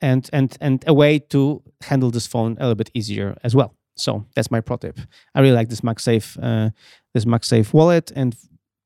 and 0.00 0.28
and 0.32 0.56
and 0.60 0.84
a 0.86 0.94
way 0.94 1.18
to 1.18 1.62
handle 1.82 2.10
this 2.10 2.26
phone 2.26 2.56
a 2.58 2.62
little 2.62 2.74
bit 2.74 2.90
easier 2.94 3.36
as 3.42 3.54
well. 3.54 3.74
So 3.96 4.24
that's 4.34 4.50
my 4.50 4.60
pro 4.60 4.76
tip. 4.76 4.98
I 5.34 5.40
really 5.40 5.54
like 5.54 5.68
this 5.68 5.80
MagSafe, 5.80 6.38
uh, 6.40 6.70
this 7.14 7.24
MagSafe 7.24 7.72
wallet, 7.72 8.12
and 8.14 8.36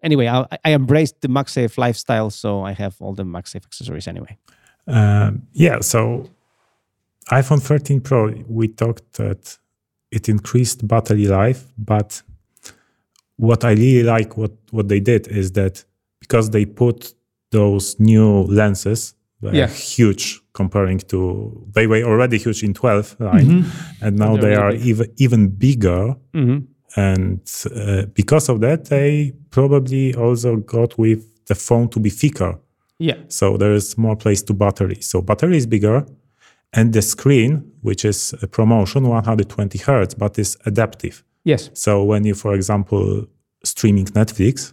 anyway, 0.02 0.26
I, 0.26 0.46
I 0.64 0.72
embraced 0.72 1.20
the 1.20 1.28
MagSafe 1.28 1.76
lifestyle, 1.76 2.30
so 2.30 2.62
I 2.62 2.72
have 2.72 2.96
all 3.00 3.12
the 3.12 3.24
MagSafe 3.24 3.64
accessories 3.66 4.08
anyway. 4.08 4.38
Um, 4.86 5.42
yeah, 5.52 5.80
so 5.80 6.30
iPhone 7.30 7.62
13 7.62 8.00
Pro, 8.00 8.32
we 8.48 8.68
talked 8.68 9.12
that 9.14 9.58
it 10.10 10.28
increased 10.28 10.86
battery 10.88 11.26
life, 11.26 11.64
but 11.78 12.22
what 13.36 13.64
I 13.64 13.72
really 13.72 14.02
like 14.02 14.36
what 14.36 14.52
what 14.70 14.88
they 14.88 15.00
did 15.00 15.26
is 15.28 15.52
that 15.52 15.84
because 16.20 16.50
they 16.50 16.64
put 16.66 17.14
those 17.50 17.96
new 18.00 18.42
lenses, 18.48 19.14
they're 19.40 19.54
Yeah. 19.54 19.68
huge 19.68 20.40
comparing 20.52 20.98
to 21.08 21.66
they 21.74 21.86
were 21.86 22.02
already 22.04 22.38
huge 22.38 22.62
in 22.62 22.72
12 22.74 23.16
line, 23.20 23.64
and 24.00 24.16
now 24.18 24.36
They're 24.36 24.42
they 24.50 24.54
are 24.54 24.72
big. 24.72 24.86
even 24.86 25.06
even 25.16 25.48
bigger. 25.48 26.16
hmm 26.34 26.58
And 26.96 27.40
uh, 27.74 28.04
because 28.14 28.52
of 28.52 28.60
that, 28.60 28.84
they 28.84 29.32
probably 29.50 30.14
also 30.14 30.56
got 30.56 30.98
with 30.98 31.20
the 31.46 31.54
phone 31.54 31.88
to 31.88 32.00
be 32.00 32.10
thicker. 32.10 32.58
Yeah, 32.98 33.16
So 33.28 33.56
there 33.56 33.72
is 33.74 33.96
more 33.98 34.14
place 34.16 34.42
to 34.44 34.54
battery. 34.54 35.00
So 35.00 35.22
battery 35.22 35.56
is 35.56 35.66
bigger, 35.66 36.04
and 36.72 36.92
the 36.92 37.00
screen, 37.02 37.62
which 37.82 38.04
is 38.04 38.34
a 38.42 38.46
ProMotion, 38.46 39.02
120 39.08 39.78
hertz, 39.78 40.14
but 40.14 40.38
is 40.38 40.56
adaptive. 40.66 41.24
Yes, 41.45 41.70
So 41.74 42.05
when 42.05 42.24
you, 42.24 42.34
for 42.34 42.55
example, 42.55 43.26
streaming 43.64 44.07
Netflix, 44.07 44.72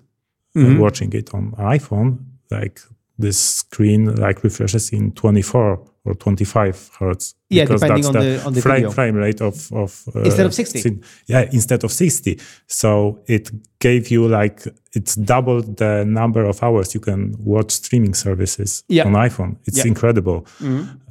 and 0.56 0.76
Mhm. 0.78 0.80
watching 0.80 1.14
it 1.14 1.34
on 1.34 1.52
iPhone, 1.58 2.18
like 2.52 2.82
this 3.20 3.38
screen 3.38 4.16
like 4.16 4.44
refreshes 4.44 4.92
in 4.92 5.12
24 5.12 5.80
or 6.06 6.14
25 6.16 6.90
hertz. 7.00 7.36
Yeah, 7.50 7.66
because 7.66 7.82
depending 7.82 8.04
that's 8.04 8.16
on 8.16 8.24
the- 8.26 8.46
on 8.48 8.54
the 8.54 8.62
frame, 8.62 8.76
video. 8.76 8.92
frame 8.92 9.16
rate 9.16 9.42
of 9.42 9.72
of 9.74 10.04
uh, 10.16 10.22
Instead 10.24 10.46
of 10.46 10.54
60. 10.54 10.80
scene. 10.82 11.02
Yeah, 11.28 11.48
instead 11.52 11.84
of 11.84 11.92
60. 11.92 12.40
So 12.68 13.20
it 13.28 13.52
gave 13.80 14.08
you 14.10 14.28
like 14.28 14.64
it's 14.96 15.16
doubled 15.16 15.78
the 15.78 16.04
number 16.06 16.46
of 16.46 16.64
hours 16.64 16.94
you 16.96 17.02
can 17.02 17.36
watch 17.40 17.72
streaming 17.72 18.16
services 18.16 18.84
Yeah. 18.88 19.06
on 19.08 19.14
iPhone. 19.14 19.58
It's 19.68 19.78
Yeah. 19.78 19.88
incredible. 19.88 20.46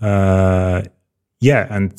Uh, 0.00 0.82
yeah, 1.40 1.66
and 1.70 1.92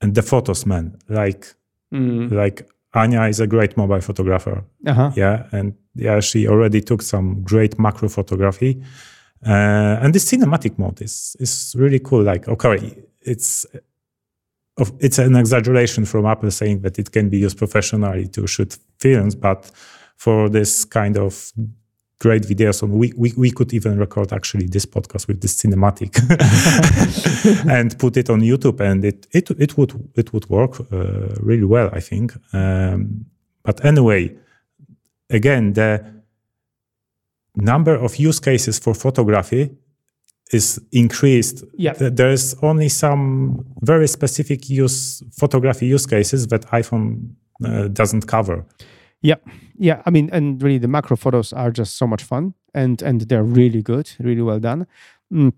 and 0.00 0.14
the 0.14 0.22
photos, 0.22 0.64
man, 0.66 0.96
like 1.08 1.54
Mm. 1.94 2.32
like 2.32 2.66
Anya 2.94 3.22
is 3.28 3.40
a 3.40 3.46
great 3.46 3.76
mobile 3.76 4.00
photographer. 4.00 4.64
Uh-huh. 4.86 5.10
Yeah, 5.16 5.46
and 5.52 5.74
yeah, 5.94 6.20
she 6.20 6.48
already 6.48 6.80
took 6.80 7.02
some 7.02 7.42
great 7.42 7.78
macro 7.78 8.08
photography. 8.08 8.82
Uh, 9.46 9.98
and 10.02 10.14
the 10.14 10.18
cinematic 10.18 10.78
mode 10.78 11.02
is 11.02 11.36
is 11.38 11.74
really 11.78 11.98
cool. 12.00 12.22
Like, 12.22 12.48
okay, 12.48 12.96
it's 13.20 13.66
of- 14.78 14.92
it's 15.00 15.18
an 15.18 15.36
exaggeration 15.36 16.04
from 16.06 16.26
Apple 16.26 16.50
saying 16.50 16.82
that 16.82 16.98
it 16.98 17.10
can 17.12 17.28
be 17.28 17.38
used 17.38 17.58
professionally 17.58 18.26
to 18.28 18.46
shoot 18.46 18.78
films, 18.98 19.34
but 19.34 19.70
for 20.16 20.48
this 20.48 20.84
kind 20.84 21.16
of 21.18 21.52
great 22.18 22.42
videos, 22.42 22.82
and 22.82 22.92
we, 22.92 23.12
we 23.16 23.32
we 23.36 23.50
could 23.50 23.72
even 23.74 23.98
record 23.98 24.32
actually 24.32 24.66
this 24.66 24.86
podcast 24.86 25.28
with 25.28 25.40
this 25.40 25.56
cinematic 25.62 26.16
and 27.70 27.98
put 27.98 28.16
it 28.16 28.30
on 28.30 28.40
YouTube, 28.40 28.80
and 28.80 29.04
it 29.04 29.26
it 29.32 29.50
it 29.50 29.76
would 29.76 29.92
it 30.14 30.32
would 30.32 30.48
work 30.48 30.80
uh, 30.92 31.34
really 31.40 31.64
well, 31.64 31.90
I 31.92 32.00
think. 32.00 32.34
Um, 32.52 33.26
but 33.62 33.84
anyway, 33.84 34.36
again, 35.30 35.72
the 35.72 36.16
number 37.56 37.94
of 37.94 38.16
use 38.16 38.40
cases 38.40 38.78
for 38.78 38.94
photography 38.94 39.70
is 40.52 40.80
increased. 40.92 41.64
Yeah. 41.74 41.94
There's 41.94 42.54
only 42.62 42.88
some 42.88 43.64
very 43.82 44.06
specific 44.06 44.70
use 44.70 45.22
photography 45.38 45.86
use 45.86 46.06
cases 46.06 46.46
that 46.48 46.62
iPhone 46.66 47.34
uh, 47.64 47.88
doesn't 47.88 48.26
cover. 48.26 48.64
Yeah, 49.22 49.36
yeah. 49.78 50.02
I 50.06 50.10
mean, 50.10 50.28
and 50.32 50.62
really, 50.62 50.78
the 50.78 50.88
macro 50.88 51.16
photos 51.16 51.52
are 51.52 51.70
just 51.70 51.96
so 51.96 52.06
much 52.06 52.22
fun, 52.22 52.54
and 52.74 53.02
and 53.02 53.22
they're 53.22 53.42
really 53.42 53.82
good, 53.82 54.10
really 54.18 54.42
well 54.42 54.60
done. 54.60 54.86
Mm. 55.32 55.52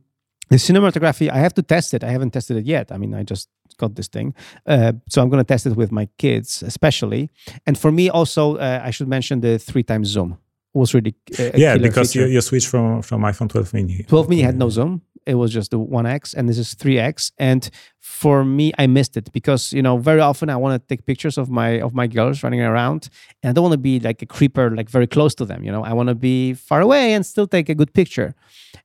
The 0.50 0.56
cinematography, 0.56 1.28
I 1.28 1.38
have 1.38 1.52
to 1.54 1.62
test 1.62 1.92
it. 1.92 2.02
I 2.02 2.08
haven't 2.08 2.30
tested 2.30 2.56
it 2.56 2.64
yet. 2.64 2.90
I 2.90 2.96
mean, 2.96 3.12
I 3.12 3.22
just 3.22 3.50
got 3.76 3.96
this 3.96 4.08
thing, 4.08 4.34
uh, 4.66 4.92
so 5.08 5.20
I'm 5.20 5.28
going 5.28 5.44
to 5.44 5.46
test 5.46 5.66
it 5.66 5.76
with 5.76 5.92
my 5.92 6.08
kids, 6.16 6.62
especially. 6.62 7.28
And 7.66 7.76
for 7.76 7.92
me, 7.92 8.08
also, 8.08 8.56
uh, 8.56 8.80
I 8.82 8.90
should 8.90 9.08
mention 9.08 9.40
the 9.40 9.58
three 9.58 9.82
times 9.82 10.08
zoom 10.08 10.38
was 10.72 10.94
really 10.94 11.14
uh, 11.38 11.50
yeah, 11.54 11.76
because 11.76 12.14
you, 12.14 12.26
you 12.26 12.40
switch 12.40 12.66
from 12.66 13.02
from 13.02 13.22
iPhone 13.22 13.48
12 13.48 13.74
mini. 13.74 14.04
12 14.04 14.28
mini 14.28 14.42
had 14.42 14.56
no 14.56 14.68
zoom 14.70 15.02
it 15.28 15.34
was 15.34 15.52
just 15.52 15.70
the 15.70 15.78
1x 15.78 16.34
and 16.34 16.48
this 16.48 16.58
is 16.58 16.74
3x 16.74 17.32
and 17.38 17.70
for 18.00 18.44
me 18.44 18.72
i 18.78 18.86
missed 18.86 19.16
it 19.16 19.30
because 19.32 19.72
you 19.72 19.82
know 19.82 19.98
very 19.98 20.20
often 20.20 20.48
i 20.50 20.56
want 20.56 20.72
to 20.74 20.80
take 20.88 21.04
pictures 21.06 21.36
of 21.36 21.50
my 21.50 21.80
of 21.86 21.94
my 21.94 22.06
girls 22.06 22.42
running 22.42 22.62
around 22.62 23.10
and 23.42 23.50
i 23.50 23.52
don't 23.52 23.62
want 23.62 23.72
to 23.72 23.78
be 23.92 24.00
like 24.00 24.22
a 24.22 24.26
creeper 24.26 24.74
like 24.74 24.88
very 24.88 25.06
close 25.06 25.34
to 25.34 25.44
them 25.44 25.62
you 25.62 25.72
know? 25.72 25.84
I 25.84 25.92
want 25.92 26.08
to 26.08 26.14
be 26.14 26.54
far 26.54 26.80
away 26.80 27.12
and 27.12 27.24
still 27.24 27.46
take 27.46 27.68
a 27.68 27.74
good 27.74 27.92
picture. 27.92 28.34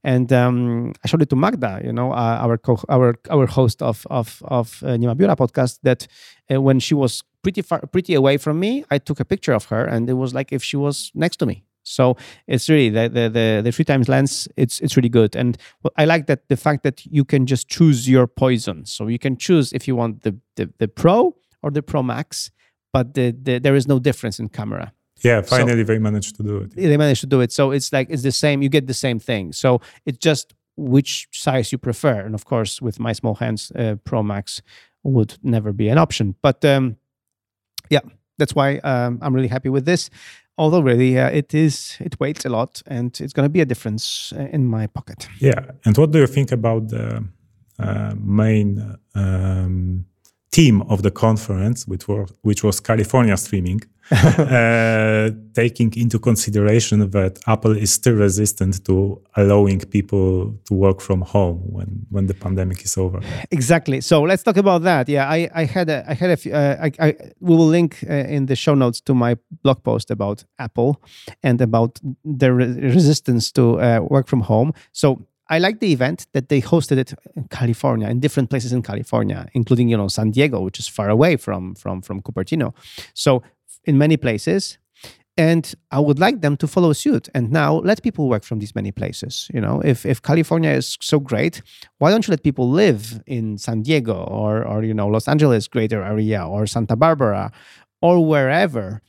And 0.03 0.31
um, 0.33 0.93
i 1.03 1.07
showed 1.07 1.21
it 1.21 1.29
to 1.29 1.35
magda 1.35 1.81
you 1.83 1.93
know 1.93 2.11
uh, 2.11 2.37
our 2.45 2.57
co- 2.57 2.87
our 2.89 3.15
our 3.29 3.45
host 3.45 3.81
of 3.81 4.05
of 4.09 4.41
of 4.59 4.83
uh, 4.83 4.97
Nie 4.97 5.07
ma 5.07 5.13
biura 5.13 5.35
podcast 5.35 5.79
that 5.83 6.07
uh, 6.51 6.61
when 6.61 6.79
she 6.79 6.93
was 7.03 7.23
pretty 7.43 7.61
far 7.61 7.79
pretty 7.95 8.13
away 8.21 8.35
from 8.37 8.59
me 8.59 8.71
i 8.91 8.97
took 8.97 9.19
a 9.19 9.25
picture 9.33 9.53
of 9.53 9.65
her 9.71 9.83
and 9.85 10.09
it 10.09 10.17
was 10.23 10.33
like 10.33 10.49
if 10.57 10.63
she 10.63 10.77
was 10.77 11.11
next 11.13 11.37
to 11.37 11.45
me 11.45 11.63
so 11.83 12.17
it's 12.47 12.69
really 12.69 12.89
the 12.89 13.09
the 13.09 13.29
the, 13.29 13.61
the 13.63 13.71
three 13.71 13.85
times 13.85 14.09
lens. 14.09 14.47
It's 14.57 14.79
it's 14.79 14.95
really 14.97 15.09
good, 15.09 15.35
and 15.35 15.57
I 15.97 16.05
like 16.05 16.27
that 16.27 16.47
the 16.49 16.57
fact 16.57 16.83
that 16.83 17.05
you 17.05 17.25
can 17.25 17.45
just 17.45 17.67
choose 17.67 18.09
your 18.09 18.27
poison. 18.27 18.85
So 18.85 19.07
you 19.07 19.19
can 19.19 19.37
choose 19.37 19.73
if 19.73 19.87
you 19.87 19.95
want 19.95 20.23
the 20.23 20.37
the, 20.55 20.71
the 20.79 20.87
Pro 20.87 21.35
or 21.61 21.71
the 21.71 21.83
Pro 21.83 22.01
Max, 22.03 22.51
but 22.91 23.13
the, 23.13 23.31
the 23.31 23.59
there 23.59 23.75
is 23.75 23.87
no 23.87 23.99
difference 23.99 24.39
in 24.39 24.49
camera. 24.49 24.93
Yeah, 25.23 25.41
finally 25.41 25.83
they 25.83 25.99
managed 25.99 26.35
to 26.37 26.43
do 26.43 26.57
it. 26.57 26.75
They 26.75 26.97
managed 26.97 27.21
to 27.21 27.27
do 27.27 27.41
it, 27.41 27.51
so 27.51 27.71
it's 27.71 27.93
like 27.93 28.09
it's 28.09 28.23
the 28.23 28.31
same. 28.31 28.61
You 28.61 28.69
get 28.69 28.87
the 28.87 28.93
same 28.93 29.19
thing. 29.19 29.53
So 29.53 29.79
it's 30.05 30.17
just 30.17 30.53
which 30.75 31.27
size 31.31 31.71
you 31.71 31.77
prefer, 31.77 32.19
and 32.21 32.33
of 32.33 32.45
course, 32.45 32.81
with 32.81 32.99
my 32.99 33.13
small 33.13 33.35
hands, 33.35 33.71
uh, 33.75 33.95
Pro 34.03 34.23
Max 34.23 34.61
would 35.03 35.37
never 35.43 35.73
be 35.73 35.89
an 35.89 35.97
option. 35.97 36.35
But 36.41 36.63
um, 36.65 36.97
yeah, 37.89 38.01
that's 38.37 38.55
why 38.55 38.77
um, 38.79 39.19
I'm 39.21 39.33
really 39.33 39.47
happy 39.47 39.69
with 39.69 39.85
this. 39.85 40.09
Although 40.57 40.81
really, 40.81 41.17
uh, 41.17 41.29
it 41.29 41.53
is 41.53 41.97
it 41.99 42.19
weighs 42.19 42.45
a 42.45 42.49
lot, 42.49 42.83
and 42.85 43.19
it's 43.19 43.33
going 43.33 43.45
to 43.45 43.49
be 43.49 43.61
a 43.61 43.65
difference 43.65 44.33
uh, 44.33 44.47
in 44.51 44.65
my 44.65 44.87
pocket. 44.87 45.27
Yeah, 45.39 45.71
and 45.85 45.97
what 45.97 46.11
do 46.11 46.19
you 46.19 46.27
think 46.27 46.51
about 46.51 46.89
the 46.89 47.23
uh, 47.79 48.13
main 48.19 48.97
um, 49.15 50.05
theme 50.51 50.83
of 50.83 51.01
the 51.01 51.11
conference, 51.11 51.87
which 51.87 52.07
was 52.07 52.31
which 52.43 52.63
was 52.63 52.79
California 52.79 53.35
streaming, 53.37 53.81
uh, 54.37 55.31
taking 55.53 55.91
into 55.95 56.19
consideration 56.19 57.09
that 57.09 57.39
Apple 57.47 57.75
is 57.75 57.91
still 57.91 58.13
resistant 58.13 58.85
to 58.85 59.19
allowing 59.35 59.79
people 59.79 60.53
to 60.65 60.73
work 60.73 61.01
from 61.01 61.21
home 61.21 61.59
when 61.75 62.05
when 62.11 62.27
the 62.27 62.33
pandemic 62.33 62.83
is 62.83 62.97
over. 62.97 63.19
Exactly. 63.49 64.01
So 64.01 64.21
let's 64.21 64.43
talk 64.43 64.57
about 64.57 64.83
that. 64.83 65.09
Yeah, 65.09 65.27
I, 65.27 65.49
I 65.55 65.65
had 65.65 65.89
a, 65.89 66.05
I 66.07 66.13
had 66.13 66.29
a, 66.29 66.37
few, 66.37 66.53
uh, 66.53 66.77
I, 66.85 66.91
I, 66.99 67.15
we 67.39 67.55
will 67.55 67.67
link 67.67 68.03
uh, 68.07 68.13
in 68.13 68.45
the 68.45 68.55
show 68.55 68.75
notes 68.75 69.01
to 69.01 69.13
my 69.13 69.37
blog 69.63 69.83
post 69.83 70.11
about 70.11 70.43
Apple 70.59 71.01
and 71.41 71.59
about 71.61 71.99
the 72.23 72.53
re- 72.53 72.79
resistance 72.95 73.51
to 73.53 73.79
uh, 73.79 73.99
work 74.01 74.27
from 74.27 74.41
home. 74.41 74.73
So 74.91 75.25
I 75.49 75.59
like 75.59 75.79
the 75.79 75.91
event 75.91 76.27
that 76.33 76.49
they 76.49 76.61
hosted 76.61 76.97
it 76.97 77.13
in 77.35 77.47
California, 77.49 78.07
in 78.07 78.19
different 78.19 78.49
places 78.49 78.71
in 78.73 78.81
California, 78.81 79.47
including 79.53 79.89
you 79.89 79.97
know 79.97 80.07
San 80.07 80.31
Diego, 80.31 80.61
which 80.61 80.79
is 80.79 80.87
far 80.87 81.09
away 81.09 81.37
from 81.37 81.75
from 81.75 82.01
from 82.01 82.21
Cupertino. 82.21 82.73
So 83.13 83.43
in 83.85 83.97
many 83.97 84.17
places. 84.17 84.77
And 85.35 85.73
I 85.91 85.99
would 85.99 86.19
like 86.19 86.41
them 86.41 86.57
to 86.57 86.67
follow 86.67 86.93
suit 86.93 87.27
and 87.33 87.51
now 87.51 87.77
let 87.77 88.03
people 88.03 88.29
work 88.29 88.43
from 88.43 88.59
these 88.59 88.75
many 88.75 88.91
places. 88.91 89.49
You 89.51 89.61
know, 89.61 89.81
if 89.83 90.05
if 90.05 90.21
California 90.21 90.69
is 90.69 90.95
so 91.01 91.19
great, 91.19 91.63
why 91.97 92.11
don't 92.11 92.27
you 92.27 92.31
let 92.31 92.43
people 92.43 92.69
live 92.69 93.19
in 93.25 93.57
San 93.57 93.81
Diego 93.81 94.13
or 94.13 94.63
or 94.63 94.83
you 94.83 94.93
know 94.93 95.07
Los 95.07 95.27
Angeles 95.27 95.67
greater 95.67 96.03
area 96.03 96.45
or 96.45 96.67
Santa 96.67 96.95
Barbara 96.95 97.51
or 97.99 98.23
wherever 98.23 99.01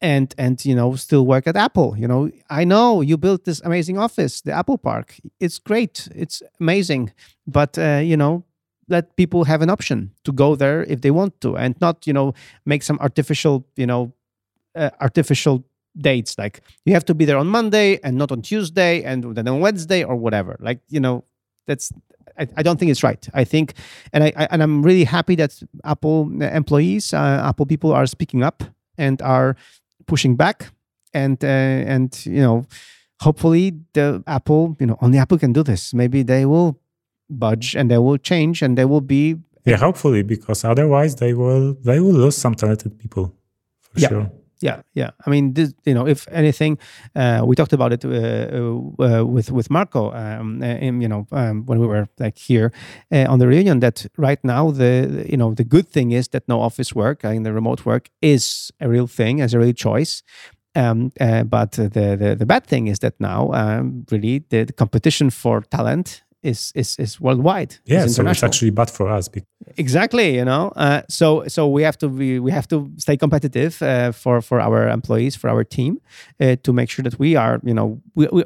and 0.00 0.34
and 0.38 0.64
you 0.64 0.74
know 0.74 0.94
still 0.96 1.26
work 1.26 1.46
at 1.46 1.56
Apple. 1.56 1.96
You 1.96 2.08
know, 2.08 2.30
I 2.50 2.64
know 2.64 3.00
you 3.00 3.16
built 3.16 3.44
this 3.44 3.60
amazing 3.60 3.98
office, 3.98 4.40
the 4.40 4.52
Apple 4.52 4.78
Park. 4.78 5.16
It's 5.40 5.58
great. 5.58 6.08
It's 6.14 6.42
amazing. 6.60 7.12
But 7.46 7.78
uh, 7.78 8.00
you 8.02 8.16
know, 8.16 8.44
let 8.88 9.16
people 9.16 9.44
have 9.44 9.62
an 9.62 9.70
option 9.70 10.10
to 10.24 10.32
go 10.32 10.56
there 10.56 10.84
if 10.84 11.00
they 11.00 11.10
want 11.10 11.40
to 11.40 11.56
and 11.56 11.74
not 11.80 12.06
you 12.06 12.12
know 12.12 12.34
make 12.64 12.82
some 12.82 12.98
artificial 13.00 13.66
you 13.76 13.86
know 13.86 14.12
uh, 14.74 14.90
artificial 15.00 15.64
dates. 15.96 16.38
Like 16.38 16.60
you 16.84 16.92
have 16.92 17.04
to 17.06 17.14
be 17.14 17.24
there 17.24 17.38
on 17.38 17.46
monday 17.48 17.98
and 18.02 18.16
not 18.16 18.30
on 18.30 18.42
tuesday 18.42 19.02
and 19.02 19.34
then 19.34 19.48
on 19.48 19.60
wednesday 19.60 20.04
or 20.04 20.16
whatever. 20.16 20.56
Like 20.60 20.80
you 20.88 21.00
know 21.00 21.24
that's 21.66 21.92
I, 22.38 22.46
I 22.56 22.62
don't 22.62 22.78
think 22.78 22.90
it's 22.90 23.02
right. 23.02 23.28
I 23.34 23.44
think 23.44 23.74
and 24.12 24.24
i, 24.24 24.32
I 24.36 24.48
and 24.50 24.62
i'm 24.62 24.82
really 24.82 25.04
happy 25.04 25.34
that 25.36 25.60
apple 25.84 26.30
employees 26.42 27.12
uh, 27.12 27.42
apple 27.44 27.66
people 27.66 27.92
are 27.92 28.06
speaking 28.06 28.42
up 28.42 28.62
and 28.96 29.20
are 29.22 29.56
pushing 30.06 30.36
back. 30.36 30.72
And 31.14 31.42
uh, 31.42 31.46
and 31.94 32.26
you 32.26 32.42
know 32.42 32.66
hopefully 33.20 33.72
the 33.94 34.22
apple 34.26 34.76
you 34.78 34.86
know 34.86 34.98
only 35.00 35.18
apple 35.18 35.38
can 35.38 35.52
do 35.52 35.62
this. 35.62 35.94
Maybe 35.94 36.22
they 36.22 36.44
will 36.44 36.78
budge 37.28 37.74
and 37.76 37.90
they 37.90 37.98
will 37.98 38.18
change 38.18 38.62
and 38.62 38.76
they 38.76 38.84
will 38.84 39.00
be 39.06 39.36
Yeah, 39.66 39.76
hopefully, 39.80 40.22
because 40.22 40.64
otherwise 40.64 41.16
they 41.16 41.34
will 41.34 41.74
they 41.84 42.00
will 42.00 42.14
lose 42.14 42.36
some 42.40 42.54
talented 42.54 42.98
people 42.98 43.32
for 43.92 44.00
Yeah. 44.00 44.08
sure. 44.08 44.30
Yeah, 44.60 44.80
yeah. 44.94 45.10
I 45.26 45.30
mean, 45.30 45.54
this, 45.54 45.72
you 45.84 45.94
know, 45.94 46.08
if 46.08 46.26
anything, 46.32 46.78
uh, 47.14 47.42
we 47.46 47.54
talked 47.54 47.72
about 47.72 47.92
it 47.92 48.04
uh, 48.04 48.10
uh, 48.10 49.24
with 49.24 49.52
with 49.52 49.70
Marco, 49.70 50.10
um, 50.12 50.60
uh, 50.62 50.66
in, 50.86 51.00
you 51.00 51.08
know, 51.08 51.26
um, 51.30 51.64
when 51.66 51.78
we 51.78 51.86
were 51.86 52.06
like 52.18 52.36
here 52.38 52.72
uh, 53.12 53.32
on 53.32 53.38
the 53.38 53.46
reunion. 53.46 53.80
That 53.80 54.06
right 54.16 54.42
now, 54.42 54.72
the 54.72 55.24
you 55.30 55.36
know, 55.36 55.54
the 55.54 55.64
good 55.64 55.86
thing 55.92 56.10
is 56.12 56.28
that 56.28 56.42
no 56.48 56.60
office 56.60 56.92
work 56.94 57.24
uh, 57.24 57.28
in 57.28 57.44
the 57.44 57.52
remote 57.52 57.84
work 57.84 58.08
is 58.20 58.72
a 58.80 58.88
real 58.88 59.06
thing, 59.06 59.40
as 59.40 59.54
a 59.54 59.58
real 59.58 59.74
choice. 59.74 60.22
Um, 60.74 61.10
uh, 61.20 61.44
but 61.44 61.72
the, 61.72 61.88
the 62.16 62.34
the 62.38 62.46
bad 62.46 62.66
thing 62.66 62.88
is 62.88 62.98
that 62.98 63.14
now, 63.20 63.50
um, 63.52 64.04
really, 64.10 64.44
the, 64.48 64.64
the 64.64 64.72
competition 64.72 65.30
for 65.30 65.60
talent 65.70 66.24
is 66.42 66.72
is 66.74 66.96
is 66.98 67.20
worldwide. 67.20 67.76
Yeah, 67.84 68.06
so 68.06 68.26
it's 68.26 68.42
actually 68.42 68.70
bad 68.70 68.90
for 68.90 69.08
us. 69.08 69.28
Exactly, 69.76 70.34
you 70.36 70.44
know. 70.44 70.72
Uh, 70.76 71.02
so 71.08 71.44
so 71.48 71.68
we 71.68 71.82
have 71.82 71.98
to 71.98 72.08
be 72.08 72.38
we 72.38 72.50
have 72.52 72.68
to 72.68 72.90
stay 72.96 73.16
competitive 73.16 73.82
uh, 73.82 74.12
for 74.12 74.40
for 74.40 74.60
our 74.60 74.88
employees, 74.88 75.36
for 75.36 75.50
our 75.50 75.64
team, 75.64 76.00
uh, 76.40 76.56
to 76.62 76.72
make 76.72 76.90
sure 76.90 77.02
that 77.02 77.18
we 77.18 77.36
are, 77.36 77.60
you 77.64 77.74
know, 77.74 78.00
we, 78.14 78.28
we 78.32 78.44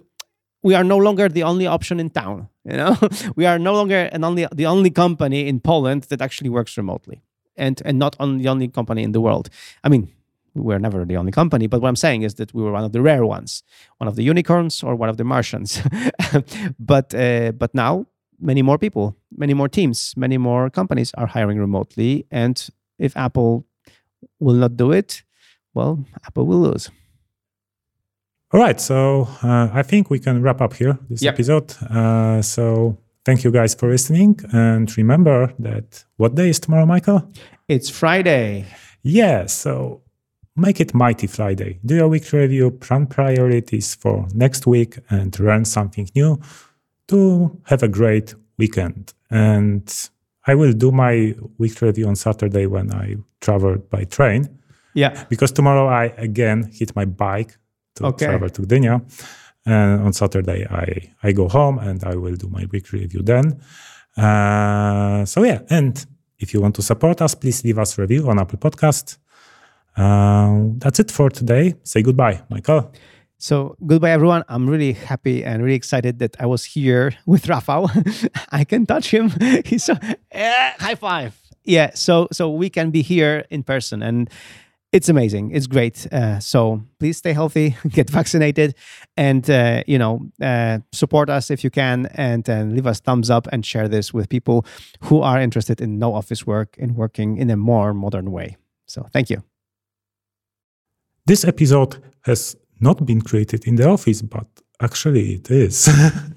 we 0.62 0.74
are 0.74 0.84
no 0.84 0.96
longer 0.96 1.28
the 1.28 1.42
only 1.42 1.66
option 1.66 2.00
in 2.00 2.10
town. 2.10 2.48
You 2.64 2.76
know, 2.76 2.96
we 3.36 3.46
are 3.46 3.58
no 3.58 3.72
longer 3.74 4.08
an 4.12 4.24
only 4.24 4.46
the 4.54 4.66
only 4.66 4.90
company 4.90 5.48
in 5.48 5.60
Poland 5.60 6.04
that 6.04 6.22
actually 6.22 6.50
works 6.50 6.76
remotely, 6.76 7.22
and 7.56 7.82
and 7.84 7.98
not 7.98 8.16
on 8.18 8.38
the 8.38 8.48
only 8.48 8.68
company 8.68 9.02
in 9.02 9.12
the 9.12 9.20
world. 9.20 9.48
I 9.84 9.88
mean, 9.88 10.08
we're 10.54 10.78
never 10.78 11.04
the 11.04 11.16
only 11.16 11.32
company. 11.32 11.66
But 11.66 11.80
what 11.82 11.88
I'm 11.88 11.96
saying 11.96 12.22
is 12.22 12.34
that 12.34 12.52
we 12.54 12.62
were 12.62 12.72
one 12.72 12.84
of 12.84 12.92
the 12.92 13.00
rare 13.02 13.24
ones, 13.24 13.62
one 13.98 14.08
of 14.08 14.16
the 14.16 14.22
unicorns 14.22 14.82
or 14.82 14.94
one 14.94 15.08
of 15.08 15.16
the 15.16 15.24
Martians. 15.24 15.80
but 16.78 17.14
uh, 17.14 17.52
but 17.52 17.74
now 17.74 18.06
many 18.40 18.62
more 18.62 18.78
people, 18.78 19.16
many 19.36 19.54
more 19.54 19.68
teams, 19.68 20.14
many 20.16 20.38
more 20.38 20.70
companies 20.70 21.12
are 21.16 21.26
hiring 21.26 21.58
remotely. 21.58 22.26
And 22.30 22.56
if 22.98 23.16
Apple 23.16 23.64
will 24.40 24.54
not 24.56 24.76
do 24.76 24.92
it, 24.92 25.22
well, 25.74 26.04
Apple 26.26 26.46
will 26.46 26.60
lose. 26.60 26.90
All 28.52 28.60
right, 28.60 28.78
so 28.78 29.28
uh, 29.42 29.70
I 29.72 29.82
think 29.82 30.10
we 30.10 30.18
can 30.18 30.42
wrap 30.42 30.60
up 30.60 30.74
here 30.74 30.98
this 31.08 31.22
Yep. 31.22 31.34
episode. 31.34 31.74
Uh, 31.90 32.42
so 32.42 32.98
thank 33.24 33.44
you 33.44 33.50
guys 33.50 33.74
for 33.74 33.88
listening, 33.88 34.38
and 34.52 34.94
remember 34.98 35.54
that 35.58 36.04
what 36.18 36.34
day 36.34 36.50
is 36.50 36.60
tomorrow, 36.60 36.84
Michael? 36.84 37.32
It's 37.68 37.88
Friday. 37.88 38.66
Yeah, 39.02 39.46
so 39.46 40.02
make 40.56 40.80
it 40.80 40.94
Mighty 40.94 41.26
Friday. 41.26 41.78
Do 41.84 41.94
your 41.94 42.08
week 42.08 42.30
review, 42.32 42.70
plan 42.70 43.06
priorities 43.06 43.94
for 43.94 44.26
next 44.34 44.66
week, 44.66 44.98
and 45.10 45.38
learn 45.40 45.64
something 45.64 46.08
new 46.14 46.40
to 47.08 47.60
have 47.64 47.82
a 47.82 47.88
great 47.88 48.34
weekend. 48.58 49.12
And 49.30 49.90
I 50.46 50.54
will 50.54 50.72
do 50.72 50.90
my 50.92 51.34
week 51.58 51.80
review 51.80 52.06
on 52.08 52.16
Saturday 52.16 52.66
when 52.66 52.92
I 52.92 53.16
travel 53.40 53.76
by 53.90 54.04
train 54.04 54.48
Yeah. 54.94 55.24
because 55.28 55.52
tomorrow 55.52 55.88
I 55.88 56.12
again 56.18 56.68
hit 56.72 56.94
my 56.96 57.04
bike 57.06 57.56
to 57.96 58.06
Okay. 58.06 58.26
travel 58.26 58.50
to 58.50 58.62
Gdynia. 58.62 59.00
And 59.64 60.02
on 60.02 60.12
Saturday 60.12 60.66
I, 60.68 61.10
I 61.22 61.32
go 61.32 61.48
home 61.48 61.78
and 61.78 62.02
I 62.04 62.16
will 62.16 62.34
do 62.36 62.48
my 62.48 62.66
week 62.72 62.92
review 62.92 63.22
then. 63.22 63.60
Uh, 64.16 65.24
so 65.24 65.44
yeah, 65.44 65.60
and 65.70 66.04
if 66.38 66.52
you 66.52 66.60
want 66.60 66.74
to 66.74 66.82
support 66.82 67.22
us, 67.22 67.34
please 67.34 67.64
leave 67.64 67.78
us 67.78 67.96
a 67.98 68.02
review 68.02 68.28
on 68.28 68.38
Apple 68.38 68.58
Podcast. 68.58 69.16
Uh, 69.96 70.70
that's 70.78 70.98
it 70.98 71.10
for 71.10 71.30
today. 71.30 71.74
Say 71.84 72.02
goodbye, 72.02 72.42
Michael. 72.48 72.92
So 73.38 73.76
goodbye, 73.84 74.12
everyone. 74.12 74.44
I'm 74.48 74.68
really 74.68 74.92
happy 74.92 75.44
and 75.44 75.62
really 75.62 75.74
excited 75.74 76.20
that 76.20 76.36
I 76.40 76.46
was 76.46 76.64
here 76.64 77.12
with 77.26 77.46
Rafał. 77.46 77.88
I 78.52 78.64
can 78.64 78.86
touch 78.86 79.10
him. 79.10 79.30
He's 79.64 79.84
so 79.84 79.94
eh, 80.30 80.72
high 80.78 80.94
five. 80.94 81.36
Yeah. 81.64 81.90
So 81.94 82.28
so 82.30 82.50
we 82.50 82.70
can 82.70 82.90
be 82.90 83.02
here 83.02 83.44
in 83.50 83.64
person, 83.64 84.02
and 84.02 84.30
it's 84.92 85.08
amazing. 85.08 85.50
It's 85.50 85.66
great. 85.66 86.06
Uh, 86.12 86.38
so 86.38 86.82
please 87.00 87.16
stay 87.16 87.32
healthy, 87.32 87.76
get 87.88 88.08
vaccinated, 88.10 88.74
and 89.16 89.48
uh, 89.50 89.82
you 89.88 89.98
know 89.98 90.20
uh, 90.40 90.78
support 90.92 91.28
us 91.28 91.50
if 91.50 91.64
you 91.64 91.70
can, 91.70 92.06
and 92.14 92.48
and 92.48 92.74
leave 92.74 92.86
us 92.86 93.00
thumbs 93.00 93.28
up 93.28 93.48
and 93.52 93.66
share 93.66 93.88
this 93.88 94.14
with 94.14 94.28
people 94.28 94.64
who 95.00 95.20
are 95.20 95.40
interested 95.40 95.80
in 95.80 95.98
no 95.98 96.14
office 96.14 96.46
work 96.46 96.76
and 96.78 96.94
working 96.94 97.38
in 97.38 97.50
a 97.50 97.56
more 97.56 97.92
modern 97.92 98.30
way. 98.30 98.56
So 98.86 99.08
thank 99.12 99.30
you. 99.30 99.42
This 101.24 101.44
episode 101.44 102.02
has 102.22 102.56
not 102.80 103.06
been 103.06 103.20
created 103.20 103.66
in 103.66 103.76
the 103.76 103.88
office, 103.88 104.22
but 104.22 104.46
actually 104.80 105.34
it 105.34 105.50
is 105.50 105.88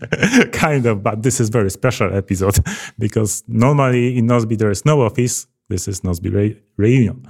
kind 0.51 0.85
of. 0.85 1.01
But 1.01 1.23
this 1.23 1.39
is 1.39 1.49
very 1.49 1.71
special 1.71 2.15
episode 2.15 2.59
because 2.99 3.43
normally 3.47 4.17
in 4.17 4.27
Nozbe 4.27 4.57
there 4.57 4.69
is 4.69 4.85
no 4.85 5.01
office. 5.01 5.47
This 5.69 5.87
is 5.87 6.01
Nozbe 6.01 6.31
Re- 6.31 6.61
reunion. 6.77 7.25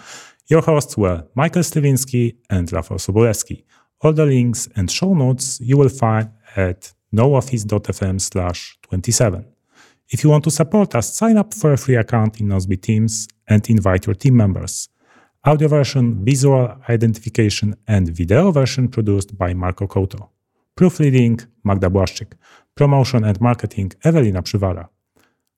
Your 0.47 0.61
hosts 0.61 0.97
were 0.97 1.23
Michael 1.33 1.63
Sliwinski 1.63 2.35
and 2.49 2.67
Rafał 2.67 2.99
Sobolewski. 2.99 3.63
All 4.01 4.11
the 4.11 4.25
links 4.25 4.67
and 4.75 4.91
show 4.91 5.13
notes 5.13 5.59
you 5.61 5.77
will 5.77 5.89
find 5.89 6.29
at 6.57 6.91
nooffice.fm 7.13 8.19
slash 8.19 8.77
27. 8.81 9.45
If 10.09 10.23
you 10.23 10.29
want 10.29 10.43
to 10.43 10.51
support 10.51 10.93
us, 10.93 11.15
sign 11.15 11.37
up 11.37 11.53
for 11.53 11.71
a 11.71 11.77
free 11.77 11.95
account 11.95 12.41
in 12.41 12.49
Nozbe 12.49 12.79
Teams 12.81 13.29
and 13.47 13.67
invite 13.69 14.05
your 14.05 14.13
team 14.13 14.35
members 14.35 14.89
audio 15.45 15.67
version, 15.67 16.25
visual 16.25 16.75
identification, 16.89 17.75
and 17.87 18.09
video 18.09 18.51
version 18.51 18.87
produced 18.87 19.37
by 19.37 19.53
Marco 19.53 19.87
Couto. 19.87 20.29
Proofreading 20.75 21.39
Magda 21.63 21.89
Błaszczyk. 21.89 22.35
Promotion 22.75 23.23
and 23.23 23.39
marketing 23.41 23.93
Ewelina 24.03 24.41
Przywara. 24.41 24.89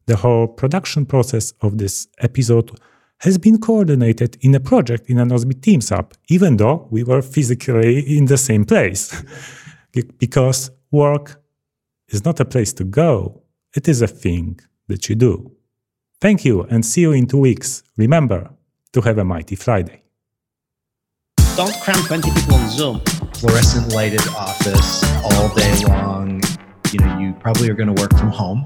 The 0.06 0.16
whole 0.16 0.48
production 0.48 1.06
process 1.06 1.54
of 1.62 1.78
this 1.78 2.08
episode 2.20 2.72
has 3.20 3.38
been 3.38 3.58
coordinated 3.60 4.38
in 4.42 4.56
a 4.56 4.60
project 4.60 5.10
in 5.10 5.20
an 5.20 5.30
Nozbe 5.30 5.62
Teams 5.62 5.92
app, 5.92 6.14
even 6.30 6.58
though 6.58 6.88
we 6.92 7.04
were 7.04 7.22
physically 7.22 8.18
in 8.18 8.26
the 8.26 8.38
same 8.38 8.66
place. 8.66 9.24
because 10.20 10.70
work 10.92 11.42
is 12.10 12.24
not 12.26 12.40
a 12.40 12.46
place 12.46 12.74
to 12.74 12.84
go, 12.84 13.42
it 13.76 13.88
is 13.88 14.02
a 14.02 14.08
thing 14.08 14.60
that 14.88 15.10
you 15.10 15.16
do. 15.16 15.52
Thank 16.22 16.46
you 16.46 16.64
and 16.70 16.86
see 16.86 17.02
you 17.02 17.14
in 17.14 17.26
two 17.26 17.40
weeks. 17.40 17.84
Remember, 17.98 18.50
to 18.94 19.02
have 19.02 19.18
a 19.18 19.24
mighty 19.24 19.56
Friday. 19.56 20.04
Don't 21.56 21.74
cram 21.82 21.98
20 22.06 22.32
people 22.32 22.56
on 22.56 22.70
Zoom. 22.70 23.00
Fluorescent 23.34 23.94
lighted 23.94 24.26
office 24.30 25.04
all 25.24 25.50
day 25.56 25.84
long. 25.86 26.42
You 26.92 27.00
know, 27.00 27.20
you 27.20 27.34
probably 27.40 27.70
are 27.70 27.74
going 27.74 27.94
to 27.94 28.00
work 28.02 28.12
from 28.12 28.30
home. 28.30 28.64